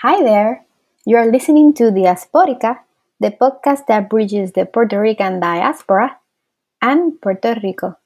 Hi 0.00 0.22
there. 0.22 0.66
You 1.06 1.16
are 1.16 1.24
listening 1.24 1.72
to 1.80 1.84
Diasporica, 1.84 2.80
the 3.18 3.30
podcast 3.30 3.86
that 3.86 4.10
bridges 4.10 4.52
the 4.52 4.66
Puerto 4.66 5.00
Rican 5.00 5.40
diaspora 5.40 6.20
and 6.82 7.18
Puerto 7.22 7.58
Rico. 7.62 7.96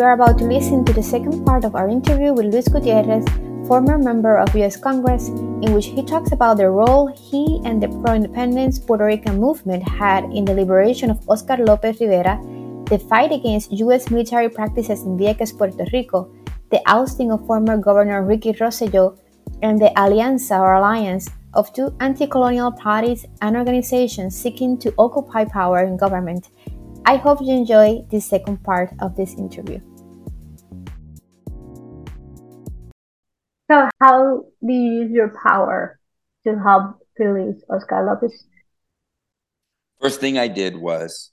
You 0.00 0.06
are 0.06 0.12
about 0.12 0.38
to 0.38 0.44
listen 0.44 0.82
to 0.82 0.94
the 0.94 1.02
second 1.02 1.44
part 1.44 1.62
of 1.62 1.74
our 1.74 1.86
interview 1.86 2.32
with 2.32 2.46
Luis 2.46 2.68
Gutierrez, 2.68 3.22
former 3.68 3.98
member 3.98 4.38
of 4.38 4.56
US 4.56 4.74
Congress, 4.74 5.28
in 5.28 5.74
which 5.74 5.92
he 5.92 6.02
talks 6.02 6.32
about 6.32 6.56
the 6.56 6.70
role 6.70 7.06
he 7.08 7.60
and 7.66 7.82
the 7.82 7.88
pro 8.00 8.14
independence 8.14 8.78
Puerto 8.78 9.04
Rican 9.04 9.38
movement 9.38 9.86
had 9.86 10.24
in 10.32 10.46
the 10.46 10.54
liberation 10.54 11.10
of 11.10 11.28
Oscar 11.28 11.58
Lopez 11.58 12.00
Rivera, 12.00 12.40
the 12.88 12.98
fight 13.10 13.30
against 13.30 13.72
US 13.72 14.08
military 14.10 14.48
practices 14.48 15.02
in 15.02 15.18
Vieques, 15.18 15.52
Puerto 15.52 15.84
Rico, 15.92 16.32
the 16.70 16.80
ousting 16.86 17.30
of 17.30 17.46
former 17.46 17.76
Governor 17.76 18.24
Ricky 18.24 18.54
Rosselló, 18.54 19.18
and 19.60 19.78
the 19.78 19.92
alianza 19.98 20.58
or 20.58 20.76
alliance 20.76 21.28
of 21.52 21.74
two 21.74 21.94
anti 22.00 22.26
colonial 22.26 22.72
parties 22.72 23.26
and 23.42 23.54
organizations 23.54 24.34
seeking 24.34 24.78
to 24.78 24.94
occupy 24.96 25.44
power 25.44 25.84
in 25.84 25.98
government 25.98 26.48
I 27.06 27.16
hope 27.16 27.40
you 27.40 27.52
enjoy 27.52 28.04
the 28.10 28.20
second 28.20 28.62
part 28.62 28.90
of 29.00 29.16
this 29.16 29.34
interview. 29.34 29.80
So, 33.70 33.88
how 34.00 34.46
do 34.66 34.72
you 34.72 35.02
use 35.02 35.12
your 35.12 35.32
power 35.44 36.00
to 36.44 36.58
help 36.58 36.96
release 37.16 37.62
Oscar 37.70 38.04
Lopez? 38.04 38.44
First 40.00 40.18
thing 40.20 40.38
I 40.38 40.48
did 40.48 40.76
was 40.76 41.30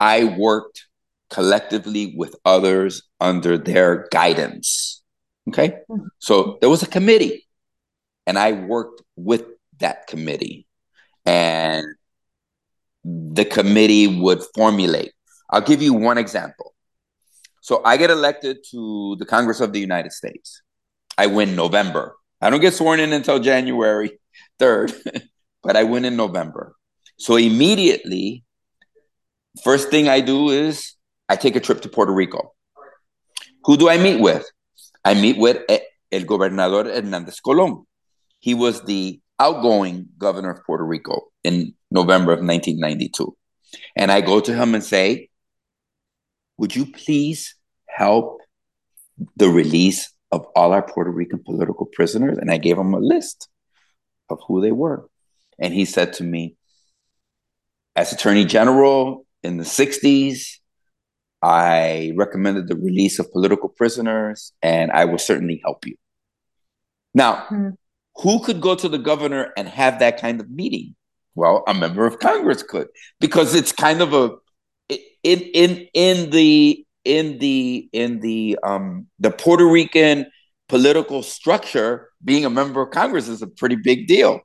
I 0.00 0.24
worked 0.24 0.88
collectively 1.30 2.14
with 2.16 2.34
others 2.44 3.02
under 3.20 3.56
their 3.56 4.08
guidance. 4.10 5.04
Okay. 5.48 5.68
Mm-hmm. 5.88 6.06
So 6.18 6.58
there 6.60 6.68
was 6.68 6.82
a 6.82 6.88
committee, 6.88 7.46
and 8.26 8.36
I 8.36 8.50
worked 8.50 9.02
with 9.14 9.44
that 9.78 10.08
committee. 10.08 10.66
And 11.24 11.86
the 13.04 13.44
committee 13.44 14.08
would 14.08 14.42
formulate. 14.56 15.12
I'll 15.48 15.60
give 15.60 15.80
you 15.80 15.94
one 15.94 16.18
example. 16.18 16.65
So 17.66 17.82
I 17.84 17.96
get 17.96 18.10
elected 18.10 18.58
to 18.70 19.16
the 19.18 19.26
Congress 19.26 19.58
of 19.58 19.72
the 19.72 19.80
United 19.80 20.12
States. 20.12 20.62
I 21.18 21.26
win 21.26 21.56
November. 21.56 22.14
I 22.40 22.48
don't 22.48 22.60
get 22.60 22.74
sworn 22.74 23.00
in 23.00 23.12
until 23.12 23.40
January 23.40 24.20
3rd, 24.60 24.94
but 25.64 25.74
I 25.74 25.82
win 25.82 26.04
in 26.04 26.14
November. 26.14 26.76
So 27.18 27.34
immediately, 27.34 28.44
first 29.64 29.90
thing 29.90 30.08
I 30.08 30.20
do 30.20 30.50
is 30.50 30.94
I 31.28 31.34
take 31.34 31.56
a 31.56 31.60
trip 31.60 31.80
to 31.80 31.88
Puerto 31.88 32.12
Rico. 32.12 32.54
Who 33.64 33.76
do 33.76 33.88
I 33.88 33.98
meet 33.98 34.20
with? 34.20 34.48
I 35.04 35.14
meet 35.14 35.36
with 35.36 35.68
El 36.12 36.22
Gobernador 36.22 36.84
Hernandez 36.84 37.40
Colon. 37.40 37.84
He 38.38 38.54
was 38.54 38.82
the 38.82 39.20
outgoing 39.40 40.06
governor 40.18 40.50
of 40.50 40.64
Puerto 40.64 40.84
Rico 40.84 41.32
in 41.42 41.74
November 41.90 42.30
of 42.30 42.46
1992. 42.46 43.36
And 43.96 44.12
I 44.12 44.20
go 44.20 44.38
to 44.38 44.54
him 44.54 44.76
and 44.76 44.84
say, 44.84 45.30
Would 46.58 46.74
you 46.74 46.86
please 46.86 47.54
help 47.86 48.40
the 49.36 49.48
release 49.48 50.12
of 50.32 50.46
all 50.54 50.72
our 50.72 50.82
Puerto 50.82 51.10
Rican 51.10 51.42
political 51.44 51.86
prisoners? 51.86 52.38
And 52.38 52.50
I 52.50 52.58
gave 52.58 52.78
him 52.78 52.94
a 52.94 52.98
list 52.98 53.48
of 54.28 54.40
who 54.46 54.60
they 54.60 54.72
were. 54.72 55.08
And 55.58 55.72
he 55.72 55.84
said 55.84 56.14
to 56.14 56.24
me, 56.24 56.56
As 57.94 58.12
Attorney 58.12 58.44
General 58.44 59.26
in 59.42 59.56
the 59.56 59.64
60s, 59.64 60.58
I 61.42 62.12
recommended 62.16 62.68
the 62.68 62.76
release 62.76 63.18
of 63.18 63.30
political 63.30 63.68
prisoners, 63.68 64.52
and 64.62 64.90
I 64.90 65.04
will 65.04 65.18
certainly 65.18 65.60
help 65.62 65.86
you. 65.86 65.96
Now, 67.14 67.46
mm-hmm. 67.50 67.70
who 68.16 68.42
could 68.42 68.60
go 68.60 68.74
to 68.74 68.88
the 68.88 68.98
governor 68.98 69.52
and 69.56 69.68
have 69.68 69.98
that 70.00 70.20
kind 70.20 70.40
of 70.40 70.50
meeting? 70.50 70.96
Well, 71.34 71.62
a 71.66 71.74
member 71.74 72.06
of 72.06 72.18
Congress 72.18 72.62
could 72.62 72.88
because 73.20 73.54
it's 73.54 73.70
kind 73.70 74.00
of 74.00 74.14
a 74.14 74.30
in 75.26 75.40
in 75.54 75.88
in 75.92 76.30
the 76.30 76.86
in 77.04 77.38
the 77.38 77.88
in 77.92 78.20
the 78.20 78.58
um 78.62 79.06
the 79.18 79.30
Puerto 79.30 79.66
Rican 79.66 80.26
political 80.68 81.22
structure, 81.22 82.10
being 82.24 82.44
a 82.44 82.50
member 82.50 82.80
of 82.82 82.90
Congress 82.90 83.28
is 83.28 83.42
a 83.42 83.46
pretty 83.46 83.76
big 83.76 84.06
deal. 84.06 84.40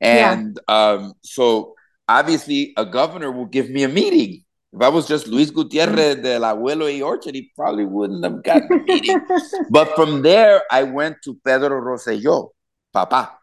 And 0.00 0.58
yeah. 0.68 0.74
um, 0.74 1.14
so 1.22 1.74
obviously 2.08 2.72
a 2.76 2.86
governor 2.86 3.30
will 3.30 3.46
give 3.46 3.70
me 3.70 3.82
a 3.82 3.88
meeting. 3.88 4.44
If 4.72 4.82
I 4.82 4.88
was 4.88 5.08
just 5.08 5.26
Luis 5.26 5.50
Gutierrez 5.50 6.16
mm. 6.16 6.22
del 6.22 6.42
Abuelo 6.42 6.84
y 6.84 7.02
Orchard, 7.02 7.34
he 7.34 7.50
probably 7.56 7.84
wouldn't 7.84 8.24
have 8.24 8.42
gotten 8.42 8.72
a 8.72 8.82
meeting. 8.84 9.20
but 9.70 9.94
from 9.96 10.22
there, 10.22 10.62
I 10.70 10.84
went 10.84 11.16
to 11.24 11.38
Pedro 11.44 11.80
Rosselló, 11.80 12.50
Papa. 12.92 13.36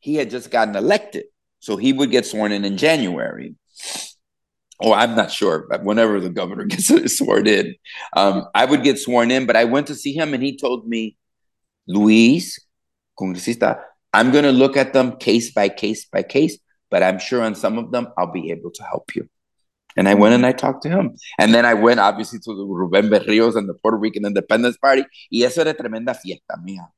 He 0.00 0.14
had 0.14 0.30
just 0.30 0.50
gotten 0.50 0.76
elected. 0.76 1.24
So 1.60 1.76
he 1.76 1.92
would 1.92 2.10
get 2.10 2.26
sworn 2.26 2.52
in 2.52 2.64
in 2.64 2.76
January. 2.76 3.56
Oh, 4.80 4.92
I'm 4.92 5.14
not 5.14 5.30
sure, 5.30 5.66
but 5.68 5.84
whenever 5.84 6.20
the 6.20 6.30
governor 6.30 6.64
gets 6.66 7.16
sworn 7.16 7.46
in, 7.46 7.74
um, 8.16 8.46
I 8.54 8.64
would 8.64 8.82
get 8.82 8.98
sworn 8.98 9.30
in. 9.30 9.46
But 9.46 9.56
I 9.56 9.64
went 9.64 9.86
to 9.88 9.94
see 9.94 10.12
him 10.12 10.34
and 10.34 10.42
he 10.42 10.56
told 10.56 10.88
me, 10.88 11.16
Luis, 11.86 12.58
congresista, 13.18 13.80
I'm 14.12 14.30
going 14.30 14.44
to 14.44 14.52
look 14.52 14.76
at 14.76 14.92
them 14.92 15.16
case 15.16 15.52
by 15.52 15.68
case 15.68 16.06
by 16.06 16.22
case, 16.22 16.58
but 16.90 17.02
I'm 17.02 17.18
sure 17.18 17.42
on 17.42 17.54
some 17.54 17.78
of 17.78 17.92
them 17.92 18.08
I'll 18.16 18.32
be 18.32 18.50
able 18.50 18.70
to 18.72 18.82
help 18.84 19.14
you. 19.14 19.28
And 19.96 20.08
I 20.08 20.14
went 20.14 20.34
and 20.34 20.44
I 20.44 20.52
talked 20.52 20.82
to 20.82 20.88
him. 20.88 21.16
And 21.38 21.54
then 21.54 21.64
I 21.64 21.74
went 21.74 22.00
obviously 22.00 22.40
to 22.40 22.54
the 22.54 22.64
Rubén 22.64 23.10
Berrios 23.10 23.56
and 23.56 23.68
the 23.68 23.74
Puerto 23.74 23.96
Rican 23.96 24.24
Independence 24.24 24.76
Party. 24.76 25.04
Y 25.30 25.44
eso 25.44 25.60
era 25.60 25.74
tremenda 25.74 26.14
fiesta 26.14 26.56
mía. 26.64 26.88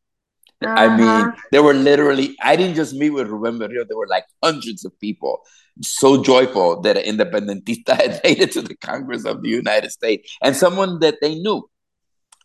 Uh-huh. 0.62 0.74
I 0.74 0.96
mean, 0.96 1.32
there 1.52 1.62
were 1.62 1.74
literally, 1.74 2.34
I 2.42 2.56
didn't 2.56 2.76
just 2.76 2.94
meet 2.94 3.10
with 3.10 3.28
Ruben 3.28 3.58
Berrio, 3.58 3.86
there 3.86 3.96
were 3.96 4.06
like 4.08 4.24
hundreds 4.42 4.84
of 4.84 4.98
people 5.00 5.42
so 5.82 6.22
joyful 6.22 6.80
that 6.80 6.96
an 6.96 7.18
independentista 7.18 7.88
had 8.00 8.20
made 8.24 8.40
it 8.40 8.52
to 8.52 8.62
the 8.62 8.76
Congress 8.76 9.24
of 9.24 9.42
the 9.42 9.48
United 9.48 9.90
States 9.90 10.36
and 10.42 10.56
someone 10.56 11.00
that 11.00 11.16
they 11.20 11.34
knew. 11.34 11.68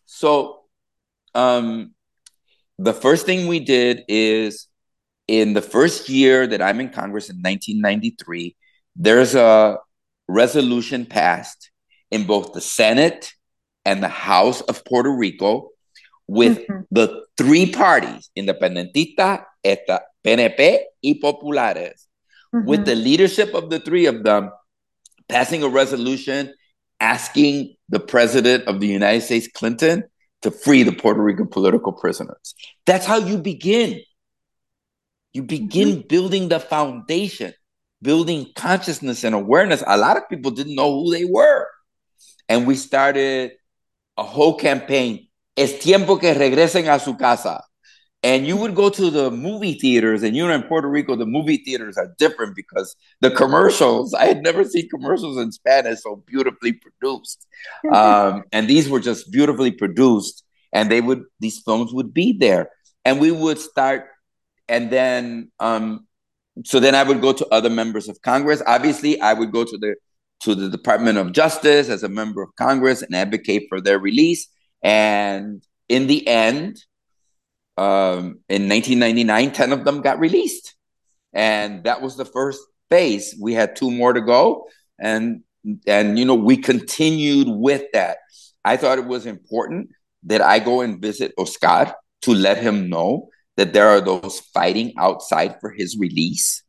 So, 0.04 0.60
um, 1.34 1.94
the 2.78 2.92
first 2.92 3.24
thing 3.24 3.46
we 3.46 3.60
did 3.60 4.02
is 4.08 4.68
in 5.28 5.54
the 5.54 5.62
first 5.62 6.08
year 6.08 6.46
that 6.46 6.60
I'm 6.60 6.80
in 6.80 6.90
Congress 6.90 7.30
in 7.30 7.36
1993, 7.36 8.56
there's 8.96 9.34
a 9.34 9.78
resolution 10.28 11.06
passed 11.06 11.70
in 12.10 12.26
both 12.26 12.52
the 12.52 12.60
Senate 12.60 13.32
and 13.84 14.02
the 14.02 14.08
House 14.08 14.60
of 14.62 14.84
Puerto 14.84 15.10
Rico 15.10 15.71
with 16.32 16.58
mm-hmm. 16.60 16.80
the 16.90 17.24
three 17.36 17.70
parties, 17.70 18.30
Independentista, 18.34 19.44
esta, 19.62 20.00
PNP, 20.24 20.78
y 21.04 21.18
Populares, 21.20 22.08
mm-hmm. 22.54 22.66
with 22.66 22.86
the 22.86 22.94
leadership 22.94 23.52
of 23.52 23.68
the 23.68 23.80
three 23.80 24.06
of 24.06 24.24
them 24.24 24.50
passing 25.28 25.62
a 25.62 25.68
resolution 25.68 26.54
asking 27.00 27.74
the 27.90 28.00
president 28.00 28.64
of 28.64 28.80
the 28.80 28.86
United 28.86 29.20
States, 29.20 29.46
Clinton, 29.52 30.04
to 30.40 30.50
free 30.50 30.82
the 30.82 30.92
Puerto 30.92 31.20
Rican 31.20 31.48
political 31.48 31.92
prisoners. 31.92 32.54
That's 32.86 33.04
how 33.04 33.18
you 33.18 33.36
begin. 33.36 34.00
You 35.34 35.42
begin 35.42 35.88
mm-hmm. 35.88 36.08
building 36.08 36.48
the 36.48 36.60
foundation, 36.60 37.52
building 38.00 38.46
consciousness 38.56 39.22
and 39.22 39.34
awareness. 39.34 39.84
A 39.86 39.98
lot 39.98 40.16
of 40.16 40.28
people 40.30 40.50
didn't 40.50 40.76
know 40.76 41.02
who 41.02 41.12
they 41.12 41.26
were. 41.26 41.68
And 42.48 42.66
we 42.66 42.76
started 42.76 43.52
a 44.16 44.22
whole 44.22 44.56
campaign 44.56 45.28
es 45.56 45.78
tiempo 45.78 46.18
que 46.18 46.34
regresen 46.34 46.88
a 46.88 46.98
su 46.98 47.16
casa. 47.16 47.64
And 48.24 48.46
you 48.46 48.56
would 48.56 48.76
go 48.76 48.88
to 48.88 49.10
the 49.10 49.32
movie 49.32 49.74
theaters, 49.74 50.22
and 50.22 50.36
you 50.36 50.46
know, 50.46 50.54
in 50.54 50.62
Puerto 50.62 50.88
Rico, 50.88 51.16
the 51.16 51.26
movie 51.26 51.56
theaters 51.56 51.98
are 51.98 52.14
different 52.18 52.54
because 52.54 52.94
the 53.20 53.32
commercials, 53.32 54.14
I 54.18 54.26
had 54.26 54.42
never 54.42 54.64
seen 54.64 54.88
commercials 54.88 55.38
in 55.38 55.50
Spanish 55.50 56.02
so 56.02 56.22
beautifully 56.24 56.72
produced. 56.72 57.48
Um, 57.92 58.44
and 58.52 58.68
these 58.68 58.88
were 58.88 59.00
just 59.00 59.32
beautifully 59.32 59.72
produced, 59.72 60.44
and 60.72 60.88
they 60.88 61.00
would, 61.00 61.24
these 61.40 61.60
films 61.64 61.92
would 61.92 62.14
be 62.14 62.32
there. 62.32 62.70
And 63.04 63.18
we 63.18 63.32
would 63.32 63.58
start, 63.58 64.06
and 64.68 64.88
then, 64.88 65.50
um, 65.58 66.06
so 66.64 66.78
then 66.78 66.94
I 66.94 67.02
would 67.02 67.20
go 67.20 67.32
to 67.32 67.46
other 67.48 67.70
members 67.70 68.08
of 68.08 68.22
Congress. 68.22 68.62
Obviously, 68.68 69.20
I 69.20 69.32
would 69.32 69.50
go 69.50 69.64
to 69.64 69.78
the 69.78 69.96
to 70.42 70.56
the 70.56 70.68
Department 70.68 71.18
of 71.18 71.32
Justice 71.32 71.88
as 71.88 72.02
a 72.02 72.08
member 72.08 72.42
of 72.42 72.54
Congress 72.56 73.02
and 73.02 73.14
advocate 73.14 73.66
for 73.68 73.80
their 73.80 73.98
release. 73.98 74.48
And 74.82 75.62
in 75.88 76.06
the 76.06 76.26
end, 76.26 76.82
um, 77.76 78.40
in 78.48 78.68
1999, 78.68 79.52
10 79.52 79.72
of 79.72 79.84
them 79.84 80.02
got 80.02 80.18
released. 80.18 80.74
And 81.32 81.84
that 81.84 82.02
was 82.02 82.16
the 82.16 82.24
first 82.24 82.60
phase. 82.90 83.34
We 83.40 83.54
had 83.54 83.76
two 83.76 83.90
more 83.90 84.12
to 84.12 84.20
go. 84.20 84.66
And, 84.98 85.42
and, 85.86 86.18
you 86.18 86.24
know, 86.24 86.34
we 86.34 86.56
continued 86.56 87.48
with 87.48 87.84
that. 87.92 88.18
I 88.64 88.76
thought 88.76 88.98
it 88.98 89.06
was 89.06 89.26
important 89.26 89.90
that 90.24 90.40
I 90.40 90.58
go 90.58 90.82
and 90.82 91.00
visit 91.00 91.32
Oscar 91.38 91.94
to 92.22 92.34
let 92.34 92.58
him 92.58 92.88
know 92.88 93.28
that 93.56 93.72
there 93.72 93.88
are 93.88 94.00
those 94.00 94.40
fighting 94.40 94.92
outside 94.98 95.56
for 95.60 95.70
his 95.70 95.98
release. 95.98 96.62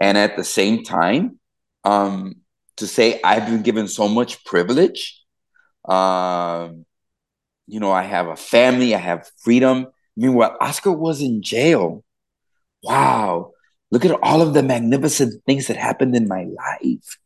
And 0.00 0.18
at 0.18 0.36
the 0.36 0.44
same 0.44 0.84
time, 0.84 1.38
um, 1.84 2.36
to 2.76 2.86
say 2.86 3.20
I've 3.22 3.46
been 3.46 3.62
given 3.62 3.88
so 3.88 4.08
much 4.08 4.44
privilege. 4.44 5.22
Um, 5.84 6.84
you 7.66 7.80
know, 7.80 7.90
I 7.90 8.02
have 8.02 8.28
a 8.28 8.36
family, 8.36 8.94
I 8.94 8.98
have 8.98 9.30
freedom. 9.38 9.86
Meanwhile, 10.16 10.56
Oscar 10.60 10.92
was 10.92 11.20
in 11.20 11.42
jail. 11.42 12.04
Wow. 12.82 13.52
Look 13.90 14.04
at 14.04 14.18
all 14.22 14.42
of 14.42 14.54
the 14.54 14.62
magnificent 14.62 15.44
things 15.44 15.66
that 15.66 15.76
happened 15.76 16.16
in 16.16 16.28
my 16.28 16.44
life. 16.44 17.18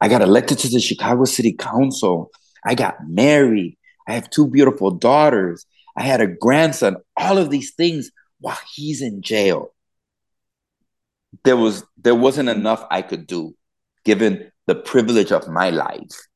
I 0.00 0.08
got 0.08 0.22
elected 0.22 0.58
to 0.58 0.68
the 0.68 0.80
Chicago 0.80 1.24
City 1.24 1.52
Council. 1.52 2.30
I 2.64 2.74
got 2.74 2.96
married. 3.08 3.76
I 4.06 4.14
have 4.14 4.30
two 4.30 4.48
beautiful 4.48 4.90
daughters. 4.90 5.66
I 5.96 6.02
had 6.02 6.20
a 6.20 6.26
grandson. 6.26 6.96
All 7.16 7.38
of 7.38 7.50
these 7.50 7.74
things 7.74 8.10
while 8.40 8.58
he's 8.74 9.02
in 9.02 9.22
jail. 9.22 9.74
There 11.44 11.56
was 11.56 11.84
there 11.96 12.14
wasn't 12.14 12.48
enough 12.48 12.84
I 12.90 13.02
could 13.02 13.26
do 13.26 13.54
given 14.04 14.50
the 14.66 14.74
privilege 14.74 15.32
of 15.32 15.48
my 15.48 15.70
life 15.70 16.26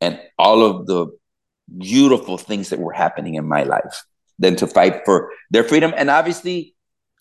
and 0.00 0.20
all 0.38 0.64
of 0.64 0.86
the 0.86 1.06
beautiful 1.78 2.38
things 2.38 2.70
that 2.70 2.78
were 2.78 2.92
happening 2.92 3.34
in 3.34 3.48
my 3.48 3.62
life 3.62 4.04
than 4.38 4.56
to 4.56 4.66
fight 4.66 5.02
for 5.04 5.30
their 5.50 5.64
freedom. 5.64 5.92
And 5.96 6.10
obviously, 6.10 6.74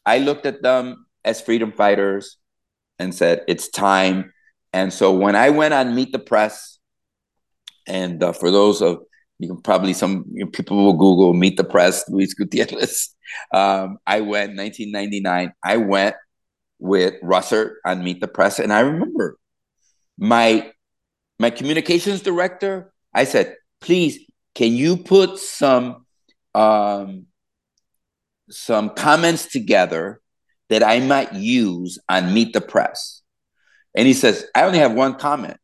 I 0.05 0.19
looked 0.19 0.45
at 0.45 0.61
them 0.61 1.05
as 1.23 1.41
freedom 1.41 1.71
fighters 1.71 2.37
and 2.99 3.13
said, 3.13 3.43
it's 3.47 3.69
time. 3.69 4.33
And 4.73 4.91
so 4.91 5.11
when 5.11 5.35
I 5.35 5.49
went 5.49 5.73
on 5.73 5.95
Meet 5.95 6.11
the 6.11 6.19
Press, 6.19 6.79
and 7.87 8.21
uh, 8.23 8.31
for 8.31 8.51
those 8.51 8.81
of 8.81 8.99
you 9.41 9.47
can 9.47 9.61
probably 9.61 9.93
some 9.93 10.25
you 10.31 10.45
know, 10.45 10.51
people 10.51 10.77
will 10.77 10.93
Google 10.93 11.33
Meet 11.33 11.57
the 11.57 11.63
Press, 11.63 12.07
Luis 12.09 12.33
Gutierrez. 12.33 13.15
Um, 13.53 13.97
I 14.05 14.19
went 14.19 14.57
1999. 14.57 15.53
I 15.63 15.77
went 15.77 16.17
with 16.79 17.13
Russert 17.23 17.75
on 17.85 18.03
Meet 18.03 18.19
the 18.19 18.27
Press, 18.27 18.59
and 18.59 18.73
I 18.73 18.81
remember 18.81 19.37
my 20.17 20.69
my 21.39 21.49
communications 21.49 22.21
director. 22.21 22.91
I 23.13 23.23
said, 23.23 23.55
please, 23.79 24.19
can 24.55 24.73
you 24.73 24.97
put 24.97 25.39
some 25.39 26.05
um, 26.53 27.27
some 28.49 28.89
comments 28.91 29.45
together 29.45 30.21
that 30.69 30.83
I 30.83 30.99
might 30.99 31.33
use 31.33 31.99
on 32.09 32.33
Meet 32.33 32.53
the 32.53 32.61
Press? 32.61 33.21
And 33.95 34.07
he 34.07 34.13
says, 34.13 34.45
I 34.55 34.63
only 34.63 34.79
have 34.79 34.93
one 34.93 35.15
comment. 35.15 35.57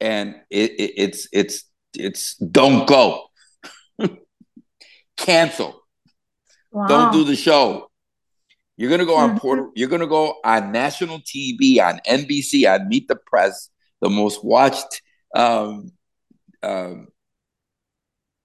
And 0.00 0.36
it, 0.50 0.72
it, 0.72 0.92
it's 0.96 1.28
it's 1.32 1.64
it's 1.94 2.36
don't 2.36 2.86
go. 2.86 3.26
Cancel. 5.16 5.82
Wow. 6.70 6.86
Don't 6.86 7.12
do 7.12 7.24
the 7.24 7.34
show. 7.34 7.90
You're 8.76 8.90
gonna 8.90 9.06
go 9.06 9.16
on 9.16 9.30
mm-hmm. 9.30 9.38
Puerto. 9.38 9.72
You're 9.74 9.88
gonna 9.88 10.06
go 10.06 10.36
on 10.44 10.70
national 10.70 11.18
TV, 11.20 11.80
on 11.80 12.00
NBC, 12.08 12.72
on 12.72 12.88
Meet 12.88 13.08
the 13.08 13.16
Press, 13.16 13.70
the 14.00 14.08
most 14.08 14.44
watched 14.44 15.02
um, 15.34 15.90
um, 16.62 17.08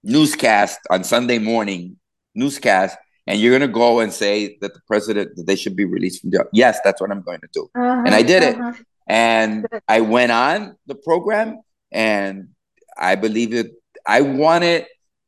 newscast 0.04 0.80
on 0.89 1.04
Sunday 1.04 1.39
morning 1.39 1.98
newscast, 2.36 2.98
and 3.27 3.39
you're 3.39 3.57
gonna 3.57 3.71
go 3.71 4.00
and 4.00 4.12
say 4.12 4.57
that 4.62 4.74
the 4.74 4.81
president 4.88 5.36
that 5.36 5.48
they 5.48 5.56
should 5.56 5.75
be 5.75 5.86
released 5.86 6.21
from 6.21 6.31
jail. 6.31 6.45
Yes, 6.54 6.80
that's 6.83 7.00
what 7.00 7.12
I'm 7.12 7.21
going 7.21 7.39
to 7.42 7.48
do, 7.54 7.69
uh-huh, 7.75 8.04
and 8.06 8.15
I 8.15 8.21
did 8.21 8.44
uh-huh. 8.44 8.74
it. 8.75 8.86
And 9.06 9.68
I 9.88 10.00
went 10.00 10.31
on 10.31 10.77
the 10.88 10.95
program, 10.95 11.62
and 11.92 12.50
I 12.98 13.15
believe 13.15 13.54
it. 13.54 13.71
I 14.06 14.21
wanted 14.21 14.86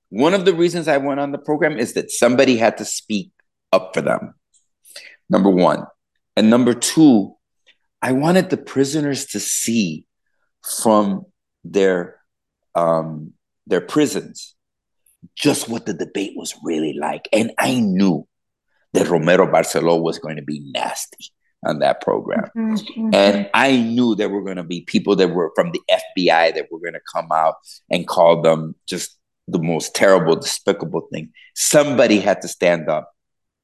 one 0.10 0.34
of 0.34 0.46
the 0.46 0.54
reasons 0.54 0.88
I 0.88 0.98
went 0.98 1.20
on 1.20 1.32
the 1.32 1.38
program 1.38 1.78
is 1.78 1.94
that 1.94 2.12
somebody 2.12 2.58
had 2.58 2.78
to 2.78 2.86
speak 2.86 3.32
up 3.74 3.94
for 3.94 4.02
them. 4.02 4.34
Number 5.30 5.50
one, 5.50 5.86
and 6.36 6.50
number 6.50 6.74
two, 6.74 7.36
I 8.02 8.12
wanted 8.12 8.50
the 8.50 8.58
prisoners 8.58 9.26
to 9.28 9.40
see 9.40 10.06
from 10.64 11.26
their 11.64 12.20
um, 12.76 13.34
their 13.68 13.82
prisons 13.82 14.56
just 15.36 15.70
what 15.70 15.86
the 15.86 15.94
debate 15.94 16.34
was 16.36 16.56
really 16.64 16.94
like. 16.94 17.28
And 17.34 17.52
I 17.58 17.80
knew 17.80 18.28
that 18.94 19.08
Romero 19.08 19.48
Barceló 19.48 20.02
was 20.02 20.20
going 20.20 20.36
to 20.36 20.44
be 20.44 20.60
nasty 20.74 21.32
on 21.66 21.80
that 21.80 22.02
program. 22.02 22.46
Mm-hmm, 22.56 22.74
mm-hmm. 22.74 23.10
And 23.14 23.50
I 23.54 23.78
knew 23.78 24.16
there 24.16 24.30
were 24.30 24.44
going 24.44 24.58
to 24.58 24.64
be 24.64 24.82
people 24.82 25.16
that 25.16 25.30
were 25.30 25.52
from 25.56 25.72
the 25.72 25.82
FBI 25.90 26.54
that 26.54 26.68
were 26.72 26.80
going 26.80 26.94
to 26.94 27.02
come 27.14 27.32
out 27.32 27.56
and 27.90 28.08
call 28.08 28.42
them 28.42 28.76
just 28.88 29.18
the 29.48 29.60
most 29.60 29.96
terrible, 29.96 30.36
despicable 30.36 31.08
thing. 31.12 31.32
Somebody 31.56 32.20
had 32.20 32.42
to 32.42 32.48
stand 32.48 32.90
up 32.90 33.12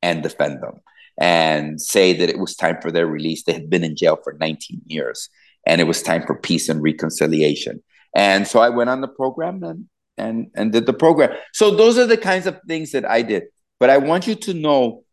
and 0.02 0.24
defend 0.24 0.62
them 0.62 0.82
and 1.20 1.80
say 1.80 2.14
that 2.14 2.30
it 2.30 2.40
was 2.40 2.56
time 2.56 2.78
for 2.82 2.92
their 2.92 3.08
release. 3.08 3.44
They 3.44 3.54
had 3.54 3.70
been 3.70 3.84
in 3.84 3.96
jail 3.96 4.18
for 4.24 4.34
19 4.34 4.82
years 4.88 5.30
and 5.66 5.80
it 5.80 5.86
was 5.86 6.02
time 6.02 6.24
for 6.26 6.36
peace 6.36 6.70
and 6.70 6.82
reconciliation. 6.82 7.84
And 8.16 8.48
so 8.48 8.60
I 8.60 8.70
went 8.70 8.90
on 8.90 9.02
the 9.02 9.08
program 9.08 9.64
and 9.64 9.86
and 10.18 10.52
and 10.56 10.72
did 10.72 10.86
the 10.86 10.94
program. 10.94 11.36
So 11.54 11.72
those 11.72 11.98
are 11.98 12.06
the 12.06 12.18
kinds 12.18 12.48
of 12.48 12.60
things 12.68 12.92
that 12.92 13.06
I 13.06 13.22
did. 13.22 13.44
But 13.80 13.90
I 13.90 13.98
want 13.98 14.28
you 14.28 14.36
to 14.36 14.54
know 14.54 15.04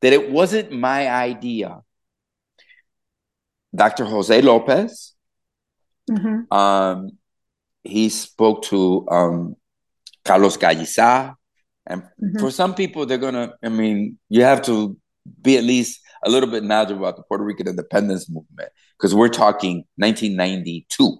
that 0.00 0.12
it 0.12 0.30
wasn't 0.30 0.72
my 0.72 1.08
idea. 1.08 1.80
Dr. 3.74 4.04
Jose 4.04 4.40
Lopez, 4.40 5.14
mm-hmm. 6.10 6.52
um, 6.52 7.10
he 7.84 8.08
spoke 8.08 8.62
to 8.64 9.06
um, 9.10 9.56
Carlos 10.24 10.56
Gallisá. 10.56 11.34
And 11.86 12.02
mm-hmm. 12.02 12.38
for 12.38 12.50
some 12.50 12.74
people, 12.74 13.06
they're 13.06 13.18
gonna. 13.18 13.52
I 13.62 13.68
mean, 13.68 14.18
you 14.28 14.42
have 14.42 14.62
to 14.62 14.96
be 15.42 15.56
at 15.56 15.64
least 15.64 16.00
a 16.24 16.30
little 16.30 16.50
bit 16.50 16.64
knowledgeable 16.64 17.04
about 17.04 17.16
the 17.16 17.22
Puerto 17.22 17.44
Rican 17.44 17.68
independence 17.68 18.28
movement 18.28 18.70
because 18.98 19.14
we're 19.14 19.28
talking 19.28 19.84
1992 19.96 21.18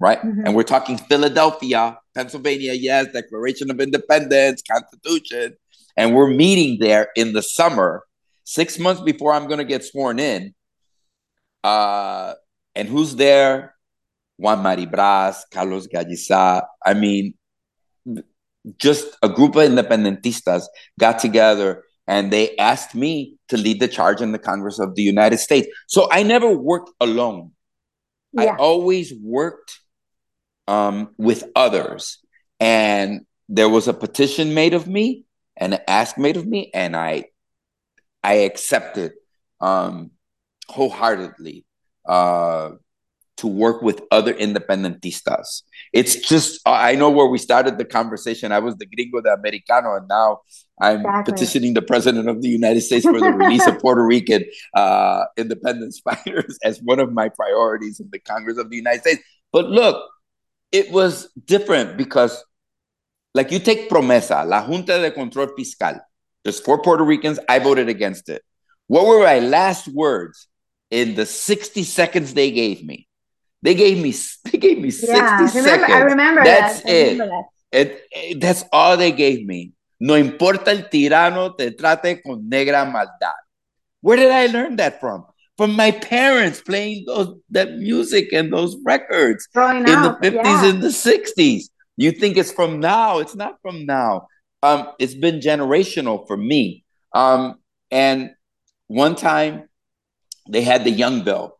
right? 0.00 0.18
Mm-hmm. 0.18 0.42
And 0.46 0.54
we're 0.54 0.62
talking 0.64 0.98
Philadelphia, 0.98 1.98
Pennsylvania, 2.14 2.72
yes, 2.72 3.12
Declaration 3.12 3.70
of 3.70 3.80
Independence, 3.80 4.62
Constitution. 4.70 5.56
And 5.96 6.14
we're 6.14 6.30
meeting 6.30 6.78
there 6.80 7.08
in 7.16 7.32
the 7.32 7.42
summer, 7.42 8.02
six 8.44 8.78
months 8.78 9.00
before 9.00 9.32
I'm 9.32 9.46
going 9.46 9.58
to 9.58 9.64
get 9.64 9.84
sworn 9.84 10.18
in. 10.18 10.54
Uh, 11.62 12.34
and 12.74 12.88
who's 12.88 13.16
there? 13.16 13.74
Juan 14.36 14.62
Mari 14.62 14.86
Brás, 14.86 15.42
Carlos 15.52 15.86
Gallisá. 15.86 16.62
I 16.84 16.94
mean, 16.94 17.34
just 18.78 19.16
a 19.22 19.28
group 19.28 19.56
of 19.56 19.62
independentistas 19.70 20.64
got 20.98 21.18
together 21.18 21.84
and 22.06 22.32
they 22.32 22.56
asked 22.56 22.94
me 22.94 23.36
to 23.48 23.56
lead 23.56 23.80
the 23.80 23.88
charge 23.88 24.20
in 24.20 24.32
the 24.32 24.38
Congress 24.38 24.78
of 24.78 24.94
the 24.94 25.02
United 25.02 25.38
States. 25.38 25.68
So 25.86 26.08
I 26.10 26.22
never 26.22 26.50
worked 26.50 26.90
alone. 27.00 27.52
Yeah. 28.32 28.42
I 28.42 28.56
always 28.56 29.12
worked 29.22 29.80
um, 30.68 31.10
with 31.18 31.44
others. 31.54 32.18
And 32.60 33.26
there 33.48 33.68
was 33.68 33.88
a 33.88 33.94
petition 33.94 34.54
made 34.54 34.74
of 34.74 34.86
me 34.86 35.24
and 35.56 35.74
an 35.74 35.80
ask 35.86 36.18
made 36.18 36.36
of 36.36 36.46
me, 36.46 36.70
and 36.74 36.96
I 36.96 37.26
I 38.22 38.34
accepted 38.34 39.12
um, 39.60 40.10
wholeheartedly 40.68 41.64
uh, 42.06 42.70
to 43.36 43.46
work 43.46 43.82
with 43.82 44.00
other 44.10 44.32
independentistas. 44.32 45.62
It's 45.92 46.16
just 46.16 46.60
I 46.66 46.94
know 46.94 47.10
where 47.10 47.26
we 47.26 47.38
started 47.38 47.78
the 47.78 47.84
conversation. 47.84 48.52
I 48.52 48.60
was 48.60 48.76
the 48.76 48.86
gringo 48.86 49.20
de 49.20 49.32
americano, 49.32 49.96
and 49.96 50.08
now 50.08 50.40
I'm 50.80 51.00
exactly. 51.00 51.32
petitioning 51.32 51.74
the 51.74 51.82
president 51.82 52.28
of 52.28 52.42
the 52.42 52.48
United 52.48 52.80
States 52.80 53.04
for 53.04 53.20
the 53.20 53.32
release 53.32 53.66
of 53.66 53.78
Puerto 53.80 54.04
Rican 54.04 54.44
uh, 54.74 55.24
independence 55.36 56.00
fighters 56.04 56.58
as 56.64 56.80
one 56.80 56.98
of 56.98 57.12
my 57.12 57.28
priorities 57.28 58.00
in 58.00 58.08
the 58.10 58.18
Congress 58.18 58.58
of 58.58 58.70
the 58.70 58.76
United 58.76 59.02
States. 59.02 59.22
But 59.52 59.66
look, 59.66 60.10
it 60.72 60.90
was 60.90 61.30
different 61.44 61.96
because, 61.96 62.42
like, 63.34 63.50
you 63.50 63.58
take 63.58 63.88
Promesa, 63.88 64.46
La 64.46 64.62
Junta 64.62 65.00
de 65.00 65.10
Control 65.10 65.48
Fiscal. 65.56 66.00
There's 66.42 66.60
four 66.60 66.82
Puerto 66.82 67.04
Ricans. 67.04 67.38
I 67.48 67.58
voted 67.58 67.88
against 67.88 68.28
it. 68.28 68.42
What 68.86 69.06
were 69.06 69.20
my 69.20 69.38
last 69.38 69.88
words 69.88 70.48
in 70.90 71.14
the 71.14 71.26
60 71.26 71.82
seconds 71.84 72.34
they 72.34 72.50
gave 72.50 72.84
me? 72.84 73.08
They 73.62 73.74
gave 73.74 73.98
me 73.98 74.12
they 74.44 74.58
gave 74.58 74.78
me 74.78 74.90
60 74.90 75.16
yeah, 75.16 75.36
remember, 75.36 75.48
seconds. 75.48 75.90
I 75.90 76.00
remember 76.00 76.44
that's 76.44 76.82
that. 76.82 76.90
it. 76.90 77.12
Remember 77.12 77.34
that. 77.72 77.80
It, 77.80 77.88
it. 77.88 78.02
Eh, 78.12 78.34
that's 78.38 78.64
all 78.70 78.96
they 78.96 79.10
gave 79.10 79.46
me. 79.46 79.72
No 79.98 80.16
importa 80.16 80.70
el 80.70 80.90
tirano 80.90 81.56
te 81.56 81.70
trate 81.70 82.22
con 82.22 82.46
negra 82.48 82.84
maldad. 82.84 83.32
Where 84.02 84.18
did 84.18 84.30
I 84.30 84.46
learn 84.46 84.76
that 84.76 85.00
from? 85.00 85.24
From 85.56 85.74
my 85.74 85.90
parents 85.90 86.60
playing 86.60 87.04
those 87.06 87.36
that 87.50 87.76
music 87.76 88.32
and 88.32 88.52
those 88.52 88.76
records 88.84 89.46
Growing 89.48 89.82
in 89.82 89.90
up, 89.90 90.20
the 90.20 90.30
50s 90.30 90.44
yeah. 90.44 90.66
and 90.66 90.82
the 90.82 90.88
60s. 90.88 91.64
You 91.96 92.10
think 92.10 92.36
it's 92.36 92.50
from 92.50 92.80
now. 92.80 93.18
It's 93.18 93.36
not 93.36 93.56
from 93.62 93.86
now. 93.86 94.26
Um, 94.62 94.88
it's 94.98 95.14
been 95.14 95.40
generational 95.40 96.26
for 96.26 96.36
me. 96.36 96.84
Um, 97.12 97.56
and 97.90 98.30
one 98.88 99.14
time 99.14 99.68
they 100.48 100.62
had 100.62 100.84
the 100.84 100.90
Young 100.90 101.22
Bill 101.22 101.56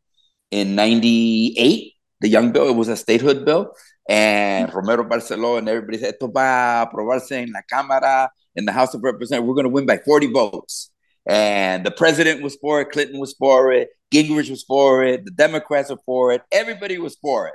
in 0.50 0.74
98, 0.74 1.92
the 2.20 2.28
Young 2.28 2.52
Bill, 2.52 2.68
it 2.68 2.76
was 2.76 2.88
a 2.88 2.96
statehood 2.96 3.44
bill. 3.44 3.72
and 4.08 4.72
Romero 4.74 5.04
Barceló 5.04 5.58
and 5.58 5.68
everybody 5.68 5.98
said, 5.98 6.14
esto 6.14 6.28
va 6.28 6.82
a 6.82 6.86
aprobarse 6.86 7.32
en 7.32 7.52
la 7.52 7.62
Cámara, 7.62 8.28
in 8.56 8.64
the 8.64 8.72
House 8.72 8.94
of 8.94 9.02
Representatives, 9.02 9.48
we're 9.48 9.54
going 9.54 9.64
to 9.64 9.70
win 9.70 9.86
by 9.86 9.98
40 9.98 10.28
votes. 10.28 10.90
And 11.26 11.84
the 11.84 11.90
president 11.90 12.42
was 12.42 12.56
for 12.56 12.80
it, 12.80 12.90
Clinton 12.90 13.18
was 13.18 13.34
for 13.34 13.72
it, 13.72 13.88
Gingrich 14.12 14.50
was 14.50 14.62
for 14.62 15.02
it, 15.02 15.24
the 15.24 15.30
Democrats 15.30 15.90
were 15.90 15.98
for 16.04 16.32
it, 16.32 16.42
everybody 16.52 16.98
was 16.98 17.16
for 17.16 17.48
it, 17.48 17.54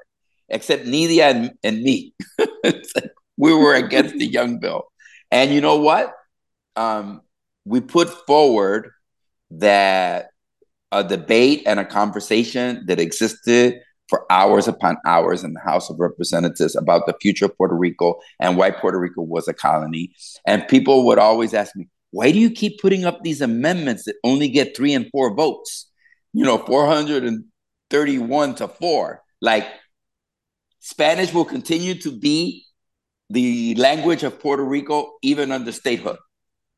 except 0.49 0.85
Nydia 0.85 1.29
and, 1.29 1.51
and 1.63 1.81
me. 1.81 2.13
we 3.37 3.53
were 3.53 3.75
against 3.75 4.15
the 4.15 4.25
Young 4.25 4.59
Bill. 4.59 4.85
And 5.31 5.51
you 5.53 5.61
know 5.61 5.77
what? 5.77 6.13
Um, 6.75 7.21
we 7.65 7.79
put 7.81 8.09
forward 8.25 8.89
that 9.51 10.29
a 10.91 11.03
debate 11.03 11.63
and 11.65 11.79
a 11.79 11.85
conversation 11.85 12.85
that 12.87 12.99
existed 12.99 13.81
for 14.07 14.25
hours 14.31 14.67
upon 14.67 14.97
hours 15.05 15.43
in 15.43 15.53
the 15.53 15.59
House 15.59 15.89
of 15.89 15.99
Representatives 15.99 16.75
about 16.75 17.05
the 17.05 17.13
future 17.21 17.45
of 17.45 17.55
Puerto 17.55 17.75
Rico 17.75 18.19
and 18.39 18.57
why 18.57 18.71
Puerto 18.71 18.99
Rico 18.99 19.21
was 19.21 19.47
a 19.47 19.53
colony. 19.53 20.11
And 20.47 20.67
people 20.67 21.05
would 21.05 21.19
always 21.19 21.53
ask 21.53 21.75
me, 21.75 21.87
why 22.11 22.31
do 22.31 22.39
you 22.39 22.49
keep 22.49 22.79
putting 22.79 23.05
up 23.05 23.21
these 23.23 23.41
amendments 23.41 24.05
that 24.05 24.15
only 24.23 24.49
get 24.49 24.75
three 24.75 24.93
and 24.93 25.09
four 25.11 25.35
votes? 25.35 25.89
You 26.33 26.45
know, 26.45 26.57
431 26.57 28.55
to 28.55 28.67
four. 28.67 29.21
Like 29.41 29.67
Spanish 30.79 31.33
will 31.33 31.45
continue 31.45 31.95
to 31.95 32.11
be 32.11 32.65
the 33.29 33.75
language 33.75 34.23
of 34.23 34.39
Puerto 34.39 34.63
Rico 34.63 35.13
even 35.21 35.51
under 35.51 35.71
statehood. 35.71 36.17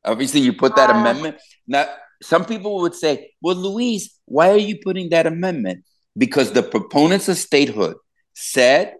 Obviously, 0.04 0.40
you 0.40 0.52
put 0.52 0.76
that 0.76 0.90
uh, 0.90 0.94
amendment. 0.94 1.36
Now, 1.66 1.86
some 2.22 2.44
people 2.44 2.80
would 2.82 2.94
say, 2.94 3.32
well, 3.40 3.56
Luis, 3.56 4.18
why 4.26 4.50
are 4.50 4.58
you 4.58 4.78
putting 4.82 5.10
that 5.10 5.26
amendment? 5.26 5.84
Because 6.16 6.52
the 6.52 6.62
proponents 6.62 7.28
of 7.28 7.36
statehood 7.36 7.96
said 8.34 8.94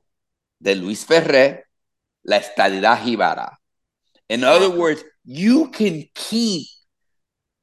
that 0.61 0.79
Luis 0.79 1.05
Ferré, 1.05 1.61
la 2.25 2.39
estadidad 2.39 2.99
jíbara. 2.99 3.51
In 4.29 4.45
other 4.45 4.71
words, 4.71 5.05
you 5.25 5.69
can 5.69 6.05
keep 6.15 6.67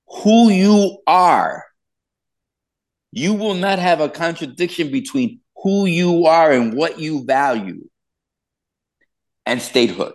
who 0.08 0.50
you 0.50 1.00
are. 1.08 1.66
You 3.12 3.34
will 3.34 3.56
not 3.56 3.80
have 3.80 4.01
a 4.01 4.10
contradiction 4.10 4.92
between 4.92 5.42
who 5.63 5.86
you 5.86 6.25
are 6.25 6.51
and 6.51 6.74
what 6.74 7.00
you 7.00 7.25
value 7.25 7.88
and 9.46 9.62
statehood. 9.62 10.13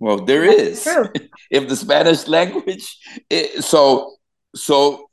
Well, 0.00 0.24
there 0.24 0.46
That's 0.46 0.86
is. 0.86 0.98
if 1.50 1.68
the 1.68 1.76
Spanish 1.76 2.26
language, 2.26 2.98
it, 3.30 3.62
so 3.62 4.16
so 4.54 5.08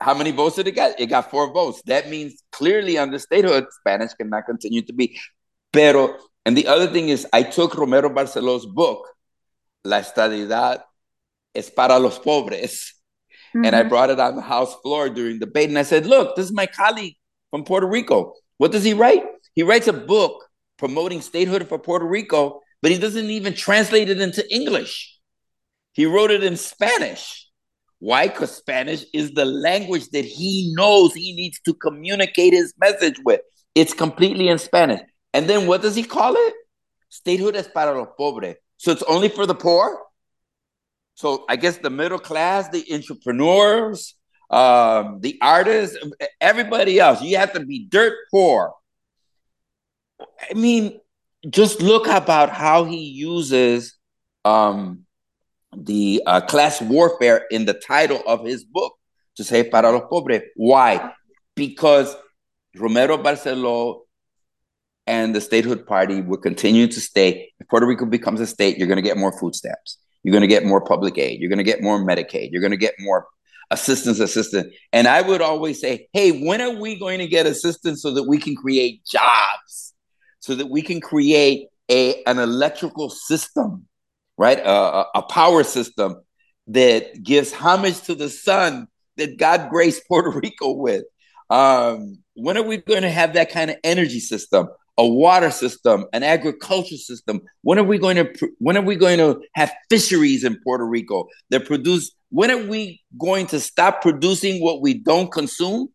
how 0.00 0.14
many 0.14 0.30
votes 0.30 0.56
did 0.56 0.66
it 0.66 0.72
get? 0.72 1.00
It 1.00 1.06
got 1.06 1.30
four 1.30 1.52
votes. 1.52 1.82
That 1.86 2.10
means 2.10 2.42
clearly 2.52 2.98
under 2.98 3.18
statehood, 3.18 3.66
Spanish 3.80 4.12
cannot 4.14 4.46
continue 4.46 4.82
to 4.82 4.92
be. 4.92 5.18
Pero, 5.72 6.16
and 6.44 6.56
the 6.56 6.66
other 6.66 6.86
thing 6.86 7.08
is, 7.08 7.26
I 7.32 7.42
took 7.42 7.76
Romero 7.76 8.08
Barceló's 8.08 8.66
book, 8.66 9.06
La 9.84 10.00
Estadidad 10.00 10.82
es 11.56 11.70
para 11.70 11.98
los 11.98 12.18
pobres, 12.18 12.92
mm-hmm. 13.54 13.64
and 13.64 13.74
I 13.74 13.80
mm-hmm. 13.80 13.88
brought 13.88 14.10
it 14.10 14.20
on 14.20 14.36
the 14.36 14.42
House 14.42 14.74
floor 14.82 15.08
during 15.08 15.38
debate. 15.38 15.68
And 15.68 15.78
I 15.78 15.82
said, 15.82 16.06
look, 16.06 16.36
this 16.36 16.46
is 16.46 16.52
my 16.52 16.66
colleague 16.66 17.16
from 17.50 17.64
Puerto 17.64 17.86
Rico. 17.86 18.34
What 18.58 18.72
does 18.72 18.84
he 18.84 18.94
write? 18.94 19.24
He 19.54 19.62
writes 19.62 19.88
a 19.88 19.92
book 19.92 20.44
promoting 20.78 21.22
statehood 21.22 21.66
for 21.68 21.78
Puerto 21.78 22.06
Rico, 22.06 22.60
but 22.82 22.90
he 22.90 22.98
doesn't 22.98 23.30
even 23.30 23.54
translate 23.54 24.10
it 24.10 24.20
into 24.20 24.44
English. 24.54 25.18
He 25.92 26.04
wrote 26.04 26.30
it 26.30 26.44
in 26.44 26.56
Spanish. 26.56 27.48
Why? 27.98 28.28
Because 28.28 28.54
Spanish 28.54 29.04
is 29.14 29.32
the 29.32 29.46
language 29.46 30.10
that 30.10 30.26
he 30.26 30.74
knows 30.76 31.14
he 31.14 31.34
needs 31.34 31.58
to 31.60 31.72
communicate 31.72 32.52
his 32.52 32.74
message 32.78 33.16
with. 33.24 33.40
It's 33.74 33.94
completely 33.94 34.48
in 34.48 34.58
Spanish. 34.58 35.00
And 35.32 35.48
then 35.48 35.66
what 35.66 35.82
does 35.82 35.96
he 35.96 36.02
call 36.02 36.34
it? 36.36 36.54
Statehood 37.08 37.56
es 37.56 37.68
para 37.68 37.96
los 37.96 38.08
pobres. 38.18 38.56
So 38.76 38.92
it's 38.92 39.02
only 39.04 39.30
for 39.30 39.46
the 39.46 39.54
poor. 39.54 39.98
So 41.16 41.46
I 41.48 41.56
guess 41.56 41.78
the 41.78 41.88
middle 41.88 42.18
class, 42.18 42.68
the 42.68 42.84
entrepreneurs, 42.92 44.14
um, 44.50 45.18
the 45.20 45.38
artists, 45.40 45.96
everybody 46.42 47.00
else, 47.00 47.22
you 47.22 47.38
have 47.38 47.54
to 47.54 47.60
be 47.60 47.86
dirt 47.86 48.14
poor. 48.30 48.74
I 50.20 50.52
mean, 50.54 51.00
just 51.48 51.80
look 51.80 52.06
about 52.06 52.50
how 52.50 52.84
he 52.84 52.98
uses 52.98 53.96
um, 54.44 55.06
the 55.74 56.22
uh, 56.26 56.42
class 56.42 56.82
warfare 56.82 57.46
in 57.50 57.64
the 57.64 57.74
title 57.74 58.22
of 58.26 58.44
his 58.44 58.64
book 58.64 58.92
to 59.36 59.44
say 59.44 59.68
para 59.68 59.90
los 59.90 60.02
pobres. 60.10 60.42
Why? 60.54 61.12
Because 61.54 62.14
Romero 62.76 63.16
Barceló 63.16 64.00
and 65.06 65.34
the 65.34 65.40
statehood 65.40 65.86
party 65.86 66.20
will 66.20 66.36
continue 66.36 66.86
to 66.88 67.00
stay. 67.00 67.52
If 67.58 67.68
Puerto 67.68 67.86
Rico 67.86 68.04
becomes 68.04 68.40
a 68.42 68.46
state, 68.46 68.76
you're 68.76 68.88
going 68.88 68.96
to 68.96 69.02
get 69.02 69.16
more 69.16 69.32
food 69.38 69.54
stamps. 69.54 69.96
You're 70.26 70.32
going 70.32 70.42
to 70.42 70.48
get 70.48 70.64
more 70.64 70.80
public 70.80 71.16
aid. 71.18 71.40
You're 71.40 71.48
going 71.48 71.58
to 71.58 71.64
get 71.64 71.82
more 71.82 72.04
Medicaid. 72.04 72.50
You're 72.50 72.60
going 72.60 72.72
to 72.72 72.76
get 72.76 72.94
more 72.98 73.28
assistance, 73.70 74.18
assistance. 74.18 74.74
And 74.92 75.06
I 75.06 75.22
would 75.22 75.40
always 75.40 75.80
say, 75.80 76.08
hey, 76.12 76.44
when 76.44 76.60
are 76.60 76.74
we 76.74 76.98
going 76.98 77.20
to 77.20 77.28
get 77.28 77.46
assistance 77.46 78.02
so 78.02 78.12
that 78.14 78.24
we 78.24 78.38
can 78.38 78.56
create 78.56 79.04
jobs, 79.04 79.94
so 80.40 80.56
that 80.56 80.68
we 80.68 80.82
can 80.82 81.00
create 81.00 81.68
a, 81.88 82.24
an 82.24 82.40
electrical 82.40 83.08
system 83.08 83.86
right? 84.36 84.58
A 84.58 85.22
power 85.22 85.62
system 85.62 86.16
that 86.68 87.22
gives 87.22 87.52
homage 87.52 88.02
to 88.02 88.14
the 88.14 88.28
sun 88.28 88.88
that 89.16 89.38
God 89.38 89.70
graced 89.70 90.02
Puerto 90.08 90.30
Rico 90.30 90.72
with. 90.72 91.04
Um, 91.48 92.18
when 92.34 92.56
are 92.56 92.62
we 92.62 92.78
going 92.78 93.02
to 93.02 93.10
have 93.10 93.34
that 93.34 93.50
kind 93.50 93.70
of 93.70 93.76
energy 93.84 94.20
system, 94.20 94.68
a 94.98 95.06
water 95.06 95.50
system, 95.50 96.06
an 96.12 96.22
agriculture 96.22 96.96
system? 96.96 97.42
When 97.62 97.78
are 97.78 97.84
we 97.84 97.98
going 97.98 98.16
to 98.16 98.50
when 98.58 98.76
are 98.76 98.82
we 98.82 98.96
going 98.96 99.18
to 99.18 99.40
have 99.54 99.72
fisheries 99.90 100.44
in 100.44 100.58
Puerto 100.62 100.86
Rico 100.86 101.28
that 101.50 101.66
produce? 101.66 102.12
When 102.30 102.50
are 102.50 102.66
we 102.66 103.02
going 103.18 103.46
to 103.48 103.60
stop 103.60 104.02
producing 104.02 104.62
what 104.62 104.80
we 104.80 104.94
don't 104.94 105.30
consume, 105.30 105.88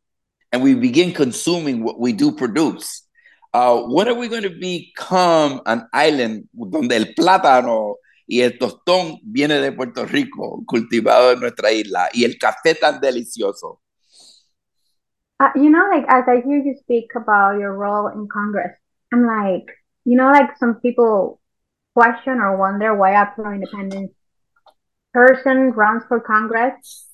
and 0.51 0.63
we 0.63 0.75
begin 0.75 1.13
consuming 1.13 1.83
what 1.83 1.99
we 1.99 2.13
do 2.13 2.31
produce? 2.31 3.07
Uh, 3.53 3.81
when 3.81 4.07
are 4.07 4.13
we 4.13 4.29
going 4.29 4.43
to 4.43 4.49
become 4.49 5.61
an 5.65 5.85
island 5.93 6.47
donde 6.53 6.93
el 6.93 7.13
plátano 7.17 7.95
y 8.31 8.39
el 8.39 8.57
tostón 8.57 9.19
viene 9.23 9.59
de 9.59 9.73
Puerto 9.73 10.05
Rico, 10.05 10.63
cultivado 10.65 11.33
en 11.33 11.41
nuestra 11.41 11.69
isla, 11.73 12.07
y 12.13 12.23
el 12.23 12.37
café 12.37 12.75
tan 12.75 13.01
delicioso. 13.01 13.81
Uh, 15.41 15.49
you 15.55 15.69
know, 15.69 15.85
like 15.89 16.05
as 16.07 16.23
I 16.29 16.39
hear 16.45 16.63
you 16.63 16.75
speak 16.79 17.11
about 17.15 17.59
your 17.59 17.73
role 17.73 18.07
in 18.07 18.29
Congress, 18.31 18.71
I'm 19.11 19.25
like, 19.25 19.67
you 20.05 20.17
know, 20.17 20.31
like 20.31 20.57
some 20.57 20.75
people 20.75 21.39
question 21.93 22.39
or 22.39 22.57
wonder 22.57 22.95
why 22.95 23.21
a 23.21 23.25
pro-independence 23.25 24.11
person 25.13 25.71
runs 25.71 26.03
for 26.07 26.19
Congress. 26.19 27.07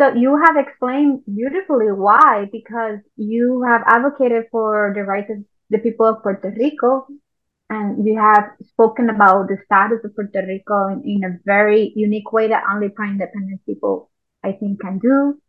So 0.00 0.12
you 0.14 0.40
have 0.44 0.56
explained 0.56 1.22
beautifully 1.26 1.92
why, 1.92 2.48
because 2.50 2.98
you 3.16 3.62
have 3.68 3.82
advocated 3.86 4.46
for 4.50 4.92
the 4.94 5.02
rights 5.02 5.30
of 5.30 5.44
the 5.70 5.78
people 5.78 6.06
of 6.06 6.22
Puerto 6.22 6.52
Rico 6.58 7.06
and 7.70 8.06
you 8.06 8.18
have 8.18 8.50
spoken 8.68 9.08
about 9.10 9.48
the 9.48 9.56
status 9.64 10.04
of 10.04 10.14
Puerto 10.14 10.44
Rico 10.46 10.88
in, 10.88 11.02
in 11.04 11.24
a 11.24 11.38
very 11.44 11.92
unique 11.94 12.32
way 12.32 12.48
that 12.48 12.64
only 12.70 12.88
pro-independence 12.88 13.62
people, 13.66 14.10
I 14.42 14.52
think, 14.52 14.80
can 14.80 14.98
do. 14.98 15.40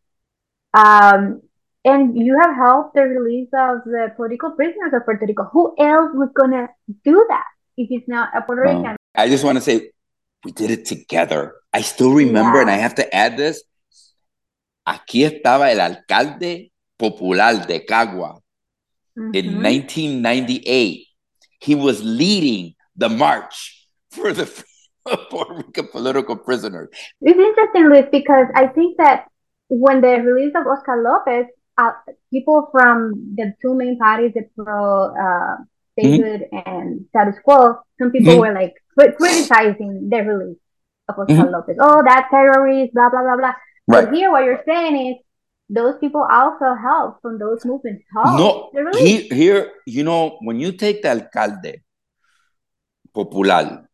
Um, 0.74 1.42
and 1.86 2.18
you 2.18 2.38
have 2.42 2.56
helped 2.56 2.96
the 2.96 3.04
release 3.04 3.50
of 3.54 3.84
the 3.86 4.12
political 4.15 4.51
prisoners 4.51 4.92
of 4.94 5.06
Puerto 5.06 5.25
Rico. 5.25 5.48
Who 5.54 5.75
else 5.80 6.12
was 6.13 6.30
gonna 6.36 6.68
do 7.04 7.25
that 7.30 7.46
if 7.77 7.88
it's 7.92 8.08
not 8.08 8.30
a 8.36 8.42
Puerto 8.42 8.63
Rican? 8.63 8.82
Well, 8.84 8.98
I 9.15 9.30
just 9.30 9.44
want 9.44 9.58
to 9.58 9.62
say 9.62 9.92
we 10.44 10.51
did 10.51 10.72
it 10.72 10.86
together. 10.86 11.56
I 11.72 11.82
still 11.82 12.12
remember, 12.12 12.58
yeah. 12.58 12.62
and 12.62 12.72
I 12.72 12.75
have 12.75 12.96
to 12.96 13.15
add 13.15 13.38
this. 13.38 13.63
Aquí 14.88 15.24
estaba 15.24 15.72
el 15.72 15.80
alcalde 15.80 16.72
popular 16.98 17.65
de 17.65 17.80
Cagua 17.86 18.39
mm-hmm. 19.18 19.34
in 19.34 19.63
1998 19.63 21.06
he 21.60 21.75
was 21.75 22.04
leading 22.04 22.75
the 22.96 23.10
march 23.10 23.88
for 24.12 24.32
the 24.32 24.46
Puerto 25.30 25.54
Rican 25.54 25.88
political 25.88 26.36
prisoners. 26.36 26.89
It's 27.22 27.39
interesting, 27.39 27.89
Luis, 27.89 28.06
because 28.12 28.48
I 28.56 28.68
think 28.68 28.98
that 28.98 29.25
when 29.68 30.01
the 30.01 30.22
release 30.22 30.54
of 30.56 30.68
Oscar 30.68 31.01
Lopez, 31.01 31.48
uh, 31.77 31.91
people 32.32 32.70
from 32.72 33.34
the 33.36 33.53
two 33.62 33.75
main 33.75 33.98
parties, 33.98 34.34
the 34.34 34.48
pro 34.55 35.13
uh, 35.15 35.58
statehood 35.94 36.48
mm-hmm. 36.51 36.70
and 36.70 37.05
status 37.10 37.36
quo, 37.44 37.79
some 38.00 38.12
people 38.12 38.34
mm-hmm. 38.34 38.41
were 38.41 38.53
like 38.53 38.74
criticizing 39.17 40.10
the 40.10 40.17
release 40.24 40.58
of 41.10 41.20
Oscar 41.20 41.34
mm-hmm. 41.34 41.53
Lopez. 41.53 41.77
Oh, 41.79 42.03
that 42.05 42.27
terrorist, 42.32 42.94
blah 42.94 43.10
blah 43.10 43.22
blah 43.24 43.38
blah. 43.38 43.53
Right. 43.88 44.05
But 44.05 44.13
here, 44.13 44.32
what 44.32 44.44
you're 44.44 44.63
saying 44.65 44.96
is 45.08 45.15
those 45.70 45.98
people 46.00 46.25
also 46.29 46.75
help 46.75 47.22
from 47.22 47.39
those 47.39 47.65
movements. 47.65 48.03
Help. 48.13 48.74
No, 48.74 48.91
he, 48.94 49.27
here, 49.27 49.72
you 49.86 50.03
know, 50.03 50.38
when 50.41 50.60
you 50.60 50.72
take 50.72 51.01
the 51.01 51.10
alcalde 51.10 51.82
popular 53.13 53.88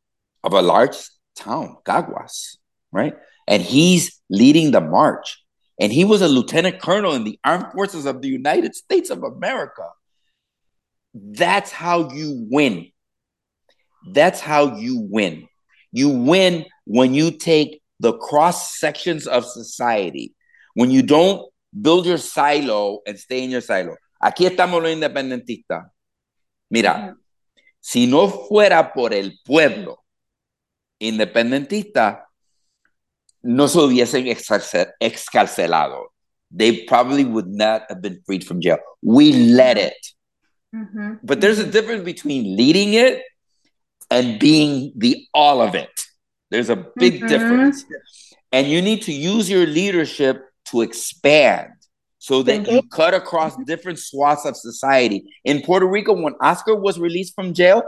of 0.44 0.54
a 0.54 0.62
large 0.62 0.98
town, 1.36 1.78
Caguas, 1.86 2.58
right? 2.92 3.16
And 3.48 3.62
he's 3.62 4.20
leading 4.30 4.72
the 4.72 4.82
march. 4.82 5.41
And 5.82 5.92
he 5.92 6.06
was 6.06 6.22
a 6.22 6.28
lieutenant 6.28 6.80
colonel 6.80 7.16
in 7.16 7.24
the 7.24 7.40
armed 7.44 7.74
forces 7.74 8.06
of 8.06 8.22
the 8.22 8.30
United 8.30 8.76
States 8.76 9.10
of 9.10 9.24
America. 9.24 9.90
That's 11.16 11.72
how 11.72 12.12
you 12.12 12.48
win. 12.52 12.92
That's 14.14 14.40
how 14.40 14.78
you 14.78 15.08
win. 15.10 15.48
You 15.92 16.10
win 16.10 16.66
when 16.86 17.16
you 17.16 17.32
take 17.32 17.82
the 18.00 18.14
cross 18.14 18.78
sections 18.78 19.26
of 19.26 19.44
society, 19.44 20.36
when 20.76 20.92
you 20.92 21.02
don't 21.02 21.52
build 21.82 22.06
your 22.06 22.20
silo 22.20 23.00
and 23.08 23.18
stay 23.18 23.44
in 23.44 23.50
your 23.50 23.62
silo. 23.62 23.96
Aquí 24.22 24.46
estamos 24.46 24.84
los 24.84 24.92
independentistas. 24.92 25.90
Mira, 26.70 27.16
si 27.80 28.06
no 28.06 28.30
fuera 28.30 28.94
por 28.94 29.14
el 29.14 29.40
pueblo 29.44 30.04
independentista, 31.00 32.31
no 33.44 33.68
se 33.68 33.80
hubiesen 33.80 34.28
excarcelado. 35.00 36.06
They 36.52 36.84
probably 36.84 37.24
would 37.24 37.48
not 37.48 37.84
have 37.90 38.02
been 38.02 38.22
freed 38.26 38.46
from 38.46 38.62
jail. 38.62 38.78
We 39.02 39.32
led 39.32 39.78
it. 39.78 40.08
Mm-hmm. 40.76 41.14
But 41.24 41.42
there's 41.42 41.60
a 41.60 41.66
difference 41.70 42.04
between 42.04 42.58
leading 42.58 42.94
it 42.94 43.24
and 44.10 44.40
being 44.40 44.94
the 44.96 45.26
all 45.34 45.62
of 45.62 45.76
it. 45.76 45.90
There's 46.50 46.70
a 46.70 46.76
big 46.98 47.16
mm-hmm. 47.16 47.28
difference. 47.28 47.86
And 48.52 48.68
you 48.68 48.82
need 48.82 49.04
to 49.04 49.14
use 49.14 49.50
your 49.50 49.66
leadership 49.66 50.44
to 50.66 50.82
expand 50.82 51.70
so 52.20 52.44
that 52.44 52.70
you 52.70 52.84
cut 52.84 53.14
across 53.14 53.56
different 53.66 53.98
swaths 53.98 54.46
of 54.46 54.56
society. 54.56 55.24
In 55.44 55.62
Puerto 55.62 55.88
Rico, 55.88 56.14
when 56.14 56.36
Oscar 56.42 56.76
was 56.76 57.00
released 57.00 57.34
from 57.34 57.54
jail, 57.54 57.82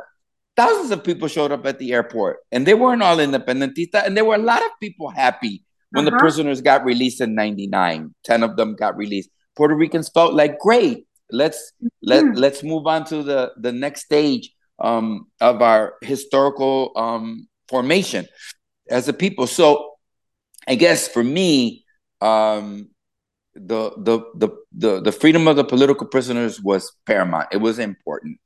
thousands 0.55 0.91
of 0.91 1.03
people 1.03 1.27
showed 1.27 1.51
up 1.51 1.65
at 1.65 1.79
the 1.79 1.93
airport 1.93 2.37
and 2.51 2.65
they 2.65 2.73
weren't 2.73 3.03
all 3.03 3.17
independentista 3.17 4.05
and 4.05 4.15
there 4.15 4.25
were 4.25 4.35
a 4.35 4.39
lot 4.39 4.63
of 4.63 4.71
people 4.79 5.09
happy 5.09 5.63
when 5.91 6.07
uh-huh. 6.07 6.15
the 6.15 6.19
prisoners 6.19 6.61
got 6.61 6.85
released 6.85 7.21
in 7.21 7.35
99 7.35 8.13
10 8.23 8.43
of 8.43 8.55
them 8.55 8.75
got 8.75 8.95
released. 8.95 9.29
Puerto 9.55 9.75
ricans 9.75 10.09
felt 10.09 10.33
like 10.33 10.59
great 10.59 11.05
let's 11.31 11.73
mm-hmm. 11.83 11.87
let, 12.01 12.35
let's 12.35 12.63
move 12.63 12.87
on 12.87 13.05
to 13.05 13.23
the 13.23 13.51
the 13.57 13.71
next 13.71 14.05
stage 14.05 14.51
um, 14.79 15.27
of 15.39 15.61
our 15.61 15.95
historical 16.01 16.91
um, 16.95 17.47
formation 17.67 18.27
as 18.89 19.07
a 19.07 19.13
people. 19.13 19.47
So 19.47 19.89
i 20.65 20.75
guess 20.75 21.09
for 21.09 21.23
me 21.23 21.83
um, 22.21 22.89
the, 23.55 23.91
the 23.97 24.19
the 24.35 24.49
the 24.71 25.01
the 25.01 25.11
freedom 25.11 25.47
of 25.47 25.55
the 25.55 25.63
political 25.63 26.07
prisoners 26.07 26.61
was 26.61 26.91
paramount. 27.05 27.49
It 27.51 27.57
was 27.57 27.79
important 27.79 28.39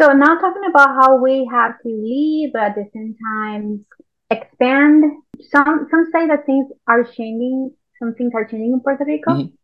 so 0.00 0.12
now 0.12 0.38
talking 0.38 0.64
about 0.68 0.88
how 0.88 1.16
we 1.16 1.48
have 1.52 1.80
to 1.82 1.88
lead, 1.88 2.50
but 2.54 2.62
at 2.62 2.74
the 2.74 2.88
same 2.94 3.16
time 3.22 3.84
expand. 4.30 5.04
Some 5.40 5.86
some 5.90 6.06
say 6.12 6.26
that 6.28 6.46
things 6.46 6.66
are 6.86 7.04
changing. 7.04 7.72
Some 7.98 8.14
things 8.14 8.32
are 8.34 8.44
changing 8.44 8.72
in 8.72 8.80
Puerto 8.80 9.04
Rico 9.04 9.32
mm-hmm. 9.32 9.54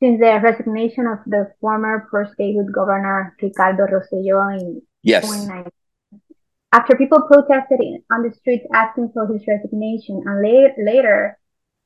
since 0.00 0.20
the 0.20 0.40
resignation 0.42 1.06
of 1.06 1.18
the 1.26 1.52
former 1.60 2.06
first 2.10 2.34
statehood 2.34 2.72
governor 2.72 3.34
Ricardo 3.42 3.86
Rosselló 3.86 4.60
in 4.60 4.82
yes. 5.02 5.24
2019. 5.24 5.72
After 6.72 6.94
people 6.96 7.22
protested 7.22 7.80
on 8.12 8.22
the 8.22 8.32
streets 8.32 8.64
asking 8.72 9.10
for 9.12 9.26
his 9.26 9.42
resignation, 9.48 10.22
and 10.24 10.40
later, 10.40 10.74
later 10.78 11.38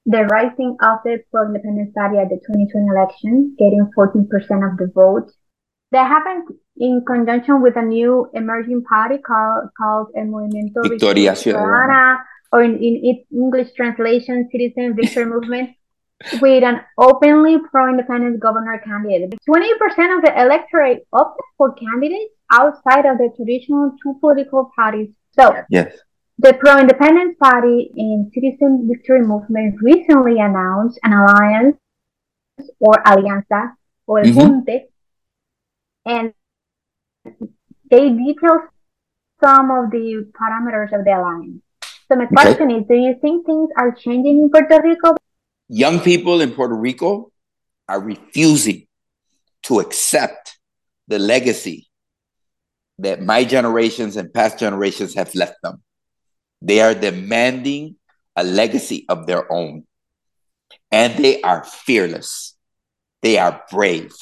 the 0.04 0.24
rising 0.24 0.76
of 0.82 0.98
the 1.04 1.24
pro-independence 1.30 1.92
party 1.96 2.18
at 2.18 2.28
the 2.28 2.36
2020 2.36 2.86
election, 2.88 3.56
getting 3.58 3.88
14% 3.96 4.28
of 4.70 4.76
the 4.76 4.92
vote, 4.94 5.32
that 5.94 6.08
happened 6.08 6.58
in 6.76 7.04
conjunction 7.06 7.62
with 7.62 7.76
a 7.76 7.82
new 7.82 8.28
emerging 8.34 8.82
party 8.82 9.18
called 9.18 9.70
called 9.78 10.08
El 10.16 10.24
Movimiento 10.24 10.88
Victoria 10.88 11.32
Ciudadana, 11.32 12.18
or 12.52 12.62
in, 12.62 12.76
in 12.78 13.00
its 13.10 13.22
English 13.32 13.72
translation, 13.76 14.48
Citizen 14.50 14.96
Victory 14.96 15.26
Movement, 15.26 15.70
with 16.40 16.64
an 16.64 16.80
openly 16.98 17.58
pro-independence 17.70 18.40
governor 18.40 18.82
candidate. 18.84 19.34
20% 19.48 20.16
of 20.16 20.24
the 20.24 20.32
electorate 20.36 21.06
opted 21.12 21.46
for 21.56 21.74
candidates 21.74 22.34
outside 22.50 23.06
of 23.06 23.18
the 23.18 23.30
traditional 23.36 23.92
two 24.02 24.16
political 24.20 24.70
parties. 24.76 25.10
So, 25.38 25.56
yes. 25.70 25.96
The 26.38 26.54
pro-independence 26.54 27.36
party 27.40 27.92
and 27.96 28.32
Citizen 28.34 28.88
Victory 28.90 29.22
Movement 29.22 29.76
recently 29.80 30.40
announced 30.40 30.98
an 31.04 31.12
alliance 31.12 31.76
or 32.80 32.94
alianza 33.06 33.76
or 34.08 34.18
el 34.18 34.26
mm-hmm 34.26 34.93
and 36.06 36.32
they 37.90 38.10
detail 38.10 38.60
some 39.42 39.70
of 39.70 39.90
the 39.90 40.30
parameters 40.32 40.98
of 40.98 41.04
the 41.04 41.12
alliance. 41.16 41.62
So 42.08 42.16
my 42.16 42.26
question 42.26 42.70
okay. 42.70 42.80
is, 42.80 42.86
do 42.88 42.94
you 42.94 43.16
think 43.20 43.46
things 43.46 43.70
are 43.76 43.92
changing 43.92 44.38
in 44.38 44.50
Puerto 44.50 44.80
Rico? 44.82 45.16
Young 45.68 46.00
people 46.00 46.40
in 46.40 46.52
Puerto 46.52 46.74
Rico 46.74 47.32
are 47.88 48.00
refusing 48.00 48.86
to 49.64 49.80
accept 49.80 50.58
the 51.08 51.18
legacy 51.18 51.88
that 52.98 53.22
my 53.22 53.44
generations 53.44 54.16
and 54.16 54.32
past 54.32 54.58
generations 54.58 55.14
have 55.14 55.34
left 55.34 55.56
them. 55.62 55.82
They 56.60 56.80
are 56.80 56.94
demanding 56.94 57.96
a 58.36 58.44
legacy 58.44 59.04
of 59.08 59.26
their 59.26 59.50
own. 59.50 59.84
And 60.90 61.16
they 61.22 61.42
are 61.42 61.64
fearless. 61.64 62.54
They 63.22 63.38
are 63.38 63.62
brave. 63.70 64.12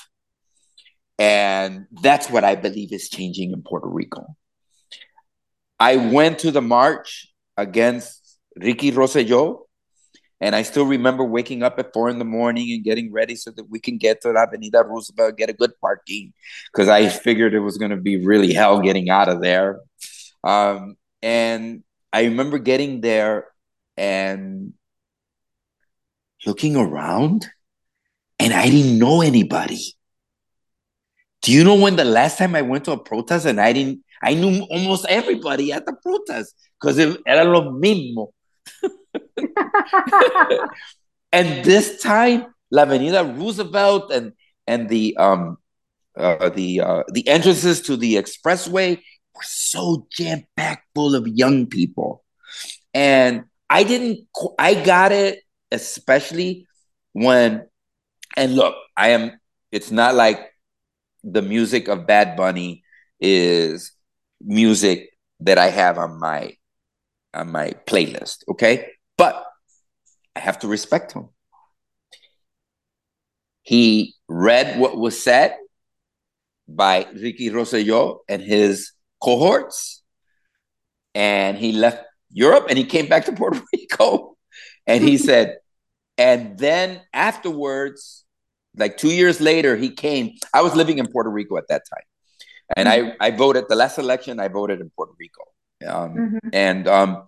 And 1.18 1.86
that's 2.02 2.30
what 2.30 2.44
I 2.44 2.56
believe 2.56 2.92
is 2.92 3.08
changing 3.08 3.52
in 3.52 3.62
Puerto 3.62 3.88
Rico. 3.88 4.36
I 5.78 5.96
went 5.96 6.40
to 6.40 6.50
the 6.50 6.62
march 6.62 7.32
against 7.56 8.38
Ricky 8.56 8.92
Rosselló, 8.92 9.60
and 10.40 10.54
I 10.56 10.62
still 10.62 10.86
remember 10.86 11.24
waking 11.24 11.62
up 11.62 11.78
at 11.78 11.92
four 11.92 12.08
in 12.08 12.18
the 12.18 12.24
morning 12.24 12.72
and 12.72 12.82
getting 12.82 13.12
ready 13.12 13.36
so 13.36 13.50
that 13.52 13.70
we 13.70 13.78
can 13.78 13.98
get 13.98 14.20
to 14.22 14.32
La 14.32 14.42
Avenida 14.42 14.82
Roosevelt, 14.84 15.36
get 15.36 15.50
a 15.50 15.52
good 15.52 15.72
parking, 15.80 16.32
because 16.72 16.88
I 16.88 17.08
figured 17.08 17.54
it 17.54 17.60
was 17.60 17.78
going 17.78 17.90
to 17.90 17.96
be 17.96 18.24
really 18.24 18.52
hell 18.52 18.80
getting 18.80 19.10
out 19.10 19.28
of 19.28 19.40
there. 19.40 19.80
Um, 20.42 20.96
and 21.22 21.84
I 22.12 22.24
remember 22.24 22.58
getting 22.58 23.00
there 23.00 23.46
and 23.96 24.72
looking 26.44 26.76
around, 26.76 27.46
and 28.38 28.52
I 28.52 28.68
didn't 28.68 28.98
know 28.98 29.22
anybody. 29.22 29.94
Do 31.42 31.52
you 31.52 31.64
know 31.64 31.74
when 31.74 31.96
the 31.96 32.04
last 32.04 32.38
time 32.38 32.54
I 32.54 32.62
went 32.62 32.84
to 32.84 32.92
a 32.92 32.98
protest 32.98 33.46
and 33.46 33.60
I 33.60 33.72
didn't, 33.72 34.04
I 34.22 34.34
knew 34.34 34.64
almost 34.70 35.06
everybody 35.08 35.72
at 35.72 35.84
the 35.86 35.94
protest 35.94 36.54
because 36.80 36.98
it 36.98 37.20
era 37.26 37.44
lo 37.44 37.72
mismo. 37.72 38.32
and 41.32 41.64
this 41.64 42.00
time, 42.00 42.46
La 42.70 42.82
Avenida 42.82 43.24
Roosevelt 43.24 44.12
and 44.12 44.32
and 44.66 44.88
the 44.88 45.16
um 45.16 45.58
uh, 46.16 46.48
the 46.50 46.80
uh, 46.80 47.02
the 47.12 47.26
entrances 47.28 47.80
to 47.82 47.96
the 47.96 48.14
expressway 48.14 48.96
were 49.34 49.42
so 49.42 50.06
jam 50.12 50.44
packed 50.56 50.86
full 50.94 51.16
of 51.16 51.26
young 51.26 51.66
people, 51.66 52.22
and 52.94 53.44
I 53.68 53.82
didn't. 53.82 54.28
I 54.58 54.74
got 54.74 55.10
it 55.10 55.40
especially 55.72 56.66
when, 57.12 57.66
and 58.36 58.54
look, 58.54 58.76
I 58.96 59.10
am. 59.10 59.40
It's 59.72 59.90
not 59.90 60.14
like 60.14 60.51
the 61.24 61.42
music 61.42 61.88
of 61.88 62.06
Bad 62.06 62.36
Bunny 62.36 62.84
is 63.20 63.92
music 64.40 65.10
that 65.40 65.58
I 65.58 65.68
have 65.68 65.98
on 65.98 66.18
my 66.18 66.56
on 67.34 67.50
my 67.50 67.72
playlist. 67.86 68.44
Okay, 68.48 68.90
but 69.16 69.44
I 70.36 70.40
have 70.40 70.58
to 70.60 70.68
respect 70.68 71.12
him. 71.12 71.28
He 73.62 74.14
read 74.28 74.78
what 74.78 74.96
was 74.96 75.22
said 75.22 75.56
by 76.68 77.06
Ricky 77.14 77.50
Rosselló 77.50 78.18
and 78.28 78.42
his 78.42 78.92
cohorts, 79.22 80.02
and 81.14 81.56
he 81.56 81.72
left 81.72 82.04
Europe 82.30 82.66
and 82.68 82.78
he 82.78 82.84
came 82.84 83.08
back 83.08 83.26
to 83.26 83.32
Puerto 83.32 83.62
Rico, 83.72 84.36
and 84.86 85.04
he 85.04 85.16
said, 85.16 85.58
and 86.18 86.58
then 86.58 87.00
afterwards 87.12 88.24
like 88.76 88.96
two 88.96 89.12
years 89.12 89.40
later, 89.40 89.76
he 89.76 89.90
came. 89.90 90.36
I 90.54 90.62
was 90.62 90.74
living 90.74 90.98
in 90.98 91.06
Puerto 91.06 91.30
Rico 91.30 91.56
at 91.56 91.68
that 91.68 91.82
time, 91.92 92.04
and 92.76 92.88
mm-hmm. 92.88 93.22
I 93.22 93.28
I 93.28 93.30
voted 93.30 93.64
the 93.68 93.76
last 93.76 93.98
election. 93.98 94.40
I 94.40 94.48
voted 94.48 94.80
in 94.80 94.90
Puerto 94.90 95.12
Rico, 95.18 95.42
um, 95.86 96.14
mm-hmm. 96.14 96.48
and 96.52 96.88
um, 96.88 97.26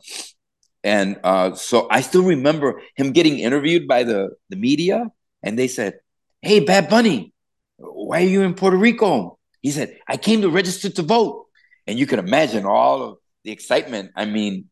and 0.83 1.21
uh, 1.25 1.55
so 1.55 1.89
I 1.91 2.01
still 2.01 2.25
remember 2.25 2.81
him 2.97 3.13
getting 3.13 3.39
interviewed 3.39 3.87
by 3.87 4.05
the 4.05 4.31
the 4.49 4.57
media, 4.57 5.11
and 5.43 5.59
they 5.59 5.69
said, 5.69 6.01
"Hey, 6.41 6.61
Bad 6.61 6.89
Bunny, 6.89 7.33
why 7.77 8.23
are 8.23 8.29
you 8.29 8.43
in 8.43 8.55
Puerto 8.55 8.77
Rico?" 8.77 9.39
He 9.61 9.71
said, 9.71 9.99
"I 10.09 10.17
came 10.17 10.43
to 10.43 10.51
register 10.51 10.91
to 10.91 11.03
vote," 11.03 11.47
and 11.87 11.99
you 11.99 12.07
can 12.07 12.19
imagine 12.19 12.65
all 12.65 13.03
of 13.03 13.19
the 13.45 13.53
excitement. 13.53 14.13
I 14.17 14.25
mean, 14.25 14.71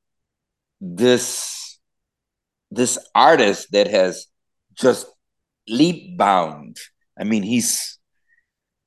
this 0.80 1.78
this 2.70 2.98
artist 3.14 3.72
that 3.72 3.86
has 3.88 4.26
just 4.74 5.06
leap 5.68 6.16
bound. 6.16 6.76
I 7.18 7.24
mean, 7.24 7.42
he's, 7.42 7.98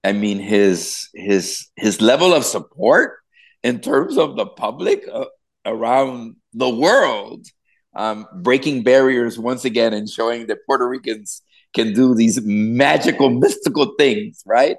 I 0.03 0.13
mean, 0.13 0.39
his 0.39 1.09
his 1.13 1.67
his 1.75 2.01
level 2.01 2.33
of 2.33 2.45
support 2.45 3.17
in 3.63 3.79
terms 3.79 4.17
of 4.17 4.35
the 4.35 4.45
public 4.45 5.05
uh, 5.11 5.25
around 5.65 6.35
the 6.53 6.69
world, 6.69 7.47
um, 7.95 8.27
breaking 8.41 8.83
barriers 8.83 9.39
once 9.39 9.65
again 9.65 9.93
and 9.93 10.09
showing 10.09 10.47
that 10.47 10.59
Puerto 10.65 10.88
Ricans 10.88 11.41
can 11.73 11.93
do 11.93 12.15
these 12.15 12.39
magical, 12.43 13.29
mystical 13.29 13.95
things, 13.97 14.43
right? 14.45 14.77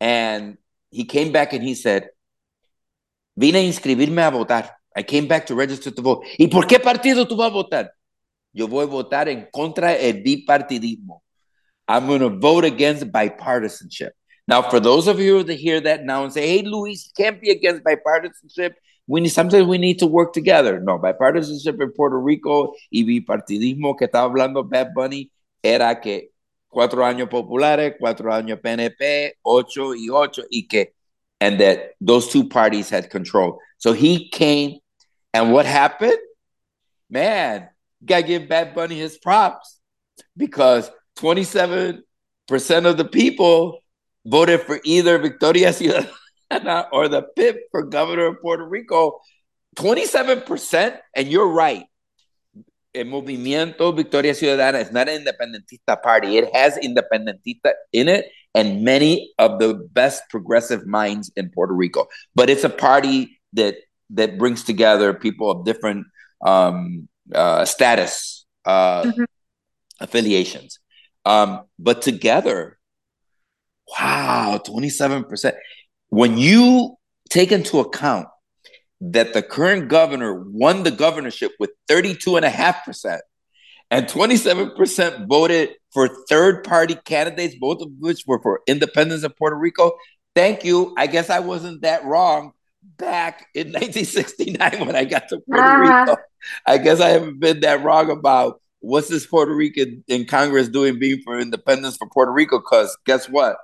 And 0.00 0.58
he 0.90 1.04
came 1.04 1.32
back 1.32 1.52
and 1.52 1.62
he 1.62 1.74
said, 1.74 2.08
Vine 3.36 3.56
a 3.56 3.68
inscribirme 3.68 4.26
a 4.26 4.30
votar. 4.30 4.70
I 4.96 5.02
came 5.02 5.28
back 5.28 5.46
to 5.46 5.54
register 5.54 5.90
to 5.90 6.02
vote. 6.02 6.24
¿Y 6.38 6.48
por 6.48 6.66
qué 6.66 6.78
partido 6.78 7.26
tú 7.26 7.36
vas 7.36 7.50
a 7.50 7.54
votar? 7.54 7.90
Yo 8.56 8.66
voy 8.66 8.84
a 8.84 8.86
votar 8.86 9.28
en 9.28 9.46
contra 9.52 9.92
del 9.92 10.22
bipartidismo. 10.22 11.22
I'm 11.86 12.06
going 12.06 12.20
to 12.20 12.30
vote 12.30 12.64
against 12.64 13.12
bipartisanship. 13.12 14.12
Now, 14.48 14.62
for 14.62 14.80
those 14.80 15.08
of 15.08 15.20
you 15.20 15.42
that 15.42 15.54
hear 15.56 15.78
that 15.82 16.06
now 16.06 16.24
and 16.24 16.32
say, 16.32 16.48
hey, 16.48 16.62
Luis, 16.62 17.04
you 17.04 17.22
can't 17.22 17.38
be 17.38 17.50
against 17.50 17.84
bipartisanship. 17.84 18.72
We 19.06 19.20
need, 19.20 19.28
sometimes 19.28 19.66
we 19.66 19.76
need 19.76 19.98
to 19.98 20.06
work 20.06 20.32
together. 20.32 20.80
No, 20.80 20.98
bipartisanship 20.98 21.82
in 21.82 21.92
Puerto 21.92 22.16
Rico 22.16 22.74
y 22.90 23.04
bipartidismo 23.04 23.94
que 23.94 24.06
estaba 24.06 24.24
hablando 24.24 24.64
Bad 24.64 24.94
Bunny 24.94 25.30
era 25.62 26.00
que 26.00 26.30
cuatro 26.66 27.04
años 27.04 27.28
populares, 27.28 27.96
cuatro 28.00 28.32
años 28.32 28.58
PNP, 28.62 29.34
ocho 29.42 29.94
y 29.94 30.08
ocho, 30.10 30.44
y 30.50 30.66
que, 30.66 30.94
and 31.42 31.60
that 31.60 31.90
those 32.00 32.28
two 32.28 32.48
parties 32.48 32.88
had 32.88 33.10
control. 33.10 33.58
So 33.76 33.92
he 33.92 34.30
came, 34.30 34.78
and 35.34 35.52
what 35.52 35.66
happened? 35.66 36.18
Man, 37.10 37.68
gotta 38.04 38.22
give 38.22 38.48
Bad 38.48 38.74
Bunny 38.74 38.98
his 38.98 39.18
props 39.18 39.78
because 40.36 40.90
27% 41.18 42.02
of 42.84 42.96
the 42.96 43.04
people 43.04 43.80
voted 44.26 44.62
for 44.62 44.80
either 44.84 45.18
Victoria 45.18 45.70
Ciudadana 45.70 46.88
or 46.92 47.08
the 47.08 47.22
PIP 47.36 47.56
for 47.70 47.84
governor 47.84 48.26
of 48.26 48.40
Puerto 48.40 48.66
Rico. 48.66 49.20
27%, 49.76 50.98
and 51.14 51.28
you're 51.28 51.48
right. 51.48 51.84
El 52.94 53.04
Movimiento 53.04 53.94
Victoria 53.94 54.32
Ciudadana 54.32 54.80
is 54.80 54.90
not 54.90 55.08
an 55.08 55.22
independentista 55.22 56.00
party. 56.02 56.38
It 56.38 56.54
has 56.54 56.78
independentista 56.78 57.74
in 57.92 58.08
it 58.08 58.26
and 58.54 58.82
many 58.82 59.34
of 59.38 59.58
the 59.58 59.74
best 59.92 60.22
progressive 60.30 60.86
minds 60.86 61.30
in 61.36 61.50
Puerto 61.50 61.74
Rico. 61.74 62.06
But 62.34 62.48
it's 62.48 62.64
a 62.64 62.70
party 62.70 63.38
that 63.52 63.76
that 64.10 64.38
brings 64.38 64.64
together 64.64 65.12
people 65.12 65.50
of 65.50 65.66
different 65.66 66.06
um, 66.44 67.08
uh, 67.34 67.64
status, 67.64 68.46
uh, 68.64 69.02
mm-hmm. 69.02 69.24
affiliations. 70.00 70.78
Um, 71.24 71.62
but 71.78 72.02
together, 72.02 72.78
wow, 73.88 74.60
27%. 74.64 75.54
When 76.08 76.38
you 76.38 76.96
take 77.28 77.52
into 77.52 77.80
account 77.80 78.28
that 79.00 79.34
the 79.34 79.42
current 79.42 79.88
governor 79.88 80.42
won 80.42 80.82
the 80.82 80.90
governorship 80.90 81.52
with 81.58 81.70
32.5%, 81.88 83.18
and 83.90 84.06
27% 84.06 85.28
voted 85.28 85.70
for 85.92 86.08
third 86.28 86.64
party 86.64 86.96
candidates, 87.04 87.54
both 87.54 87.80
of 87.80 87.88
which 88.00 88.24
were 88.26 88.40
for 88.42 88.60
independence 88.66 89.22
of 89.22 89.36
Puerto 89.36 89.56
Rico. 89.56 89.92
Thank 90.34 90.64
you. 90.64 90.92
I 90.96 91.06
guess 91.06 91.30
I 91.30 91.38
wasn't 91.38 91.82
that 91.82 92.04
wrong 92.04 92.52
back 92.96 93.46
in 93.54 93.66
1969 93.72 94.86
when 94.86 94.96
I 94.96 95.04
got 95.04 95.28
to 95.28 95.40
Puerto 95.40 95.62
uh-huh. 95.62 96.00
Rico. 96.02 96.22
I 96.66 96.78
guess 96.78 97.00
I 97.00 97.08
haven't 97.08 97.40
been 97.40 97.60
that 97.60 97.82
wrong 97.82 98.10
about 98.10 98.60
what's 98.80 99.08
this 99.08 99.26
Puerto 99.26 99.54
Rican 99.54 100.04
in 100.06 100.26
Congress 100.26 100.68
doing 100.68 100.98
being 100.98 101.20
for 101.24 101.38
independence 101.38 101.96
for 101.96 102.08
Puerto 102.08 102.32
Rico? 102.32 102.58
Because 102.58 102.96
guess 103.04 103.28
what? 103.28 103.56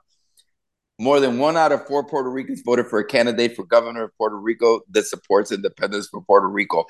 More 0.98 1.20
than 1.20 1.38
one 1.38 1.56
out 1.56 1.72
of 1.72 1.86
four 1.86 2.04
Puerto 2.04 2.30
Ricans 2.30 2.62
voted 2.64 2.86
for 2.86 2.98
a 2.98 3.06
candidate 3.06 3.56
for 3.56 3.64
governor 3.64 4.04
of 4.04 4.16
Puerto 4.16 4.36
Rico 4.36 4.80
that 4.90 5.06
supports 5.06 5.52
independence 5.52 6.08
for 6.08 6.22
Puerto 6.22 6.48
Rico. 6.48 6.84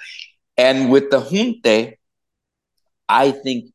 And 0.57 0.91
with 0.91 1.11
the 1.11 1.21
junte, 1.21 1.95
I 3.09 3.31
think 3.31 3.73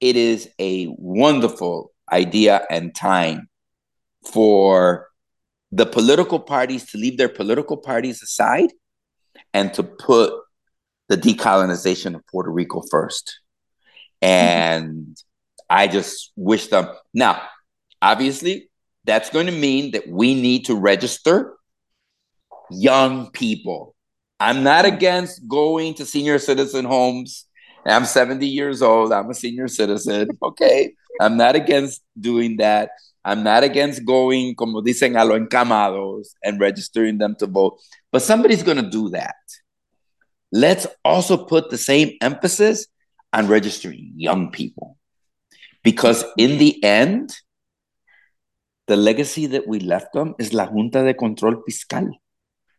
it 0.00 0.16
is 0.16 0.48
a 0.58 0.86
wonderful 0.98 1.92
idea 2.10 2.64
and 2.70 2.94
time 2.94 3.48
for 4.32 5.07
the 5.70 5.86
political 5.86 6.40
parties 6.40 6.90
to 6.90 6.98
leave 6.98 7.18
their 7.18 7.28
political 7.28 7.76
parties 7.76 8.22
aside 8.22 8.72
and 9.52 9.72
to 9.74 9.82
put 9.82 10.32
the 11.08 11.16
decolonization 11.16 12.14
of 12.14 12.26
Puerto 12.26 12.50
Rico 12.50 12.82
first. 12.90 13.40
Mm-hmm. 14.22 14.28
And 14.28 15.16
I 15.68 15.88
just 15.88 16.32
wish 16.36 16.68
them 16.68 16.88
now, 17.12 17.42
obviously, 18.00 18.70
that's 19.04 19.30
going 19.30 19.46
to 19.46 19.52
mean 19.52 19.92
that 19.92 20.08
we 20.08 20.34
need 20.34 20.66
to 20.66 20.74
register 20.74 21.54
young 22.70 23.30
people. 23.30 23.94
I'm 24.40 24.62
not 24.62 24.84
against 24.84 25.46
going 25.48 25.94
to 25.94 26.06
senior 26.06 26.38
citizen 26.38 26.84
homes. 26.84 27.46
I'm 27.86 28.04
70 28.04 28.46
years 28.46 28.82
old. 28.82 29.12
I'm 29.12 29.30
a 29.30 29.34
senior 29.34 29.68
citizen. 29.68 30.28
Okay. 30.42 30.94
I'm 31.20 31.36
not 31.36 31.56
against 31.56 32.02
doing 32.18 32.58
that. 32.58 32.90
I'm 33.28 33.42
not 33.42 33.62
against 33.62 34.06
going, 34.06 34.54
como 34.54 34.80
dicen, 34.80 35.20
a 35.20 35.24
lo 35.24 35.38
encamados 35.38 36.28
and 36.42 36.58
registering 36.58 37.18
them 37.18 37.36
to 37.40 37.46
vote. 37.46 37.78
But 38.10 38.22
somebody's 38.22 38.62
going 38.62 38.82
to 38.82 38.88
do 38.88 39.10
that. 39.10 39.34
Let's 40.50 40.86
also 41.04 41.36
put 41.36 41.68
the 41.68 41.76
same 41.76 42.16
emphasis 42.22 42.86
on 43.34 43.46
registering 43.46 44.14
young 44.16 44.50
people. 44.50 44.96
Because 45.84 46.24
in 46.38 46.56
the 46.56 46.82
end, 46.82 47.36
the 48.86 48.96
legacy 48.96 49.44
that 49.48 49.68
we 49.68 49.80
left 49.80 50.14
them 50.14 50.34
is 50.38 50.54
La 50.54 50.64
Junta 50.64 51.04
de 51.04 51.12
Control 51.12 51.62
Fiscal. 51.66 52.08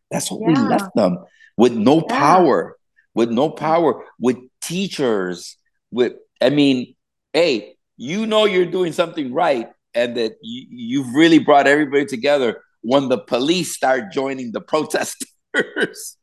That's 0.09 0.31
what 0.31 0.41
yeah. 0.41 0.63
we 0.63 0.67
left 0.67 0.95
them 0.95 1.19
with 1.57 1.73
no 1.73 1.97
yeah. 1.97 2.17
power, 2.17 2.75
with 3.13 3.29
no 3.29 3.51
power, 3.51 4.03
with 4.17 4.37
teachers, 4.63 5.57
with, 5.91 6.13
I 6.41 6.49
mean, 6.49 6.95
hey, 7.33 7.75
you 7.97 8.25
know 8.25 8.45
you're 8.45 8.65
doing 8.65 8.93
something 8.93 9.31
right 9.31 9.69
and 9.93 10.15
that 10.17 10.33
you, 10.41 10.65
you've 10.69 11.13
really 11.13 11.39
brought 11.39 11.67
everybody 11.67 12.05
together 12.05 12.61
when 12.81 13.09
the 13.09 13.17
police 13.17 13.75
start 13.75 14.11
joining 14.11 14.51
the 14.51 14.61
protesters. 14.73 16.17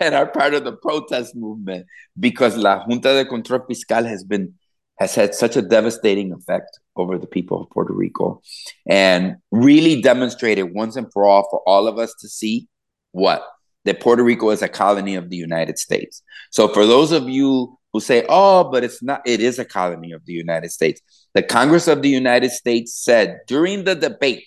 and 0.00 0.14
are 0.14 0.26
part 0.26 0.54
of 0.54 0.64
the 0.64 0.72
protest 0.72 1.36
movement 1.36 1.86
because 2.18 2.56
La 2.56 2.84
Junta 2.86 3.14
de 3.14 3.24
Control 3.24 3.62
Fiscal 3.68 4.04
has 4.04 4.24
been 4.24 4.54
has 4.98 5.14
had 5.14 5.34
such 5.34 5.56
a 5.56 5.62
devastating 5.62 6.32
effect 6.32 6.78
over 6.96 7.16
the 7.16 7.26
people 7.26 7.62
of 7.62 7.70
Puerto 7.70 7.92
Rico 7.92 8.42
and 8.86 9.36
really 9.50 10.02
demonstrated 10.02 10.74
once 10.74 10.96
and 10.96 11.10
for 11.12 11.24
all 11.24 11.48
for 11.50 11.62
all 11.66 11.88
of 11.88 11.98
us 11.98 12.14
to 12.20 12.28
see 12.28 12.68
what 13.12 13.42
that 13.84 14.00
Puerto 14.00 14.22
Rico 14.22 14.50
is 14.50 14.60
a 14.60 14.68
colony 14.68 15.14
of 15.14 15.30
the 15.30 15.36
United 15.36 15.78
States. 15.78 16.22
So 16.50 16.68
for 16.68 16.84
those 16.84 17.12
of 17.12 17.28
you 17.28 17.78
who 17.92 18.00
say, 18.00 18.24
"Oh, 18.28 18.70
but 18.70 18.84
it's 18.84 19.02
not 19.02 19.22
it 19.26 19.40
is 19.40 19.58
a 19.58 19.64
colony 19.64 20.12
of 20.12 20.24
the 20.24 20.32
United 20.32 20.70
States." 20.70 21.00
The 21.34 21.42
Congress 21.42 21.88
of 21.88 22.02
the 22.02 22.08
United 22.08 22.50
States 22.50 22.94
said 22.94 23.40
during 23.46 23.84
the 23.84 23.94
debate 23.94 24.44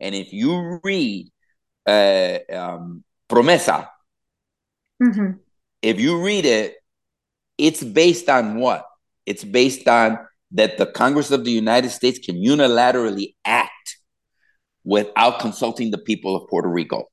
and 0.00 0.14
if 0.14 0.32
you 0.32 0.80
read 0.82 1.30
uh, 1.86 2.38
um, 2.52 3.04
Promesa 3.28 3.88
Mm-hmm. 5.02 5.32
If 5.80 6.00
you 6.00 6.22
read 6.22 6.44
it, 6.44 6.76
it's 7.58 7.82
based 7.82 8.28
on 8.28 8.56
what? 8.56 8.86
It's 9.26 9.44
based 9.44 9.88
on 9.88 10.18
that 10.52 10.78
the 10.78 10.86
Congress 10.86 11.30
of 11.30 11.44
the 11.44 11.50
United 11.50 11.90
States 11.90 12.18
can 12.18 12.36
unilaterally 12.36 13.34
act 13.44 13.98
without 14.84 15.40
consulting 15.40 15.90
the 15.90 15.98
people 15.98 16.36
of 16.36 16.48
Puerto 16.48 16.68
Rico. 16.68 17.06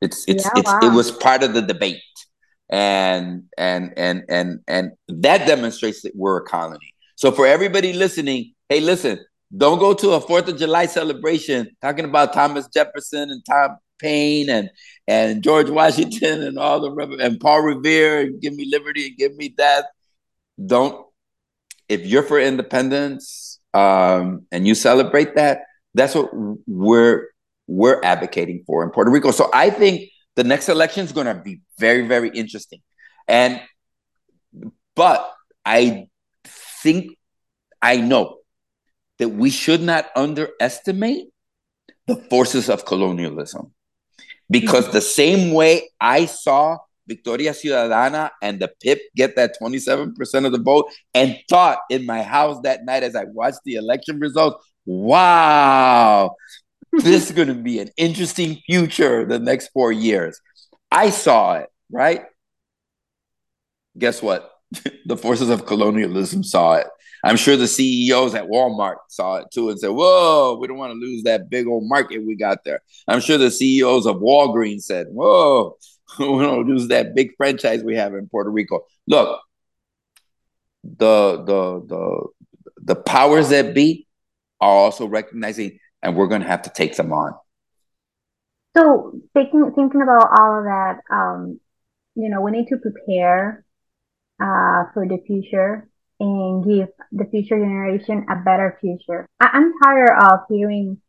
It's 0.00 0.24
it's, 0.28 0.44
yeah, 0.44 0.50
it's 0.56 0.70
wow. 0.70 0.80
it 0.82 0.92
was 0.92 1.10
part 1.12 1.42
of 1.42 1.54
the 1.54 1.62
debate. 1.62 2.02
And 2.70 3.44
and 3.58 3.92
and 3.96 4.24
and 4.28 4.60
and 4.66 4.92
that 5.08 5.46
demonstrates 5.46 6.02
that 6.02 6.12
we're 6.14 6.38
a 6.38 6.44
colony. 6.44 6.94
So 7.16 7.30
for 7.30 7.46
everybody 7.46 7.92
listening, 7.92 8.54
hey, 8.68 8.80
listen, 8.80 9.20
don't 9.56 9.78
go 9.78 9.94
to 9.94 10.12
a 10.12 10.20
Fourth 10.20 10.48
of 10.48 10.58
July 10.58 10.86
celebration 10.86 11.68
talking 11.82 12.04
about 12.04 12.32
Thomas 12.32 12.66
Jefferson 12.68 13.30
and 13.30 13.44
Tom 13.44 13.76
Paine 13.98 14.48
and 14.48 14.70
and 15.06 15.42
George 15.42 15.70
Washington 15.70 16.42
and 16.42 16.58
all 16.58 16.80
the 16.80 17.18
and 17.20 17.38
Paul 17.38 17.60
Revere 17.60 18.22
and 18.22 18.40
give 18.40 18.54
me 18.54 18.66
liberty 18.70 19.08
and 19.08 19.16
give 19.16 19.36
me 19.36 19.54
that. 19.58 19.86
Don't 20.64 21.06
if 21.88 22.06
you're 22.06 22.22
for 22.22 22.40
independence 22.40 23.60
um, 23.74 24.46
and 24.50 24.66
you 24.66 24.74
celebrate 24.74 25.34
that, 25.36 25.62
that's 25.94 26.14
what 26.14 26.30
we're 26.66 27.28
we're 27.66 28.00
advocating 28.02 28.62
for 28.66 28.82
in 28.82 28.90
Puerto 28.90 29.10
Rico. 29.10 29.30
So 29.30 29.50
I 29.52 29.70
think 29.70 30.10
the 30.36 30.44
next 30.44 30.68
election 30.68 31.04
is 31.04 31.12
going 31.12 31.26
to 31.26 31.34
be 31.34 31.60
very 31.78 32.06
very 32.06 32.30
interesting, 32.30 32.80
and 33.28 33.60
but 34.94 35.32
I 35.64 36.08
think 36.82 37.16
I 37.80 37.96
know 37.96 38.38
that 39.18 39.28
we 39.28 39.50
should 39.50 39.80
not 39.80 40.06
underestimate 40.16 41.28
the 42.06 42.16
forces 42.16 42.68
of 42.68 42.84
colonialism. 42.84 43.72
Because 44.50 44.90
the 44.92 45.00
same 45.00 45.52
way 45.52 45.90
I 46.00 46.26
saw 46.26 46.78
Victoria 47.06 47.52
Ciudadana 47.52 48.30
and 48.42 48.60
the 48.60 48.70
PIP 48.82 49.00
get 49.16 49.36
that 49.36 49.56
27% 49.60 50.46
of 50.46 50.52
the 50.52 50.58
vote 50.58 50.90
and 51.14 51.38
thought 51.48 51.78
in 51.90 52.06
my 52.06 52.22
house 52.22 52.60
that 52.62 52.84
night 52.84 53.02
as 53.02 53.14
I 53.14 53.24
watched 53.24 53.60
the 53.64 53.74
election 53.74 54.18
results, 54.20 54.64
wow, 54.84 56.34
this 57.02 57.26
is 57.26 57.32
going 57.32 57.48
to 57.48 57.54
be 57.54 57.78
an 57.78 57.90
interesting 57.96 58.56
future 58.66 59.24
the 59.24 59.38
next 59.38 59.68
four 59.68 59.92
years. 59.92 60.40
I 60.90 61.10
saw 61.10 61.54
it, 61.54 61.68
right? 61.90 62.24
Guess 63.98 64.22
what? 64.22 64.50
the 65.06 65.16
forces 65.16 65.50
of 65.50 65.66
colonialism 65.66 66.42
saw 66.42 66.74
it. 66.74 66.86
I'm 67.24 67.36
sure 67.36 67.56
the 67.56 67.66
CEOs 67.66 68.34
at 68.34 68.48
Walmart 68.48 68.96
saw 69.08 69.36
it 69.36 69.46
too 69.50 69.70
and 69.70 69.80
said, 69.80 69.88
Whoa, 69.88 70.58
we 70.60 70.66
don't 70.66 70.76
want 70.76 70.92
to 70.92 70.98
lose 70.98 71.22
that 71.22 71.48
big 71.48 71.66
old 71.66 71.88
market 71.88 72.18
we 72.18 72.36
got 72.36 72.64
there. 72.64 72.80
I'm 73.08 73.20
sure 73.20 73.38
the 73.38 73.50
CEOs 73.50 74.06
of 74.06 74.16
Walgreens 74.16 74.82
said, 74.82 75.06
Whoa, 75.08 75.76
we 76.18 76.26
don't 76.26 76.68
lose 76.68 76.88
that 76.88 77.14
big 77.14 77.34
franchise 77.36 77.82
we 77.82 77.96
have 77.96 78.14
in 78.14 78.28
Puerto 78.28 78.50
Rico. 78.50 78.84
Look, 79.06 79.40
the 80.82 81.42
the 81.44 81.86
the 81.86 82.26
the 82.82 82.94
powers 82.94 83.48
that 83.48 83.74
be 83.74 84.06
are 84.60 84.70
also 84.70 85.06
recognizing, 85.06 85.78
and 86.04 86.14
we're 86.14 86.28
going 86.28 86.42
to 86.42 86.48
have 86.48 86.62
to 86.62 86.70
take 86.70 86.96
them 86.96 87.12
on. 87.12 87.34
So 88.76 89.20
thinking 89.32 89.72
thinking 89.74 90.02
about 90.02 90.28
all 90.38 90.58
of 90.58 90.64
that, 90.64 91.00
um, 91.10 91.60
you 92.14 92.28
know, 92.28 92.40
we 92.40 92.50
need 92.50 92.68
to 92.68 92.76
prepare 92.76 93.64
uh, 94.40 94.90
for 94.92 95.06
the 95.08 95.18
future 95.26 95.88
and 96.20 96.64
give 96.64 96.88
the 97.12 97.24
future 97.30 97.58
generation 97.58 98.26
a 98.30 98.36
better 98.36 98.78
future. 98.80 99.28
I- 99.40 99.50
I'm 99.52 99.72
tired 99.82 100.16
of 100.22 100.40
hearing, 100.48 101.00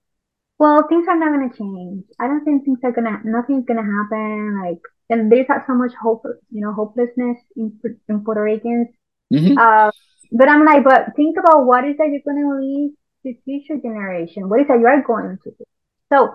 well, 0.58 0.88
things 0.88 1.06
are 1.08 1.18
not 1.18 1.34
going 1.34 1.50
to 1.50 1.58
change. 1.58 2.06
I 2.20 2.28
don't 2.28 2.46
think 2.46 2.66
things 2.66 2.80
are 2.84 2.92
going 2.92 3.06
to, 3.06 3.20
nothing's 3.24 3.66
going 3.66 3.78
to 3.78 3.92
happen. 3.98 4.62
Like, 4.64 4.82
and 5.10 5.32
there's 5.32 5.50
not 5.50 5.66
so 5.68 5.74
much 5.74 5.92
hope, 6.02 6.24
you 6.52 6.62
know, 6.62 6.74
hopelessness 6.74 7.38
in, 7.56 7.80
in 8.10 8.24
Puerto 8.24 8.42
Ricans. 8.42 8.88
Mm-hmm. 9.34 9.58
Uh, 9.58 9.92
but 10.32 10.50
I'm 10.50 10.66
like, 10.66 10.84
but 10.84 11.16
think 11.16 11.38
about 11.38 11.66
what 11.66 11.86
is 11.86 11.98
that 11.98 12.10
you're 12.10 12.26
going 12.26 12.44
to 12.44 12.60
leave 12.60 12.92
to 13.26 13.34
future 13.44 13.78
generation? 13.82 14.48
What 14.48 14.62
is 14.62 14.68
that 14.68 14.80
you 14.80 14.88
are 14.88 15.02
going 15.02 15.38
to 15.44 15.52
do? 15.52 15.66
So 16.12 16.34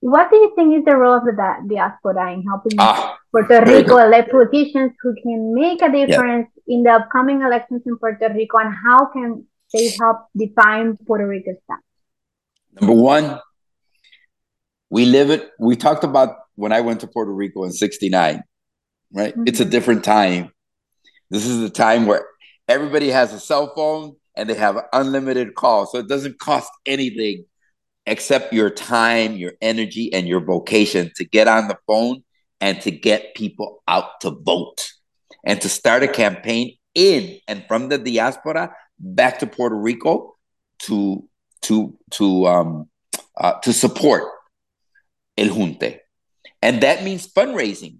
what 0.00 0.30
do 0.30 0.36
you 0.36 0.52
think 0.54 0.76
is 0.76 0.84
the 0.84 0.96
role 0.96 1.16
of 1.16 1.24
the 1.24 1.32
diaspora 1.66 2.34
in 2.34 2.42
helping 2.42 2.76
ah, 2.78 3.16
Puerto 3.32 3.64
Rico 3.64 3.96
elect 3.96 4.30
politicians 4.30 4.92
who 5.00 5.14
can 5.22 5.54
make 5.54 5.80
a 5.80 5.90
difference 5.90 6.48
yeah. 6.66 6.76
in 6.76 6.82
the 6.82 6.90
upcoming 6.90 7.40
elections 7.40 7.80
in 7.86 7.96
Puerto 7.96 8.28
Rico, 8.34 8.58
and 8.58 8.74
how 8.84 9.06
can 9.06 9.46
they 9.72 9.88
help 9.98 10.26
define 10.36 10.98
Puerto 11.06 11.26
Rico's 11.26 11.56
status? 11.64 11.82
Number 12.78 12.92
one, 12.92 13.40
we 14.90 15.06
live 15.06 15.30
it. 15.30 15.50
We 15.58 15.74
talked 15.74 16.04
about 16.04 16.36
when 16.54 16.70
I 16.70 16.82
went 16.82 17.00
to 17.00 17.06
Puerto 17.06 17.32
Rico 17.32 17.64
in 17.64 17.72
'69, 17.72 18.42
right? 19.10 19.32
Mm-hmm. 19.32 19.44
It's 19.46 19.60
a 19.60 19.64
different 19.64 20.04
time. 20.04 20.52
This 21.30 21.46
is 21.46 21.60
the 21.60 21.70
time 21.70 22.04
where 22.04 22.26
everybody 22.68 23.08
has 23.08 23.32
a 23.32 23.40
cell 23.40 23.72
phone 23.74 24.16
and 24.36 24.48
they 24.48 24.54
have 24.54 24.76
unlimited 24.92 25.54
calls, 25.54 25.92
so 25.92 25.98
it 25.98 26.08
doesn't 26.08 26.38
cost 26.38 26.70
anything 26.86 27.44
except 28.06 28.52
your 28.52 28.70
time, 28.70 29.36
your 29.36 29.52
energy, 29.62 30.12
and 30.12 30.28
your 30.28 30.40
vocation 30.40 31.10
to 31.16 31.24
get 31.24 31.48
on 31.48 31.68
the 31.68 31.78
phone 31.86 32.22
and 32.60 32.80
to 32.82 32.90
get 32.90 33.34
people 33.34 33.82
out 33.88 34.20
to 34.20 34.30
vote 34.30 34.92
and 35.44 35.60
to 35.60 35.68
start 35.68 36.02
a 36.02 36.08
campaign 36.08 36.76
in 36.94 37.38
and 37.48 37.64
from 37.66 37.88
the 37.88 37.98
diaspora 37.98 38.74
back 38.98 39.38
to 39.40 39.46
Puerto 39.46 39.76
Rico 39.76 40.36
to 40.80 41.28
to 41.62 41.96
to 42.10 42.46
um 42.46 42.88
uh, 43.36 43.54
to 43.60 43.72
support 43.72 44.24
El 45.36 45.48
Junte. 45.48 45.98
And 46.62 46.82
that 46.82 47.02
means 47.02 47.30
fundraising. 47.30 47.98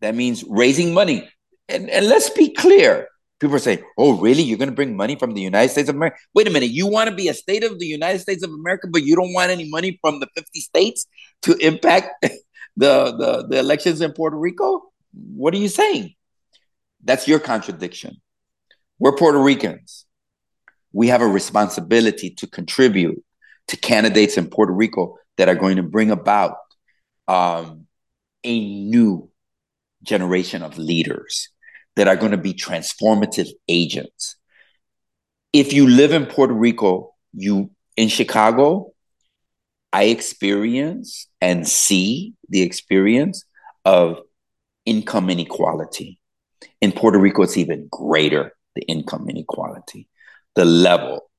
That 0.00 0.14
means 0.14 0.44
raising 0.46 0.92
money. 0.92 1.28
And, 1.68 1.88
and 1.88 2.06
let's 2.06 2.30
be 2.30 2.52
clear 2.52 3.08
people 3.40 3.56
are 3.56 3.60
saying, 3.60 3.82
"Oh, 3.98 4.18
really? 4.18 4.42
You're 4.42 4.58
going 4.58 4.70
to 4.70 4.74
bring 4.74 4.96
money 4.96 5.16
from 5.16 5.34
the 5.34 5.40
United 5.40 5.70
States 5.70 5.88
of 5.88 5.96
America?" 5.96 6.16
Wait 6.34 6.46
a 6.46 6.50
minute. 6.50 6.70
You 6.70 6.86
want 6.86 7.10
to 7.10 7.16
be 7.16 7.28
a 7.28 7.34
state 7.34 7.64
of 7.64 7.78
the 7.78 7.86
United 7.86 8.20
States 8.20 8.42
of 8.42 8.50
America, 8.50 8.88
but 8.90 9.02
you 9.02 9.16
don't 9.16 9.32
want 9.32 9.50
any 9.50 9.68
money 9.68 9.98
from 10.00 10.20
the 10.20 10.28
50 10.34 10.60
states 10.60 11.06
to 11.42 11.56
impact 11.58 12.10
the 12.76 13.16
the, 13.16 13.46
the 13.48 13.58
elections 13.58 14.00
in 14.00 14.12
Puerto 14.12 14.36
Rico? 14.36 14.82
What 15.12 15.54
are 15.54 15.58
you 15.58 15.68
saying? 15.68 16.14
That's 17.04 17.28
your 17.28 17.38
contradiction. 17.38 18.20
We're 18.98 19.16
Puerto 19.16 19.38
Ricans. 19.38 20.06
We 20.92 21.08
have 21.08 21.20
a 21.20 21.26
responsibility 21.26 22.30
to 22.30 22.46
contribute 22.46 23.22
to 23.68 23.76
candidates 23.76 24.36
in 24.36 24.48
Puerto 24.48 24.72
Rico 24.72 25.18
that 25.36 25.48
are 25.48 25.54
going 25.54 25.76
to 25.76 25.82
bring 25.82 26.10
about 26.10 26.56
um, 27.28 27.86
a 28.44 28.60
new 28.60 29.30
generation 30.02 30.62
of 30.62 30.78
leaders 30.78 31.50
that 31.96 32.08
are 32.08 32.16
going 32.16 32.32
to 32.32 32.38
be 32.38 32.54
transformative 32.54 33.48
agents. 33.68 34.36
If 35.52 35.72
you 35.72 35.88
live 35.88 36.12
in 36.12 36.26
Puerto 36.26 36.52
Rico, 36.52 37.14
you 37.32 37.70
in 37.96 38.08
Chicago, 38.08 38.92
I 39.92 40.04
experience 40.04 41.28
and 41.40 41.66
see 41.66 42.34
the 42.50 42.60
experience 42.60 43.44
of 43.84 44.20
income 44.84 45.30
inequality. 45.30 46.20
In 46.80 46.92
Puerto 46.92 47.18
Rico, 47.18 47.42
it's 47.42 47.56
even 47.56 47.88
greater, 47.90 48.52
the 48.74 48.82
income 48.82 49.28
inequality, 49.30 50.08
the 50.54 50.66
level. 50.66 51.30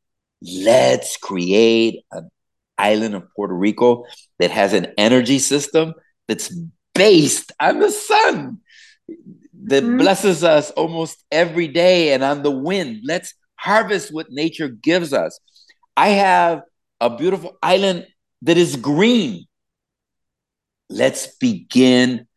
Let's 0.41 1.17
create 1.17 2.03
an 2.11 2.29
island 2.77 3.13
of 3.15 3.27
Puerto 3.35 3.53
Rico 3.53 4.05
that 4.39 4.51
has 4.51 4.73
an 4.73 4.87
energy 4.97 5.37
system 5.37 5.93
that's 6.27 6.51
based 6.95 7.51
on 7.59 7.79
the 7.79 7.91
sun 7.91 8.59
that 9.63 9.83
mm-hmm. 9.83 9.97
blesses 9.97 10.43
us 10.43 10.71
almost 10.71 11.23
every 11.31 11.67
day 11.67 12.13
and 12.13 12.23
on 12.23 12.43
the 12.43 12.51
wind. 12.51 13.01
Let's 13.03 13.33
harvest 13.55 14.13
what 14.13 14.27
nature 14.29 14.67
gives 14.69 15.13
us. 15.13 15.39
I 15.95 16.09
have 16.09 16.61
a 17.01 17.15
beautiful 17.15 17.57
island 17.61 18.07
that 18.43 18.57
is 18.57 18.75
green. 18.75 19.45
Let's 20.89 21.35
begin 21.37 22.27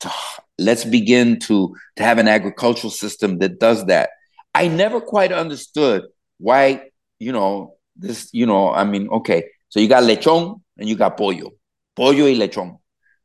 to 0.00 0.10
let's 0.58 0.84
begin 0.84 1.38
to, 1.38 1.74
to 1.96 2.02
have 2.02 2.18
an 2.18 2.28
agricultural 2.28 2.90
system 2.90 3.38
that 3.38 3.60
does 3.60 3.86
that. 3.86 4.10
I 4.54 4.68
never 4.68 5.00
quite 5.00 5.32
understood 5.32 6.02
why, 6.38 6.90
you 7.18 7.32
know, 7.32 7.76
this, 7.96 8.28
you 8.32 8.46
know, 8.46 8.72
I 8.72 8.84
mean, 8.84 9.08
okay, 9.08 9.44
so 9.68 9.80
you 9.80 9.88
got 9.88 10.02
lechon 10.02 10.60
and 10.76 10.88
you 10.88 10.96
got 10.96 11.16
pollo, 11.16 11.52
pollo 11.94 12.24
y 12.24 12.34
lechon. 12.34 12.78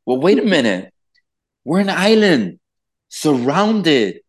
Well, 0.05 0.19
wait 0.19 0.39
a 0.39 0.43
minute. 0.43 0.93
We're 1.63 1.79
an 1.79 1.89
island 1.89 2.59
surrounded 3.13 4.21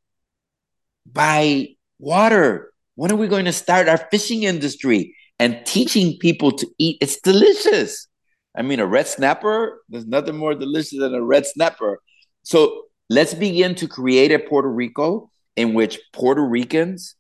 by 1.11 1.69
water. 1.99 2.71
When 2.97 3.11
are 3.11 3.17
we 3.17 3.29
going 3.29 3.47
to 3.47 3.53
start 3.53 3.89
our 3.89 3.97
fishing 3.97 4.43
industry 4.43 5.17
and 5.39 5.65
teaching 5.65 6.19
people 6.19 6.53
to 6.53 6.67
eat? 6.79 6.99
It's 7.01 7.19
delicious. 7.23 8.07
I 8.55 8.61
mean, 8.61 8.81
a 8.81 8.87
red 8.87 9.09
snapper, 9.09 9.81
there's 9.89 10.07
nothing 10.07 10.37
more 10.37 10.55
delicious 10.55 10.99
than 10.99 11.15
a 11.15 11.23
red 11.23 11.47
snapper. 11.47 11.99
So 12.43 12.83
let's 13.09 13.33
begin 13.33 13.75
to 13.77 13.89
create 13.89 14.31
a 14.33 14.39
Puerto 14.39 14.69
Rico 14.69 15.31
in 15.57 15.73
which 15.73 15.99
Puerto 16.13 16.43
Ricans 16.43 17.17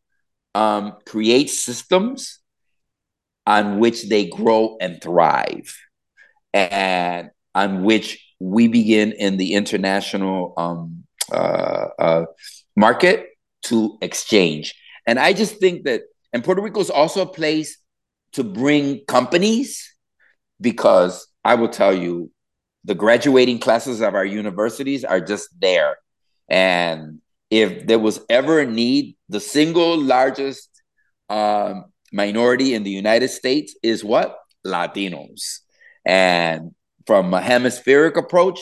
um, 0.55 0.93
create 1.07 1.49
systems 1.49 2.41
on 3.47 3.79
which 3.79 4.11
they 4.11 4.27
grow 4.27 4.77
and 4.83 5.03
thrive, 5.03 5.75
and 6.53 7.31
on 7.55 7.85
which 7.85 8.23
we 8.39 8.69
begin 8.69 9.13
in 9.13 9.39
the 9.39 9.55
international 9.55 10.53
um, 10.59 11.05
uh, 11.33 11.87
uh, 11.99 12.25
market 12.77 13.29
to 13.65 13.99
exchange. 14.01 14.75
And 15.07 15.19
I 15.19 15.33
just 15.33 15.59
think 15.59 15.85
that, 15.85 16.03
and 16.33 16.43
Puerto 16.43 16.63
Rico 16.63 16.81
is 16.81 16.91
also 16.91 17.23
a 17.23 17.27
place 17.27 17.79
to 18.33 18.45
bring 18.45 19.05
companies 19.07 19.95
because 20.61 21.27
I 21.45 21.55
will 21.55 21.69
tell 21.69 21.95
you, 21.95 22.31
the 22.85 22.95
graduating 22.95 23.61
classes 23.61 24.01
of 24.01 24.15
our 24.15 24.25
universities 24.25 25.05
are 25.05 25.21
just 25.21 25.49
there. 25.59 25.97
And 26.49 27.21
if 27.51 27.87
there 27.87 27.99
was 27.99 28.21
ever 28.29 28.61
a 28.61 28.67
need, 28.67 29.17
the 29.29 29.41
single 29.41 29.97
largest 29.97 30.69
um, 31.31 31.87
minority 32.13 32.75
in 32.75 32.83
the 32.83 32.91
United 32.91 33.29
States 33.29 33.75
is 33.83 34.05
what? 34.05 34.37
Latinos. 34.67 35.61
And 36.05 36.75
from 37.07 37.33
a 37.33 37.41
hemispheric 37.41 38.17
approach, 38.17 38.61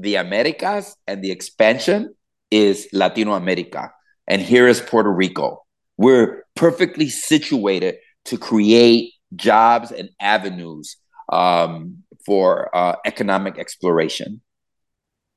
the 0.00 0.16
Americas 0.16 0.96
and 1.06 1.22
the 1.22 1.30
expansion 1.30 2.14
is 2.50 2.88
Latino 2.92 3.34
America. 3.34 3.92
And 4.26 4.40
here 4.40 4.66
is 4.66 4.80
Puerto 4.80 5.10
Rico. 5.10 5.64
We're 5.96 6.44
perfectly 6.56 7.08
situated 7.08 7.96
to 8.26 8.38
create 8.38 9.12
jobs 9.36 9.92
and 9.92 10.10
avenues 10.20 10.96
um, 11.30 12.02
for 12.24 12.74
uh, 12.74 12.96
economic 13.04 13.58
exploration. 13.58 14.40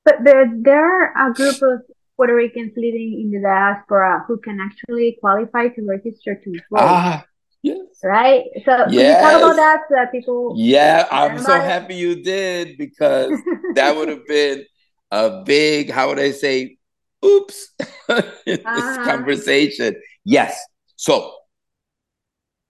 But 0.04 0.16
there, 0.24 0.50
there 0.54 0.84
are 0.84 1.30
a 1.30 1.34
group 1.34 1.56
of 1.62 1.80
Puerto 2.16 2.34
Ricans 2.34 2.72
living 2.76 3.20
in 3.20 3.30
the 3.30 3.40
diaspora 3.46 4.24
who 4.26 4.38
can 4.38 4.60
actually 4.60 5.18
qualify 5.20 5.68
to 5.68 5.82
register 5.86 6.34
to 6.42 6.50
vote. 6.70 6.78
Ah, 6.78 7.24
Yes. 7.64 7.78
Right? 8.04 8.44
So 8.66 8.84
yes. 8.90 8.90
can 8.90 8.98
you 8.98 9.14
talk 9.14 9.42
about 9.42 9.56
that 9.56 9.80
so 9.88 9.94
that 9.94 10.12
people 10.12 10.54
Yeah, 10.54 11.08
I'm 11.10 11.38
so 11.38 11.58
happy 11.58 11.94
you 11.94 12.22
did 12.22 12.76
because 12.76 13.32
that 13.74 13.96
would 13.96 14.08
have 14.10 14.26
been 14.26 14.66
a 15.10 15.42
big, 15.44 15.90
how 15.90 16.08
would 16.08 16.18
I 16.18 16.32
say, 16.32 16.76
oops 17.24 17.70
in 18.46 18.60
uh-huh. 18.66 19.04
conversation. 19.06 19.96
Yes. 20.26 20.60
So 20.96 21.32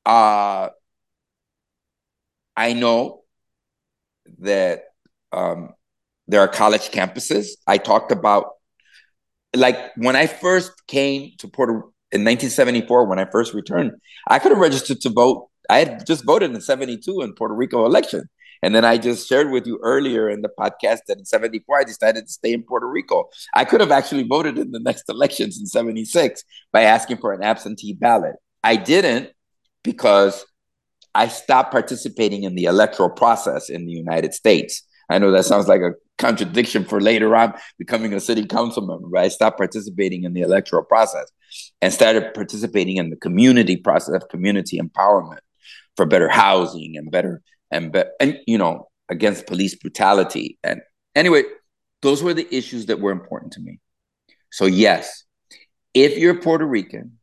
uh 0.06 0.68
I 2.56 2.72
know 2.72 3.24
that 4.38 4.84
um 5.32 5.70
there 6.28 6.40
are 6.40 6.46
college 6.46 6.92
campuses. 6.92 7.48
I 7.66 7.78
talked 7.78 8.12
about 8.12 8.50
like 9.56 9.76
when 9.96 10.14
I 10.14 10.28
first 10.28 10.70
came 10.86 11.32
to 11.38 11.48
Puerto 11.48 11.93
in 12.14 12.20
1974, 12.20 13.06
when 13.06 13.18
I 13.18 13.24
first 13.24 13.54
returned, 13.54 13.92
I 14.28 14.38
could 14.38 14.52
have 14.52 14.60
registered 14.60 15.00
to 15.00 15.10
vote. 15.10 15.48
I 15.68 15.78
had 15.80 16.06
just 16.06 16.24
voted 16.24 16.54
in 16.54 16.60
72 16.60 17.20
in 17.22 17.34
Puerto 17.34 17.54
Rico 17.54 17.84
election. 17.84 18.28
And 18.62 18.72
then 18.74 18.84
I 18.84 18.98
just 18.98 19.28
shared 19.28 19.50
with 19.50 19.66
you 19.66 19.80
earlier 19.82 20.30
in 20.30 20.40
the 20.40 20.48
podcast 20.48 21.00
that 21.08 21.18
in 21.18 21.24
74, 21.24 21.80
I 21.80 21.84
decided 21.84 22.26
to 22.26 22.32
stay 22.32 22.52
in 22.52 22.62
Puerto 22.62 22.88
Rico. 22.88 23.28
I 23.52 23.64
could 23.64 23.80
have 23.80 23.90
actually 23.90 24.22
voted 24.22 24.58
in 24.58 24.70
the 24.70 24.78
next 24.78 25.08
elections 25.08 25.58
in 25.58 25.66
76 25.66 26.44
by 26.72 26.82
asking 26.82 27.18
for 27.18 27.32
an 27.32 27.42
absentee 27.42 27.94
ballot. 27.94 28.36
I 28.62 28.76
didn't 28.76 29.30
because 29.82 30.46
I 31.16 31.28
stopped 31.28 31.72
participating 31.72 32.44
in 32.44 32.54
the 32.54 32.64
electoral 32.64 33.10
process 33.10 33.68
in 33.68 33.86
the 33.86 33.92
United 33.92 34.34
States. 34.34 34.82
I 35.10 35.18
know 35.18 35.32
that 35.32 35.44
sounds 35.44 35.68
like 35.68 35.80
a 35.80 35.92
contradiction 36.16 36.84
for 36.84 37.00
later 37.00 37.34
on 37.34 37.54
becoming 37.76 38.14
a 38.14 38.20
city 38.20 38.46
council 38.46 38.86
member, 38.86 39.08
but 39.08 39.20
I 39.20 39.28
stopped 39.28 39.58
participating 39.58 40.22
in 40.22 40.32
the 40.32 40.42
electoral 40.42 40.84
process 40.84 41.30
and 41.80 41.92
started 41.92 42.34
participating 42.34 42.96
in 42.96 43.10
the 43.10 43.16
community 43.16 43.76
process 43.76 44.14
of 44.14 44.28
community 44.28 44.78
empowerment 44.78 45.40
for 45.96 46.06
better 46.06 46.28
housing 46.28 46.96
and 46.96 47.10
better 47.10 47.42
and 47.70 47.92
be- 47.92 48.04
and 48.20 48.38
you 48.46 48.58
know 48.58 48.88
against 49.08 49.46
police 49.46 49.74
brutality. 49.74 50.58
And 50.62 50.80
anyway 51.14 51.44
those 52.02 52.22
were 52.22 52.34
the 52.34 52.54
issues 52.54 52.86
that 52.86 53.00
were 53.00 53.12
important 53.12 53.52
to 53.54 53.60
me. 53.60 53.80
So 54.50 54.66
yes 54.66 55.24
if 55.94 56.18
you're 56.18 56.40
puerto 56.40 56.66
rican 56.66 57.18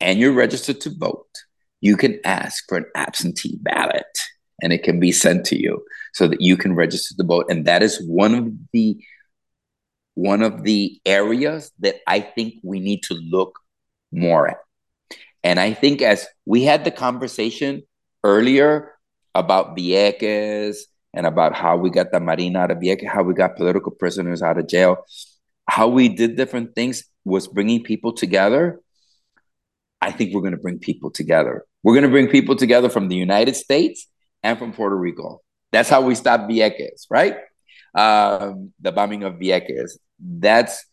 and 0.00 0.18
you're 0.18 0.32
registered 0.32 0.80
to 0.82 0.90
vote 0.90 1.28
you 1.84 1.98
can 1.98 2.18
ask 2.24 2.64
for 2.66 2.78
an 2.78 2.86
absentee 2.94 3.58
ballot 3.60 4.06
and 4.62 4.72
it 4.72 4.82
can 4.82 4.98
be 4.98 5.12
sent 5.12 5.44
to 5.44 5.60
you 5.60 5.84
so 6.14 6.26
that 6.26 6.40
you 6.40 6.56
can 6.56 6.74
register 6.74 7.14
to 7.14 7.24
vote. 7.24 7.44
And 7.50 7.66
that 7.66 7.82
is 7.82 8.02
one 8.06 8.34
of 8.34 8.50
the 8.72 8.96
one 10.14 10.42
of 10.42 10.62
the 10.62 11.00
areas 11.04 11.72
that 11.80 11.96
i 12.06 12.20
think 12.20 12.54
we 12.62 12.80
need 12.80 13.02
to 13.02 13.14
look 13.14 13.58
more 14.12 14.48
at 14.48 14.58
and 15.42 15.58
i 15.58 15.72
think 15.72 16.02
as 16.02 16.26
we 16.46 16.62
had 16.62 16.84
the 16.84 16.90
conversation 16.90 17.82
earlier 18.22 18.94
about 19.34 19.76
Vieques 19.76 20.78
and 21.12 21.26
about 21.26 21.54
how 21.54 21.76
we 21.76 21.90
got 21.90 22.10
the 22.10 22.20
Marina 22.20 22.60
out 22.60 22.70
of 22.70 22.78
Vieques, 22.78 23.06
how 23.06 23.22
we 23.22 23.34
got 23.34 23.56
political 23.56 23.92
prisoners 23.92 24.42
out 24.42 24.58
of 24.58 24.68
jail, 24.68 25.04
how 25.68 25.88
we 25.88 26.08
did 26.08 26.36
different 26.36 26.74
things 26.74 27.04
was 27.24 27.46
bringing 27.48 27.82
people 27.82 28.12
together. 28.12 28.80
I 30.00 30.10
think 30.12 30.34
we're 30.34 30.40
going 30.40 30.52
to 30.52 30.58
bring 30.58 30.78
people 30.78 31.10
together. 31.10 31.64
We're 31.82 31.94
going 31.94 32.04
to 32.04 32.10
bring 32.10 32.28
people 32.28 32.56
together 32.56 32.88
from 32.88 33.08
the 33.08 33.16
United 33.16 33.56
States 33.56 34.06
and 34.42 34.58
from 34.58 34.72
Puerto 34.72 34.96
Rico. 34.96 35.40
That's 35.72 35.88
how 35.88 36.02
we 36.02 36.14
stopped 36.14 36.50
Vieques, 36.50 37.06
right? 37.10 37.36
Um, 37.94 38.72
the 38.80 38.92
bombing 38.92 39.22
of 39.24 39.34
Vieques. 39.34 39.92
That's 40.18 40.84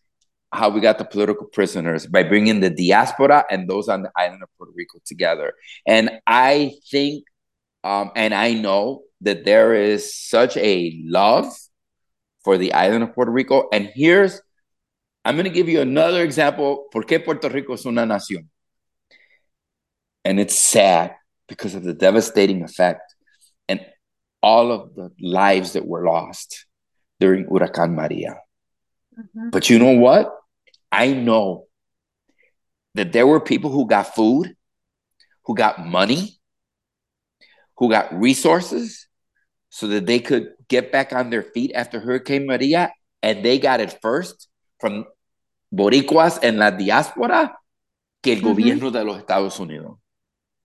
how 0.51 0.69
we 0.69 0.81
got 0.81 0.97
the 0.97 1.05
political 1.05 1.47
prisoners 1.47 2.05
by 2.07 2.23
bringing 2.23 2.59
the 2.59 2.69
diaspora 2.69 3.45
and 3.49 3.69
those 3.69 3.87
on 3.87 4.01
the 4.01 4.11
island 4.17 4.43
of 4.43 4.49
Puerto 4.57 4.73
Rico 4.75 4.99
together. 5.05 5.53
And 5.87 6.19
I 6.27 6.73
think 6.89 7.25
um, 7.83 8.11
and 8.15 8.33
I 8.33 8.53
know 8.53 9.03
that 9.21 9.45
there 9.45 9.73
is 9.73 10.15
such 10.15 10.57
a 10.57 10.99
love 11.05 11.51
for 12.43 12.57
the 12.57 12.73
island 12.73 13.03
of 13.03 13.13
Puerto 13.13 13.31
Rico. 13.31 13.67
And 13.71 13.91
here's, 13.93 14.41
I'm 15.25 15.35
going 15.35 15.45
to 15.45 15.51
give 15.51 15.69
you 15.69 15.81
another 15.81 16.23
example. 16.23 16.85
¿Por 16.91 17.03
qué 17.03 17.23
Puerto 17.23 17.49
Rico 17.49 17.73
es 17.73 17.85
una 17.85 18.05
nación? 18.05 18.47
And 20.23 20.39
it's 20.39 20.57
sad 20.57 21.15
because 21.47 21.75
of 21.75 21.83
the 21.83 21.93
devastating 21.93 22.63
effect 22.63 23.15
and 23.67 23.81
all 24.41 24.71
of 24.71 24.95
the 24.95 25.09
lives 25.19 25.73
that 25.73 25.85
were 25.85 26.05
lost 26.05 26.65
during 27.19 27.45
Huracán 27.45 27.93
Maria. 27.93 28.37
Mm-hmm. 29.17 29.49
But 29.49 29.69
you 29.69 29.79
know 29.79 29.91
what? 29.91 30.33
I 30.91 31.13
know 31.13 31.67
that 32.95 33.13
there 33.13 33.27
were 33.27 33.39
people 33.39 33.71
who 33.71 33.87
got 33.87 34.13
food, 34.15 34.55
who 35.45 35.55
got 35.55 35.85
money, 35.85 36.39
who 37.77 37.89
got 37.89 38.13
resources 38.13 39.07
so 39.69 39.87
that 39.87 40.05
they 40.05 40.19
could 40.19 40.49
get 40.67 40.91
back 40.91 41.13
on 41.13 41.29
their 41.29 41.43
feet 41.43 41.71
after 41.73 41.99
Hurricane 41.99 42.45
Maria, 42.45 42.91
and 43.23 43.43
they 43.43 43.57
got 43.57 43.79
it 43.79 43.97
first 44.01 44.49
from 44.79 45.05
boricuas 45.73 46.39
en 46.43 46.57
la 46.57 46.71
diáspora 46.71 47.51
que 48.21 48.33
el 48.33 48.39
mm-hmm. 48.39 48.47
gobierno 48.47 48.91
de 48.91 49.03
los 49.03 49.17
Estados 49.17 49.59
Unidos. 49.59 49.97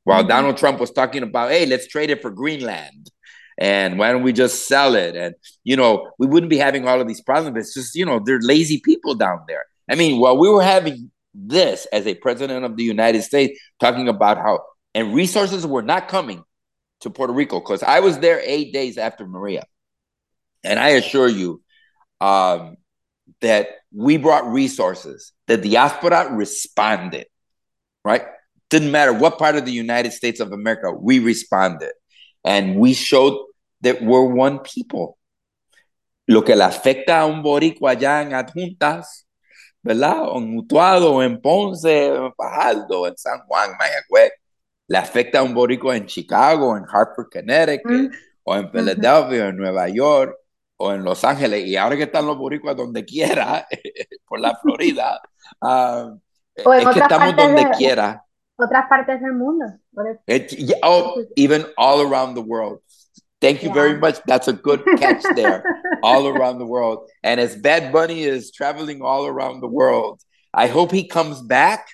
While 0.05 0.21
mm-hmm. 0.21 0.29
Donald 0.29 0.57
Trump 0.57 0.81
was 0.81 0.91
talking 0.91 1.23
about, 1.23 1.51
hey, 1.51 1.67
let's 1.67 1.87
trade 1.87 2.11
it 2.11 2.23
for 2.23 2.31
Greenland. 2.31 3.11
And 3.59 3.99
why 3.99 4.13
don't 4.13 4.23
we 4.23 4.33
just 4.33 4.69
sell 4.69 4.95
it? 4.95 5.17
And, 5.17 5.35
you 5.65 5.77
know, 5.77 6.11
we 6.19 6.27
wouldn't 6.27 6.51
be 6.51 6.59
having 6.59 6.87
all 6.87 7.01
of 7.01 7.09
these 7.09 7.23
problems. 7.23 7.57
It's 7.57 7.75
just, 7.75 7.95
you 7.95 8.05
know, 8.05 8.21
they're 8.25 8.41
lazy 8.41 8.81
people 8.81 9.15
down 9.15 9.41
there. 9.49 9.65
I 9.91 9.95
mean, 9.95 10.21
while 10.21 10.37
we 10.37 10.51
were 10.51 10.63
having 10.63 11.11
this 11.35 11.87
as 11.93 12.07
a 12.07 12.15
president 12.15 12.65
of 12.65 12.77
the 12.77 12.85
United 12.85 13.23
States, 13.23 13.59
talking 13.81 14.09
about 14.09 14.37
how, 14.39 14.61
and 14.95 15.15
resources 15.15 15.67
were 15.67 15.83
not 15.83 16.09
coming 16.09 16.43
to 17.01 17.11
Puerto 17.11 17.33
Rico 17.33 17.61
because 17.61 17.83
I 17.83 18.01
was 18.01 18.19
there 18.19 18.41
eight 18.45 18.73
days 18.73 18.99
after 18.99 19.27
Maria. 19.27 19.65
And 20.65 20.79
I 20.79 20.91
assure 20.91 21.29
you 21.29 21.63
um, 22.21 22.77
that 23.41 23.69
we 23.95 24.17
brought 24.17 24.47
resources. 24.47 25.33
That 25.47 25.63
the 25.63 25.71
diaspora 25.71 26.33
responded, 26.33 27.27
right? 28.05 28.23
Didn't 28.69 28.91
matter 28.91 29.13
what 29.13 29.39
part 29.39 29.57
of 29.57 29.65
the 29.65 29.73
United 29.73 30.13
States 30.13 30.41
of 30.41 30.53
America, 30.53 30.93
we 30.93 31.21
responded. 31.21 31.93
And 32.45 32.77
we 32.77 32.95
showed 32.95 33.39
that 33.87 34.03
we're 34.03 34.27
one 34.27 34.61
people. 34.61 35.17
Lo 36.27 36.43
que 36.43 36.57
le 36.57 36.65
afecta 36.65 37.21
a 37.21 37.27
un 37.27 37.43
boricua 37.43 37.93
allá 37.93 38.23
en 38.23 38.35
Adjuntas, 38.35 39.27
¿verdad? 39.83 40.29
O 40.29 40.39
en 40.39 40.51
Mutuado, 40.51 41.23
en 41.23 41.41
Ponce, 41.41 42.09
en 42.09 42.35
Fajardo, 42.35 43.07
en 43.07 43.17
San 43.17 43.41
Juan, 43.47 43.71
Mayagüez, 43.79 44.33
le 44.89 44.99
afecta 44.99 45.39
a 45.39 45.43
un 45.45 45.55
boricua 45.55 45.97
en 45.97 46.07
Chicago, 46.07 46.77
en 46.77 46.85
Hartford, 46.85 47.29
Connecticut, 47.31 48.13
o 48.43 48.57
en 48.57 48.71
Philadelphia, 48.71 49.49
en 49.49 49.57
Nueva 49.57 49.89
York, 49.89 50.37
o 50.79 50.93
en 50.93 51.05
Los 51.05 51.25
Ángeles, 51.25 51.65
y 51.65 51.77
ahora 51.77 51.97
que 51.97 52.05
están 52.05 52.27
los 52.27 52.37
boricuas 52.37 52.77
donde 52.77 53.05
quiera, 53.05 53.67
por 54.27 54.41
la 54.41 54.57
Florida, 54.57 55.21
uh, 55.61 56.19
es 56.57 56.89
que 56.89 57.01
estamos 57.01 57.37
donde 57.37 57.65
de, 57.65 57.71
quiera. 57.71 58.25
Otras 58.59 58.89
partes 58.89 59.21
del 59.21 59.35
mundo. 59.35 59.67
It, 60.27 60.49
yeah, 60.53 60.79
oh, 60.83 61.23
even 61.37 61.67
all 61.77 62.01
around 62.01 62.35
the 62.35 62.41
world. 62.41 62.81
Thank 63.41 63.63
you 63.63 63.69
yeah. 63.69 63.75
very 63.75 63.99
much. 63.99 64.19
That's 64.27 64.49
a 64.49 64.53
good 64.53 64.85
catch 64.99 65.23
there. 65.35 65.65
all 66.03 66.29
around 66.29 66.59
the 66.59 66.67
world. 66.67 67.09
And 67.23 67.41
as 67.41 67.57
Bad 67.57 67.93
Bunny 67.93 68.23
is 68.23 68.51
traveling 68.51 69.03
all 69.03 69.27
around 69.27 69.61
the 69.61 69.69
world, 69.69 70.21
I 70.55 70.69
hope 70.69 70.91
he 70.91 71.07
comes 71.07 71.43
back 71.43 71.89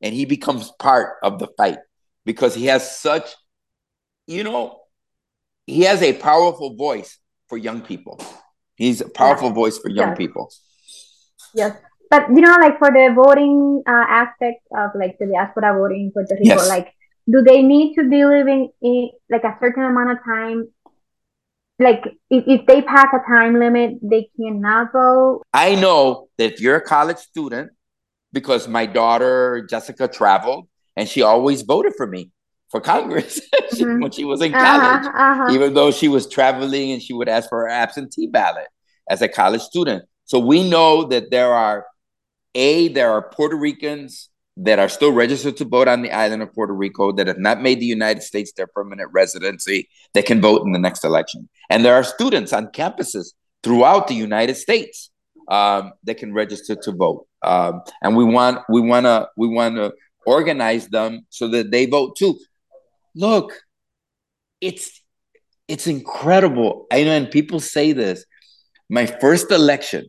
and 0.00 0.14
he 0.14 0.24
becomes 0.24 0.72
part 0.78 1.16
of 1.22 1.38
the 1.38 1.48
fight 1.56 1.78
because 2.24 2.54
he 2.54 2.66
has 2.66 2.98
such, 2.98 3.34
you 4.26 4.44
know, 4.44 4.80
he 5.66 5.82
has 5.82 6.02
a 6.02 6.12
powerful 6.12 6.74
voice 6.74 7.18
for 7.48 7.56
young 7.56 7.82
people. 7.82 8.20
He's 8.74 9.00
a 9.00 9.08
powerful 9.08 9.48
yeah. 9.48 9.54
voice 9.54 9.78
for 9.78 9.90
young 9.90 10.10
yes. 10.10 10.18
people. 10.18 10.52
Yes. 11.54 11.76
But 12.10 12.28
you 12.30 12.40
know, 12.40 12.56
like 12.60 12.78
for 12.78 12.90
the 12.90 13.12
voting 13.14 13.82
uh, 13.86 14.06
aspect 14.08 14.66
of 14.76 14.90
like 14.96 15.18
the 15.18 15.26
diaspora 15.26 15.78
voting 15.78 16.06
in 16.06 16.12
Puerto 16.12 16.34
Rico, 16.34 16.56
yes. 16.56 16.68
like 16.68 16.92
do 17.30 17.42
they 17.42 17.62
need 17.62 17.94
to 17.94 18.08
be 18.08 18.24
living 18.24 18.70
in 18.82 19.10
like 19.30 19.44
a 19.44 19.56
certain 19.60 19.84
amount 19.84 20.10
of 20.10 20.18
time? 20.24 20.68
Like 21.80 22.04
if, 22.28 22.44
if 22.46 22.66
they 22.66 22.82
pass 22.82 23.06
a 23.12 23.26
time 23.26 23.58
limit, 23.58 23.94
they 24.02 24.30
cannot 24.36 24.92
vote. 24.92 25.42
I 25.52 25.74
know 25.74 26.28
that 26.38 26.52
if 26.52 26.60
you're 26.60 26.76
a 26.76 26.82
college 26.82 27.16
student, 27.16 27.70
because 28.32 28.68
my 28.68 28.86
daughter 28.86 29.66
Jessica 29.68 30.06
traveled 30.06 30.68
and 30.96 31.08
she 31.08 31.22
always 31.22 31.62
voted 31.62 31.94
for 31.96 32.06
me 32.06 32.30
for 32.70 32.80
Congress 32.92 33.40
mm-hmm. 33.72 34.02
when 34.02 34.10
she 34.10 34.24
was 34.24 34.40
in 34.42 34.54
uh-huh, 34.54 34.64
college, 34.64 35.06
uh-huh, 35.06 35.42
uh-huh. 35.42 35.54
even 35.54 35.74
though 35.74 35.90
she 35.90 36.08
was 36.08 36.28
traveling 36.28 36.92
and 36.92 37.02
she 37.02 37.12
would 37.12 37.28
ask 37.28 37.48
for 37.48 37.62
her 37.62 37.68
absentee 37.68 38.26
ballot 38.26 38.68
as 39.08 39.22
a 39.22 39.28
college 39.28 39.62
student. 39.62 40.04
So 40.24 40.38
we 40.38 40.68
know 40.68 41.04
that 41.04 41.30
there 41.30 41.52
are 41.52 41.86
a 42.54 42.88
there 42.88 43.10
are 43.10 43.22
Puerto 43.30 43.56
Ricans 43.56 44.29
that 44.62 44.78
are 44.78 44.88
still 44.88 45.12
registered 45.12 45.56
to 45.56 45.64
vote 45.64 45.88
on 45.88 46.02
the 46.02 46.12
island 46.12 46.42
of 46.42 46.52
Puerto 46.52 46.74
Rico 46.74 47.12
that 47.12 47.26
have 47.26 47.38
not 47.38 47.62
made 47.62 47.80
the 47.80 47.86
United 47.86 48.22
States 48.22 48.52
their 48.52 48.66
permanent 48.66 49.10
residency 49.12 49.88
that 50.12 50.26
can 50.26 50.40
vote 50.40 50.62
in 50.66 50.72
the 50.72 50.78
next 50.78 51.04
election. 51.04 51.48
And 51.70 51.84
there 51.84 51.94
are 51.94 52.04
students 52.04 52.52
on 52.52 52.66
campuses 52.68 53.32
throughout 53.62 54.08
the 54.08 54.14
United 54.14 54.56
States 54.56 55.10
um, 55.48 55.92
that 56.04 56.18
can 56.18 56.34
register 56.34 56.76
to 56.76 56.92
vote. 56.92 57.26
Um, 57.42 57.82
and 58.02 58.16
we 58.16 58.24
want 58.24 58.60
we 58.68 58.80
want 58.80 59.06
to 59.06 59.28
we 59.36 59.48
want 59.48 59.76
to 59.76 59.92
organize 60.26 60.88
them 60.88 61.26
so 61.30 61.48
that 61.48 61.70
they 61.70 61.86
vote 61.86 62.16
too. 62.16 62.38
Look, 63.14 63.58
it's 64.60 65.02
it's 65.68 65.86
incredible. 65.86 66.86
I 66.92 67.04
know, 67.04 67.12
and 67.12 67.30
people 67.30 67.60
say 67.60 67.92
this. 67.92 68.26
My 68.90 69.06
first 69.06 69.50
election 69.50 70.06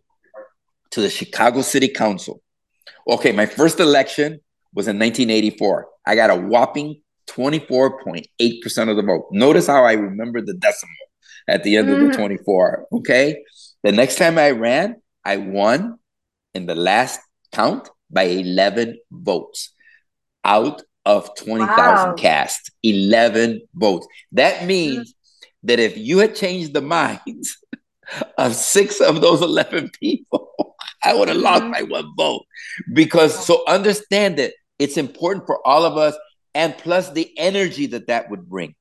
to 0.91 1.01
the 1.01 1.09
Chicago 1.09 1.61
City 1.61 1.87
Council. 1.87 2.41
Okay, 3.07 3.31
my 3.31 3.45
first 3.45 3.79
election 3.79 4.39
was 4.73 4.87
in 4.87 4.97
1984. 4.97 5.87
I 6.05 6.15
got 6.15 6.29
a 6.29 6.35
whopping 6.35 7.01
24.8% 7.29 8.89
of 8.89 8.95
the 8.95 9.03
vote. 9.03 9.27
Notice 9.31 9.67
how 9.67 9.83
I 9.83 9.93
remember 9.93 10.41
the 10.41 10.53
decimal 10.53 10.93
at 11.47 11.63
the 11.63 11.77
end 11.77 11.87
mm-hmm. 11.87 11.95
of 11.95 12.01
the 12.01 12.07
mm-hmm. 12.07 12.21
24. 12.21 12.87
Okay. 12.93 13.43
The 13.83 13.91
next 13.91 14.17
time 14.17 14.37
I 14.37 14.51
ran, 14.51 15.01
I 15.23 15.37
won 15.37 15.99
in 16.53 16.65
the 16.65 16.75
last 16.75 17.19
count 17.51 17.89
by 18.09 18.23
11 18.23 18.99
votes 19.11 19.73
out 20.43 20.83
of 21.05 21.35
20,000 21.35 21.75
wow. 21.75 22.13
cast. 22.15 22.71
11 22.83 23.61
votes. 23.73 24.07
That 24.33 24.65
means 24.65 25.13
that 25.63 25.79
if 25.79 25.97
you 25.97 26.19
had 26.19 26.35
changed 26.35 26.73
the 26.73 26.81
minds 26.81 27.57
of 28.37 28.55
six 28.55 28.99
of 28.99 29.21
those 29.21 29.41
11 29.41 29.91
people, 29.99 30.70
I 31.03 31.13
would 31.13 31.27
have 31.27 31.37
lost 31.37 31.63
by 31.71 31.81
mm-hmm. 31.81 31.91
one 31.91 32.15
vote. 32.17 32.45
Because 32.93 33.45
so 33.45 33.63
understand 33.67 34.37
that 34.37 34.53
it's 34.79 34.97
important 34.97 35.45
for 35.45 35.65
all 35.65 35.85
of 35.85 35.97
us, 35.97 36.15
and 36.53 36.77
plus 36.77 37.11
the 37.11 37.31
energy 37.37 37.87
that 37.87 38.07
that 38.07 38.29
would 38.29 38.49
bring 38.49 38.75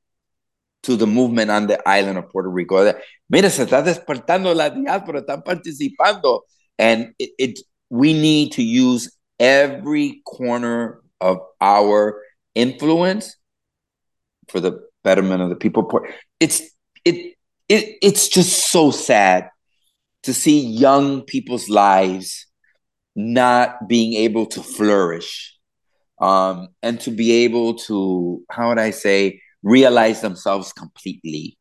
to 0.83 0.97
the 0.97 1.07
movement 1.07 1.51
on 1.51 1.66
the 1.66 1.87
island 1.89 2.18
of 2.18 2.31
Puerto 2.31 2.49
Rico. 2.49 2.93
Mira, 3.29 3.51
se 3.51 3.64
está 3.64 3.83
despertando 3.83 4.55
la 4.55 4.71
diáspora, 4.71 5.21
están 5.21 5.45
participando. 5.45 6.41
And 6.79 7.14
it, 7.18 7.31
it, 7.39 7.59
we 7.91 8.14
need 8.14 8.53
to 8.53 8.62
use 8.62 9.14
every 9.39 10.23
corner 10.25 11.01
of 11.21 11.41
our 11.61 12.23
influence 12.55 13.37
for 14.49 14.61
the 14.61 14.81
betterment 15.05 15.43
of 15.43 15.51
the 15.51 15.57
people. 15.57 15.89
It's 16.41 16.62
it 17.05 17.37
it 17.68 17.99
it's 18.03 18.29
just 18.29 18.71
so 18.71 18.91
sad 18.91 19.51
to 20.23 20.35
see 20.35 20.61
young 20.61 21.23
people's 21.23 21.68
lives 21.68 22.47
not 23.16 23.89
being 23.89 24.14
able 24.14 24.47
to 24.47 24.62
flourish 24.62 25.57
um, 26.21 26.68
and 26.83 27.01
to 27.01 27.11
be 27.11 27.45
able 27.45 27.75
to 27.75 28.43
how 28.51 28.68
would 28.68 28.79
I 28.79 28.91
say 28.91 29.41
realize 29.62 30.21
themselves 30.21 30.73
completely. 30.73 31.57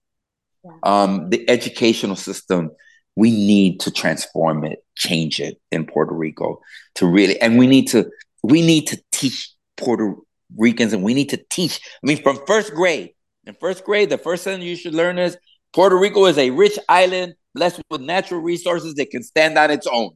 Yeah. 0.63 0.71
Um, 0.83 1.29
the 1.29 1.49
educational 1.49 2.15
system, 2.15 2.71
we 3.15 3.31
need 3.31 3.79
to 3.81 3.91
transform 3.91 4.65
it, 4.65 4.79
change 4.95 5.39
it 5.39 5.59
in 5.71 5.85
Puerto 5.85 6.13
Rico 6.13 6.59
to 6.95 7.07
really, 7.07 7.39
and 7.41 7.57
we 7.57 7.67
need 7.67 7.87
to 7.89 8.09
we 8.43 8.61
need 8.61 8.87
to 8.87 9.01
teach 9.11 9.51
Puerto 9.77 10.15
Ricans, 10.57 10.93
and 10.93 11.03
we 11.03 11.13
need 11.13 11.29
to 11.29 11.39
teach. 11.49 11.79
I 12.03 12.07
mean, 12.07 12.21
from 12.21 12.39
first 12.45 12.73
grade. 12.73 13.11
In 13.45 13.55
first 13.55 13.83
grade, 13.83 14.09
the 14.09 14.17
first 14.17 14.43
thing 14.43 14.61
you 14.61 14.75
should 14.75 14.93
learn 14.93 15.17
is 15.17 15.37
Puerto 15.73 15.97
Rico 15.97 16.25
is 16.25 16.37
a 16.37 16.49
rich 16.49 16.77
island 16.87 17.35
blessed 17.53 17.81
with 17.89 18.01
natural 18.01 18.41
resources 18.41 18.95
that 18.95 19.09
can 19.09 19.23
stand 19.23 19.57
on 19.57 19.71
its 19.71 19.87
own. 19.87 20.11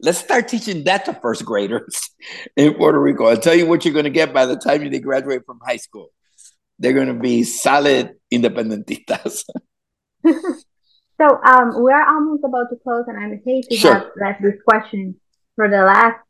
Let's 0.00 0.18
start 0.18 0.48
teaching 0.48 0.84
that 0.84 1.04
to 1.06 1.14
first 1.14 1.44
graders 1.44 2.10
in 2.56 2.74
Puerto 2.74 3.00
Rico. 3.00 3.26
I'll 3.26 3.36
tell 3.36 3.54
you 3.54 3.66
what 3.66 3.84
you're 3.84 3.94
going 3.94 4.04
to 4.04 4.10
get 4.10 4.32
by 4.32 4.46
the 4.46 4.56
time 4.56 4.82
you 4.82 4.90
they 4.90 5.00
graduate 5.00 5.42
from 5.46 5.60
high 5.64 5.76
school 5.76 6.10
they're 6.78 6.92
going 6.92 7.08
to 7.08 7.14
be 7.14 7.42
solid 7.44 8.14
independentistas. 8.32 9.44
so 10.24 11.40
um, 11.44 11.72
we're 11.82 12.06
almost 12.06 12.44
about 12.44 12.68
to 12.70 12.76
close, 12.82 13.04
and 13.08 13.18
I'm 13.18 13.40
hate 13.44 13.66
to 13.70 13.76
sure. 13.76 13.94
have 13.94 14.06
left 14.20 14.42
this 14.42 14.56
question 14.66 15.16
for 15.54 15.68
the 15.68 15.82
last 15.82 16.20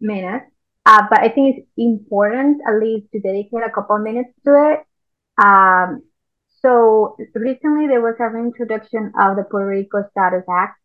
minute, 0.00 0.42
uh, 0.84 1.02
but 1.08 1.20
I 1.20 1.28
think 1.28 1.56
it's 1.56 1.68
important 1.76 2.60
at 2.66 2.78
least 2.80 3.10
to 3.12 3.20
dedicate 3.20 3.62
a 3.64 3.70
couple 3.70 3.98
minutes 3.98 4.30
to 4.44 4.72
it. 4.72 4.80
Um, 5.42 6.02
so 6.60 7.16
recently 7.34 7.86
there 7.86 8.00
was 8.00 8.14
a 8.18 8.28
reintroduction 8.28 9.12
of 9.18 9.36
the 9.36 9.44
Puerto 9.44 9.66
Rico 9.66 10.04
Status 10.10 10.44
Act. 10.50 10.78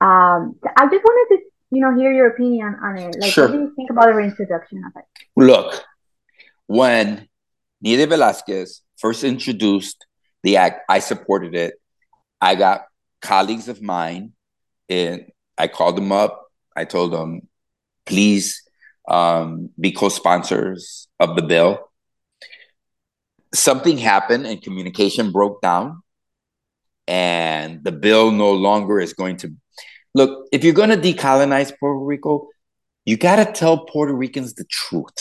Um, 0.00 0.56
I 0.76 0.86
just 0.90 1.02
wanted 1.04 1.36
to, 1.36 1.42
you 1.70 1.80
know, 1.80 1.96
hear 1.96 2.12
your 2.12 2.28
opinion 2.28 2.76
on 2.82 2.98
it. 2.98 3.16
Like, 3.18 3.32
sure. 3.32 3.46
what 3.46 3.52
do 3.52 3.58
you 3.58 3.72
think 3.74 3.90
about 3.90 4.06
the 4.06 4.14
reintroduction 4.14 4.82
of 4.84 4.92
it? 4.96 5.04
Look, 5.36 5.82
when 6.66 7.28
Nydia 7.80 8.06
Velázquez 8.06 8.80
first 8.98 9.24
introduced 9.24 10.06
the 10.42 10.56
act, 10.56 10.82
I 10.88 11.00
supported 11.00 11.54
it. 11.54 11.74
I 12.40 12.54
got 12.54 12.84
colleagues 13.20 13.68
of 13.68 13.82
mine, 13.82 14.32
and 14.88 15.26
I 15.58 15.68
called 15.68 15.96
them 15.96 16.12
up. 16.12 16.46
I 16.76 16.84
told 16.84 17.12
them, 17.12 17.48
please 18.04 18.62
um, 19.08 19.70
be 19.80 19.92
co 19.92 20.08
sponsors 20.08 21.08
of 21.18 21.34
the 21.34 21.42
bill. 21.42 21.90
Something 23.54 23.98
happened 23.98 24.46
and 24.46 24.60
communication 24.60 25.32
broke 25.32 25.62
down, 25.62 26.02
and 27.06 27.82
the 27.84 27.92
bill 27.92 28.30
no 28.30 28.52
longer 28.52 29.00
is 29.00 29.12
going 29.12 29.36
to 29.38 29.52
look. 30.14 30.46
If 30.52 30.64
you're 30.64 30.74
going 30.74 30.90
to 30.90 30.96
decolonize 30.96 31.72
Puerto 31.78 32.04
Rico, 32.04 32.48
you 33.04 33.16
got 33.16 33.36
to 33.36 33.50
tell 33.50 33.86
Puerto 33.86 34.12
Ricans 34.12 34.54
the 34.54 34.64
truth. 34.64 35.14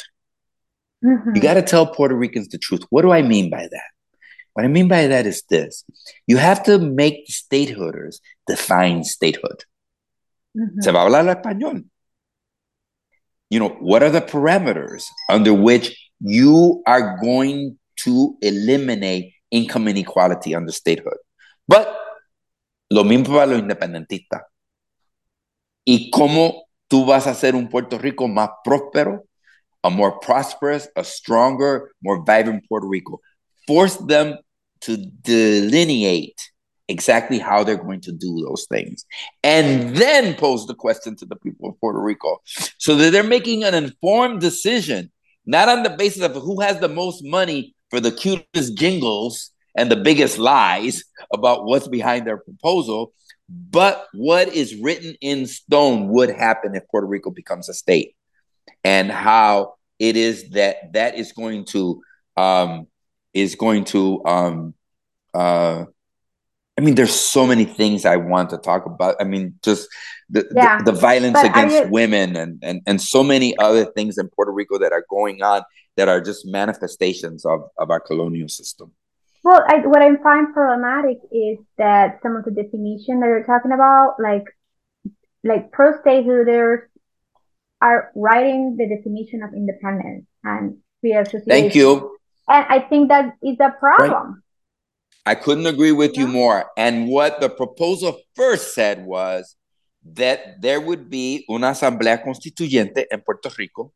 Mm-hmm. 1.04 1.36
You 1.36 1.42
got 1.42 1.54
to 1.54 1.62
tell 1.62 1.86
Puerto 1.86 2.16
Ricans 2.16 2.48
the 2.50 2.58
truth. 2.58 2.82
What 2.90 3.04
do 3.04 3.12
I 3.12 3.22
mean 3.22 3.50
by 3.50 3.68
that? 3.72 3.90
What 4.54 4.66
I 4.66 4.70
mean 4.70 4.88
by 4.88 5.08
that 5.08 5.26
is 5.26 5.44
this 5.50 5.84
you 6.28 6.38
have 6.38 6.64
to 6.64 6.80
make 6.80 7.28
statehooders 7.28 8.22
define 8.48 9.04
statehood. 9.04 9.66
Mm-hmm. 10.58 10.82
Se 10.82 10.92
va 10.92 11.00
a 11.00 11.04
hablar 11.04 11.36
español. 11.36 11.84
You 13.50 13.60
know, 13.60 13.70
what 13.70 14.02
are 14.02 14.10
the 14.10 14.22
parameters 14.22 15.06
under 15.30 15.54
which 15.54 15.96
you 16.22 16.82
are 16.88 17.20
going 17.22 17.78
to 18.04 18.38
eliminate 18.42 19.34
income 19.52 19.88
inequality 19.88 20.56
under 20.56 20.72
statehood? 20.72 21.18
But 21.68 21.88
lo 22.90 23.04
mismo 23.04 23.36
para 23.36 23.48
los 23.48 23.60
independentistas. 23.60 24.42
¿Y 25.86 26.10
cómo 26.10 26.66
tú 26.88 27.06
vas 27.06 27.28
a 27.28 27.32
hacer 27.32 27.56
un 27.56 27.68
Puerto 27.68 27.98
Rico 27.98 28.28
más 28.28 28.50
próspero 28.64 29.24
a 29.86 29.90
more 29.92 30.20
prosperous, 30.20 30.88
a 30.96 31.04
stronger, 31.04 31.92
more 32.02 32.24
vibrant 32.26 32.68
Puerto 32.68 32.88
Rico. 32.88 33.22
Force 33.68 33.98
them 33.98 34.38
to 34.82 34.98
delineate 35.22 36.42
exactly 36.88 37.38
how 37.38 37.64
they're 37.64 37.78
going 37.78 38.02
to 38.02 38.12
do 38.12 38.44
those 38.48 38.66
things. 38.68 39.06
And 39.44 39.96
then 39.96 40.34
pose 40.36 40.66
the 40.66 40.74
question 40.74 41.16
to 41.18 41.26
the 41.26 41.36
people 41.36 41.70
of 41.70 41.80
Puerto 41.80 42.00
Rico 42.00 42.42
so 42.80 42.96
that 42.96 43.12
they're 43.12 43.24
making 43.24 43.64
an 43.64 43.76
informed 43.76 44.42
decision, 44.42 45.12
not 45.46 45.70
on 45.70 45.84
the 45.84 45.92
basis 45.92 46.24
of 46.24 46.34
who 46.34 46.62
has 46.62 46.80
the 46.80 46.90
most 46.90 47.24
money 47.24 47.75
for 47.96 48.02
the 48.02 48.12
cutest 48.12 48.76
jingles 48.76 49.52
and 49.74 49.90
the 49.90 49.96
biggest 49.96 50.38
lies 50.38 51.06
about 51.34 51.64
what's 51.64 51.88
behind 51.88 52.28
their 52.28 52.36
proposal, 52.36 53.14
but 53.48 54.08
what 54.14 54.50
is 54.50 54.76
written 54.76 55.16
in 55.22 55.48
stone 55.48 56.10
would 56.10 56.30
happen 56.30 56.76
if 56.76 56.86
Puerto 56.90 57.08
Rico 57.08 57.30
becomes 57.30 57.70
a 57.70 57.74
state 57.74 58.14
and 58.84 59.10
how 59.10 59.76
it 59.98 60.18
is 60.18 60.50
that 60.50 60.92
that 60.92 61.16
is 61.16 61.32
going 61.32 61.64
to 61.64 62.02
um, 62.36 62.88
is 63.34 63.56
going 63.56 63.86
to 63.86 64.22
um, 64.26 64.74
uh, 65.34 65.86
I 66.78 66.82
mean, 66.82 66.96
there's 66.96 67.16
so 67.16 67.48
many 67.48 67.64
things 67.64 68.04
I 68.04 68.18
want 68.18 68.50
to 68.50 68.58
talk 68.58 68.86
about. 68.86 69.16
I 69.22 69.24
mean, 69.24 69.58
just 69.64 69.88
the 70.30 70.48
yeah. 70.56 70.80
the, 70.80 70.92
the, 70.92 71.00
violence 71.00 71.34
but 71.34 71.46
against 71.46 71.76
I, 71.76 71.86
women 71.86 72.36
and, 72.36 72.60
and 72.64 72.82
and 72.88 73.02
so 73.02 73.24
many 73.24 73.58
other 73.58 73.86
things 73.86 74.18
in 74.18 74.28
Puerto 74.30 74.52
Rico 74.52 74.80
that 74.80 74.92
are 74.92 75.06
going 75.10 75.44
on 75.44 75.62
that 75.98 76.10
are 76.10 76.22
just 76.22 76.46
manifestations 76.46 77.46
of, 77.46 77.62
of 77.78 77.90
our 77.90 78.00
colonial 78.00 78.50
system. 78.50 78.92
Well, 79.44 79.64
I, 79.68 79.86
what 79.86 80.02
I 80.02 80.16
find 80.24 80.54
problematic 80.54 81.18
is 81.32 81.60
that 81.78 82.20
some 82.24 82.36
of 82.36 82.46
the 82.46 82.52
definition 82.52 83.20
that 83.20 83.28
you're 83.28 83.44
talking 83.44 83.72
about, 83.72 84.16
like 84.20 84.46
like 85.44 85.72
pro 85.72 85.94
statehooders 86.00 86.80
are 87.82 88.12
writing 88.16 88.78
the 88.78 88.88
definition 88.88 89.44
of 89.44 89.54
independence 89.54 90.26
and 90.44 90.78
free 91.02 91.14
association. 91.14 91.48
Thank 91.48 91.76
you. 91.76 92.18
And 92.48 92.66
I 92.68 92.80
think 92.80 93.10
that 93.10 93.36
is 93.44 93.58
a 93.60 93.70
problem. 93.80 94.34
Right. 94.34 94.42
I 95.28 95.36
couldn't 95.36 95.66
agree 95.66 95.92
with 95.92 96.18
you 96.18 96.28
more. 96.28 96.66
And 96.78 97.08
what 97.08 97.42
the 97.42 97.50
proposal 97.50 98.20
first 98.36 98.74
said 98.74 99.06
was 99.06 99.56
that 100.14 100.62
there 100.62 100.80
would 100.80 101.10
be 101.10 101.46
una 101.50 101.70
asamblea 101.70 102.22
constituyente 102.24 103.06
in 103.10 103.22
Puerto 103.22 103.50
Rico. 103.58 103.92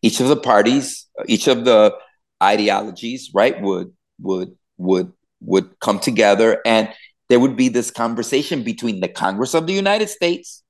Each 0.00 0.20
of 0.20 0.28
the 0.28 0.36
parties, 0.36 1.08
uh, 1.18 1.24
each 1.26 1.46
of 1.46 1.64
the 1.64 1.94
ideologies, 2.42 3.30
right, 3.34 3.60
would 3.60 3.92
would 4.20 4.56
would 4.78 5.12
would 5.40 5.78
come 5.80 5.98
together 5.98 6.60
and 6.64 6.88
there 7.28 7.40
would 7.40 7.56
be 7.56 7.68
this 7.68 7.90
conversation 7.90 8.62
between 8.62 9.00
the 9.00 9.08
Congress 9.08 9.54
of 9.54 9.66
the 9.66 9.72
United 9.72 10.08
States, 10.08 10.62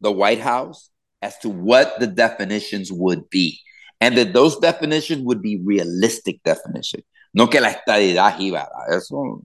the 0.00 0.12
White 0.12 0.38
House, 0.38 0.90
as 1.20 1.36
to 1.38 1.48
what 1.48 1.98
the 1.98 2.06
definitions 2.06 2.92
would 2.92 3.28
be. 3.28 3.58
And 4.00 4.16
that 4.16 4.32
those 4.32 4.56
definitions 4.58 5.22
would 5.22 5.42
be 5.42 5.60
realistic 5.64 6.42
definitions. 6.44 7.02
No 7.34 7.48
que 7.48 7.60
la 7.60 7.70
estadidad 7.70 8.38
iba. 8.38 8.68
Eso, 8.90 9.42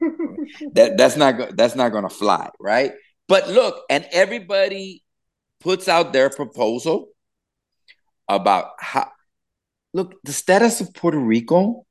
that, 0.72 0.96
that's 0.96 1.16
not 1.16 1.56
that's 1.56 1.74
not 1.74 1.90
gonna 1.90 2.10
fly, 2.10 2.50
right? 2.60 2.92
But 3.28 3.48
look, 3.48 3.82
and 3.88 4.06
everybody 4.12 5.02
puts 5.60 5.88
out 5.88 6.12
their 6.12 6.30
proposal 6.30 7.08
about 8.28 8.70
how 8.78 9.10
look, 9.92 10.14
the 10.24 10.32
status 10.32 10.80
of 10.80 10.92
Puerto 10.92 11.18
Rico, 11.18 11.86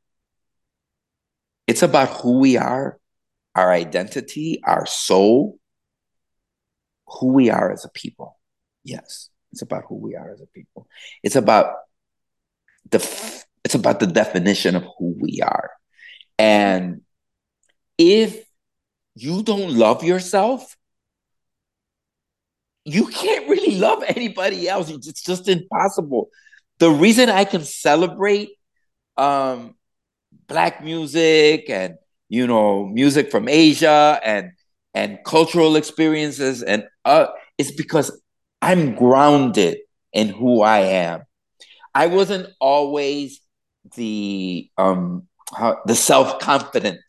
it's 1.66 1.82
about 1.82 2.10
who 2.22 2.40
we 2.40 2.58
are, 2.58 3.00
our 3.56 3.72
identity, 3.72 4.62
our 4.64 4.86
soul, 4.86 5.58
who 7.08 7.28
we 7.34 7.50
are 7.50 7.72
as 7.72 7.86
a 7.86 7.90
people. 7.90 8.38
Yes, 8.84 9.30
it's 9.52 9.62
about 9.62 9.86
who 9.88 9.96
we 9.96 10.16
are 10.16 10.32
as 10.32 10.42
a 10.42 10.48
people. 10.48 10.88
It's 11.24 11.36
about 11.36 11.74
the 12.92 13.00
it's 13.64 13.76
about 13.76 14.00
the 14.00 14.08
definition 14.08 14.76
of 14.76 14.84
who 14.98 15.16
we 15.20 15.40
are. 15.42 15.72
And 16.38 17.02
if 17.98 18.46
you 19.16 19.42
don't 19.44 19.78
love 19.78 20.04
yourself, 20.04 20.76
you 22.86 23.08
can't 23.08 23.48
really 23.50 23.78
love 23.78 24.04
anybody 24.08 24.68
else. 24.68 24.90
It's 24.90 25.24
just 25.24 25.48
impossible. 25.48 26.30
The 26.80 26.90
reason 26.90 27.30
I 27.30 27.46
can 27.46 27.64
celebrate 27.64 28.50
um, 29.18 29.76
black 30.48 30.84
music 30.84 31.70
and 31.70 31.96
you 32.30 32.48
know 32.48 32.88
music 32.88 33.32
from 33.32 33.48
Asia 33.48 34.20
and 34.24 34.52
and 34.94 35.20
cultural 35.26 35.76
experiences 35.76 36.62
and 36.62 36.84
uh, 37.06 37.28
it's 37.58 37.72
because 37.72 38.22
I'm 38.62 38.96
grounded 38.96 39.80
in 40.14 40.30
who 40.30 40.62
I 40.62 40.80
am. 40.80 41.24
I 41.94 42.08
wasn't 42.08 42.48
always 42.60 43.42
the 43.96 44.70
um 44.78 45.28
the 45.86 45.96
self 45.96 46.40
confident 46.40 47.00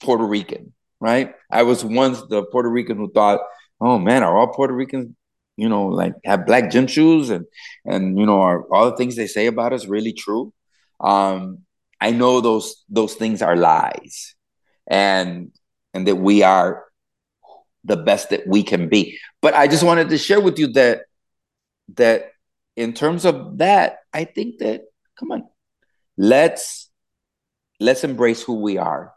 Puerto 0.00 0.24
Rican, 0.24 0.74
right? 1.00 1.34
I 1.50 1.62
was 1.62 1.84
once 1.84 2.20
the 2.28 2.44
Puerto 2.44 2.68
Rican 2.68 2.96
who 2.98 3.10
thought, 3.10 3.40
oh 3.80 3.98
man, 3.98 4.22
are 4.22 4.36
all 4.36 4.48
Puerto 4.48 4.74
Ricans, 4.74 5.14
you 5.56 5.68
know, 5.68 5.86
like 5.86 6.14
have 6.24 6.46
black 6.46 6.70
gym 6.70 6.86
shoes 6.86 7.30
and 7.30 7.46
and 7.84 8.18
you 8.18 8.26
know, 8.26 8.40
are 8.40 8.64
all 8.72 8.90
the 8.90 8.96
things 8.96 9.16
they 9.16 9.26
say 9.26 9.46
about 9.46 9.72
us 9.72 9.86
really 9.86 10.12
true? 10.12 10.52
Um, 11.00 11.58
I 12.00 12.10
know 12.10 12.40
those 12.40 12.84
those 12.88 13.14
things 13.14 13.42
are 13.42 13.56
lies, 13.56 14.34
and 14.86 15.52
and 15.92 16.06
that 16.06 16.16
we 16.16 16.42
are 16.42 16.84
the 17.84 17.96
best 17.96 18.30
that 18.30 18.46
we 18.46 18.62
can 18.62 18.88
be. 18.88 19.18
But 19.42 19.54
I 19.54 19.68
just 19.68 19.84
wanted 19.84 20.08
to 20.08 20.18
share 20.18 20.40
with 20.40 20.58
you 20.58 20.68
that 20.72 21.02
that 21.96 22.32
in 22.76 22.92
terms 22.92 23.24
of 23.24 23.58
that, 23.58 23.98
I 24.12 24.24
think 24.24 24.58
that 24.58 24.82
come 25.18 25.32
on, 25.32 25.44
let's 26.16 26.90
let's 27.80 28.04
embrace 28.04 28.42
who 28.42 28.60
we 28.60 28.78
are 28.78 29.12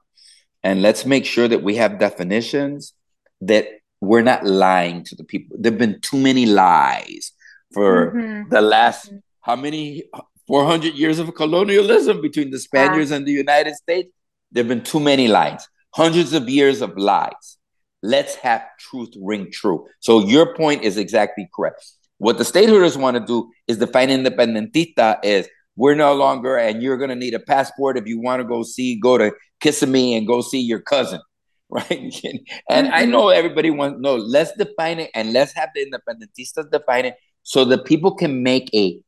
and 0.64 0.82
let's 0.82 1.06
make 1.06 1.26
sure 1.26 1.48
that 1.48 1.64
we 1.64 1.76
have 1.76 2.00
definitions 2.00 2.94
that 3.42 3.68
we're 4.02 4.22
not 4.22 4.46
lying 4.46 5.04
to 5.06 5.16
the 5.16 5.24
people. 5.24 5.58
There've 5.60 5.78
been 5.78 6.00
too 6.02 6.18
many 6.18 6.46
lies 6.46 7.32
for 7.74 8.12
mm-hmm. 8.12 8.50
the 8.50 8.62
last 8.62 9.12
how 9.42 9.56
many 9.56 10.04
400 10.48 10.94
years 10.94 11.20
of 11.20 11.34
colonialism 11.36 12.22
between 12.22 12.52
the 12.52 12.60
Spaniards 12.60 13.12
yeah. 13.12 13.18
and 13.18 13.26
the 13.26 13.32
United 13.32 13.76
States. 13.76 14.12
There've 14.52 14.68
been 14.68 14.84
too 14.84 15.00
many 15.00 15.28
lies. 15.28 15.68
Hundreds 15.94 16.34
of 16.34 16.48
years 16.50 16.82
of 16.82 16.98
lies. 16.98 17.58
Let's 18.04 18.36
have 18.36 18.64
truth 18.80 19.14
ring 19.20 19.52
true. 19.52 19.88
So 20.00 20.20
your 20.20 20.56
point 20.56 20.84
is 20.84 20.98
exactly 20.98 21.50
correct. 21.54 21.84
What 22.20 22.38
the 22.38 22.44
statehooders 22.44 22.98
want 22.98 23.18
to 23.18 23.26
do 23.26 23.52
is 23.68 23.78
define 23.78 24.10
independentista 24.10 25.24
as 25.24 25.48
we're 25.76 25.96
no 25.96 26.14
longer, 26.14 26.58
and 26.58 26.82
you're 26.82 26.98
going 26.98 27.10
to 27.10 27.16
need 27.16 27.34
a 27.34 27.40
passport 27.40 27.98
if 27.98 28.08
you 28.08 28.20
want 28.20 28.42
to 28.42 28.48
go 28.48 28.64
see, 28.64 29.00
go 29.00 29.18
to 29.18 29.32
Kissimmee 29.60 30.16
and 30.16 30.26
go 30.26 30.42
see 30.42 30.60
your 30.60 30.80
cousin, 30.80 31.20
right? 31.70 31.90
and 31.92 32.88
mm-hmm. 32.88 32.94
I 32.94 33.06
know 33.06 33.30
everybody 33.30 33.72
wants 33.72 34.00
no. 34.00 34.16
Let's 34.16 34.54
define 34.54 35.00
it, 35.00 35.12
and 35.14 35.34
let's 35.34 35.54
have 35.54 35.70
the 35.76 35.86
independentistas 35.86 36.72
define 36.72 37.06
it, 37.06 37.16
so 37.44 37.66
that 37.66 37.86
people 37.86 38.16
can 38.16 38.42
make 38.44 38.70
a 38.74 39.02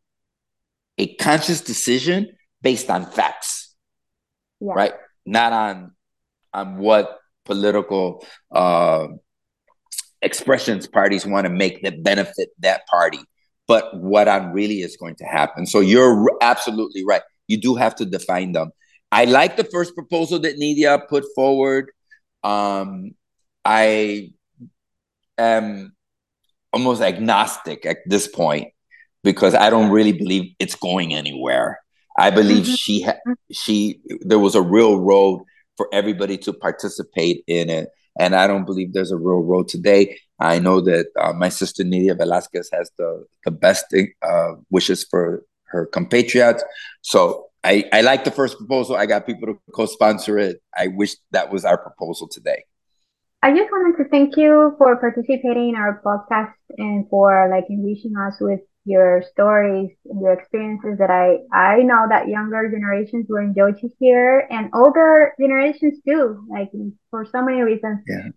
a 0.98 1.16
conscious 1.16 1.62
decision 1.62 2.36
based 2.62 2.90
on 2.90 3.06
facts, 3.06 3.76
yeah. 4.60 4.74
right? 4.74 4.94
Not 5.26 5.54
on 5.54 5.92
on 6.54 6.78
what 6.78 7.20
political 7.46 8.26
uh, 8.52 9.08
expressions 10.22 10.88
parties 10.88 11.26
want 11.26 11.46
to 11.46 11.50
make 11.50 11.82
that 11.84 12.04
benefit 12.04 12.50
that 12.60 12.86
party 12.88 13.20
but 13.70 13.96
what 13.96 14.28
on 14.28 14.52
really 14.52 14.82
is 14.82 14.98
going 14.98 15.16
to 15.16 15.24
happen. 15.24 15.68
So 15.68 15.80
you're 15.80 16.28
absolutely 16.42 17.06
right. 17.06 17.22
You 17.48 17.56
do 17.56 17.76
have 17.76 17.96
to 17.98 18.06
define 18.06 18.52
them. 18.52 18.72
I 19.12 19.26
like 19.26 19.58
the 19.58 19.64
first 19.64 19.94
proposal 19.94 20.40
that 20.40 20.58
Nydia 20.58 21.08
put 21.08 21.24
forward. 21.36 21.92
Um, 22.44 23.12
I 23.66 24.32
am 25.38 25.96
almost 26.72 27.02
agnostic 27.02 27.86
at 27.86 27.98
this 28.06 28.28
point 28.28 28.70
because 29.24 29.54
I 29.56 29.70
don't 29.70 29.92
really 29.92 30.14
believe 30.14 30.54
it's 30.60 30.76
going 30.76 31.14
anywhere. 31.14 31.80
I 32.18 32.30
believe 32.32 32.64
mm-hmm. 32.64 32.74
she 32.74 33.02
ha- 33.04 33.36
she 33.52 34.02
there 34.22 34.40
was 34.40 34.56
a 34.56 34.62
real 34.62 35.00
road 35.00 35.44
for 35.78 35.88
everybody 35.94 36.38
to 36.40 36.54
participate 36.54 37.44
in 37.48 37.70
it, 37.70 37.90
and 38.20 38.36
I 38.36 38.48
don't 38.48 38.66
believe 38.66 38.94
there's 38.94 39.12
a 39.12 39.18
real 39.18 39.42
road 39.42 39.68
today. 39.68 40.20
I 40.40 40.60
know 40.60 40.82
that 40.82 41.08
uh, 41.20 41.34
my 41.34 41.50
sister 41.50 41.84
Nydia 41.84 42.16
Velázquez 42.16 42.68
has 42.72 42.92
the, 42.98 43.26
the 43.46 43.52
best 43.52 43.94
uh, 44.22 44.52
wishes 44.70 45.04
for 45.04 45.44
her 45.66 45.86
compatriots. 45.86 46.64
So 47.02 47.49
I, 47.64 47.86
I 47.92 48.02
like 48.02 48.24
the 48.24 48.32
first 48.32 48.58
proposal. 48.58 48.96
I 48.96 49.06
got 49.06 49.26
people 49.26 49.48
to 49.48 49.60
co-sponsor 49.74 50.38
it. 50.38 50.62
I 50.78 50.88
wish 50.88 51.16
that 51.32 51.52
was 51.52 51.66
our 51.66 51.78
proposal 51.78 52.28
today. 52.28 52.64
I 53.42 53.52
just 53.52 53.72
wanted 53.72 54.04
to 54.04 54.10
thank 54.10 54.36
you 54.36 54.76
for 54.78 54.98
participating 54.98 55.70
in 55.70 55.76
our 55.76 56.02
podcast 56.06 56.54
and 56.78 57.08
for 57.10 57.50
like 57.50 57.66
enriching 57.70 58.14
us 58.18 58.36
with 58.42 58.60
your 58.86 59.24
stories 59.32 59.92
and 60.06 60.22
your 60.22 60.34
experiences 60.34 60.98
that 61.00 61.10
I 61.10 61.38
I 61.56 61.84
know 61.84 62.06
that 62.10 62.28
younger 62.28 62.70
generations 62.70 63.28
will 63.30 63.44
enjoy 63.44 63.72
to 63.74 63.90
hear 64.00 64.48
and 64.50 64.70
older 64.74 65.34
generations 65.40 66.00
too. 66.08 66.46
Like 66.50 66.72
for 67.12 67.26
so 67.26 67.44
many 67.44 67.62
reasons. 67.62 68.00
Yeah. 68.08 68.30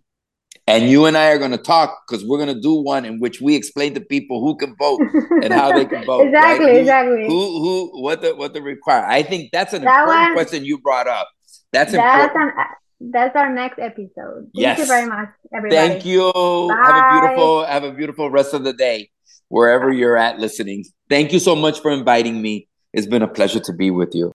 And 0.66 0.88
you 0.88 1.06
and 1.06 1.16
I 1.16 1.30
are 1.30 1.38
going 1.38 1.50
to 1.50 1.58
talk 1.58 2.04
because 2.06 2.24
we're 2.24 2.38
going 2.38 2.54
to 2.54 2.60
do 2.60 2.74
one 2.74 3.04
in 3.04 3.18
which 3.18 3.40
we 3.40 3.56
explain 3.56 3.94
to 3.94 4.00
people 4.00 4.40
who 4.40 4.56
can 4.56 4.76
vote 4.76 5.00
and 5.42 5.52
how 5.52 5.72
they 5.72 5.84
can 5.84 6.04
vote. 6.06 6.26
exactly, 6.26 6.66
right? 6.66 6.74
who, 6.74 6.80
exactly. 6.80 7.26
Who, 7.26 7.60
who, 7.60 8.02
what 8.02 8.22
the, 8.22 8.36
what 8.36 8.54
the 8.54 8.62
require? 8.62 9.04
I 9.04 9.22
think 9.22 9.50
that's 9.52 9.72
an 9.72 9.82
that 9.82 10.02
important 10.02 10.26
one, 10.28 10.34
question 10.34 10.64
you 10.64 10.78
brought 10.78 11.08
up. 11.08 11.28
That's, 11.72 11.92
that's 11.92 12.32
important. 12.32 12.58
An, 12.58 13.10
that's 13.12 13.34
our 13.34 13.52
next 13.52 13.80
episode. 13.80 14.50
Thank 14.54 14.54
yes. 14.54 14.78
you 14.78 14.86
very 14.86 15.08
much, 15.08 15.28
everybody. 15.52 15.88
Thank 15.88 16.06
you. 16.06 16.30
Bye. 16.32 16.76
Have 16.80 16.94
a 16.94 17.20
beautiful, 17.20 17.64
have 17.64 17.84
a 17.84 17.92
beautiful 17.92 18.30
rest 18.30 18.54
of 18.54 18.62
the 18.62 18.72
day, 18.72 19.10
wherever 19.48 19.90
you're 19.90 20.16
at 20.16 20.38
listening. 20.38 20.84
Thank 21.10 21.32
you 21.32 21.40
so 21.40 21.56
much 21.56 21.80
for 21.80 21.90
inviting 21.90 22.40
me. 22.40 22.68
It's 22.92 23.06
been 23.06 23.22
a 23.22 23.28
pleasure 23.28 23.60
to 23.60 23.72
be 23.72 23.90
with 23.90 24.14
you. 24.14 24.32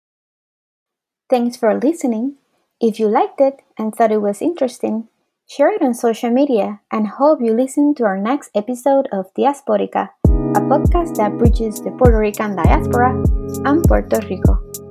Thanks 1.29 1.55
for 1.55 1.79
listening. 1.79 2.35
If 2.81 2.99
you 2.99 3.07
liked 3.07 3.39
it 3.39 3.61
and 3.77 3.93
thought 3.93 4.11
it 4.11 4.21
was 4.21 4.41
interesting, 4.41 5.07
Share 5.49 5.71
it 5.71 5.81
on 5.81 5.93
social 5.93 6.29
media 6.29 6.81
and 6.91 7.07
hope 7.07 7.39
you 7.41 7.55
listen 7.55 7.95
to 7.95 8.03
our 8.03 8.17
next 8.17 8.51
episode 8.53 9.07
of 9.13 9.33
Diaspórica, 9.33 10.09
a 10.27 10.59
podcast 10.59 11.15
that 11.15 11.37
bridges 11.37 11.79
the 11.79 11.91
Puerto 11.91 12.19
Rican 12.19 12.53
diaspora 12.53 13.15
and 13.63 13.81
Puerto 13.87 14.19
Rico. 14.27 14.86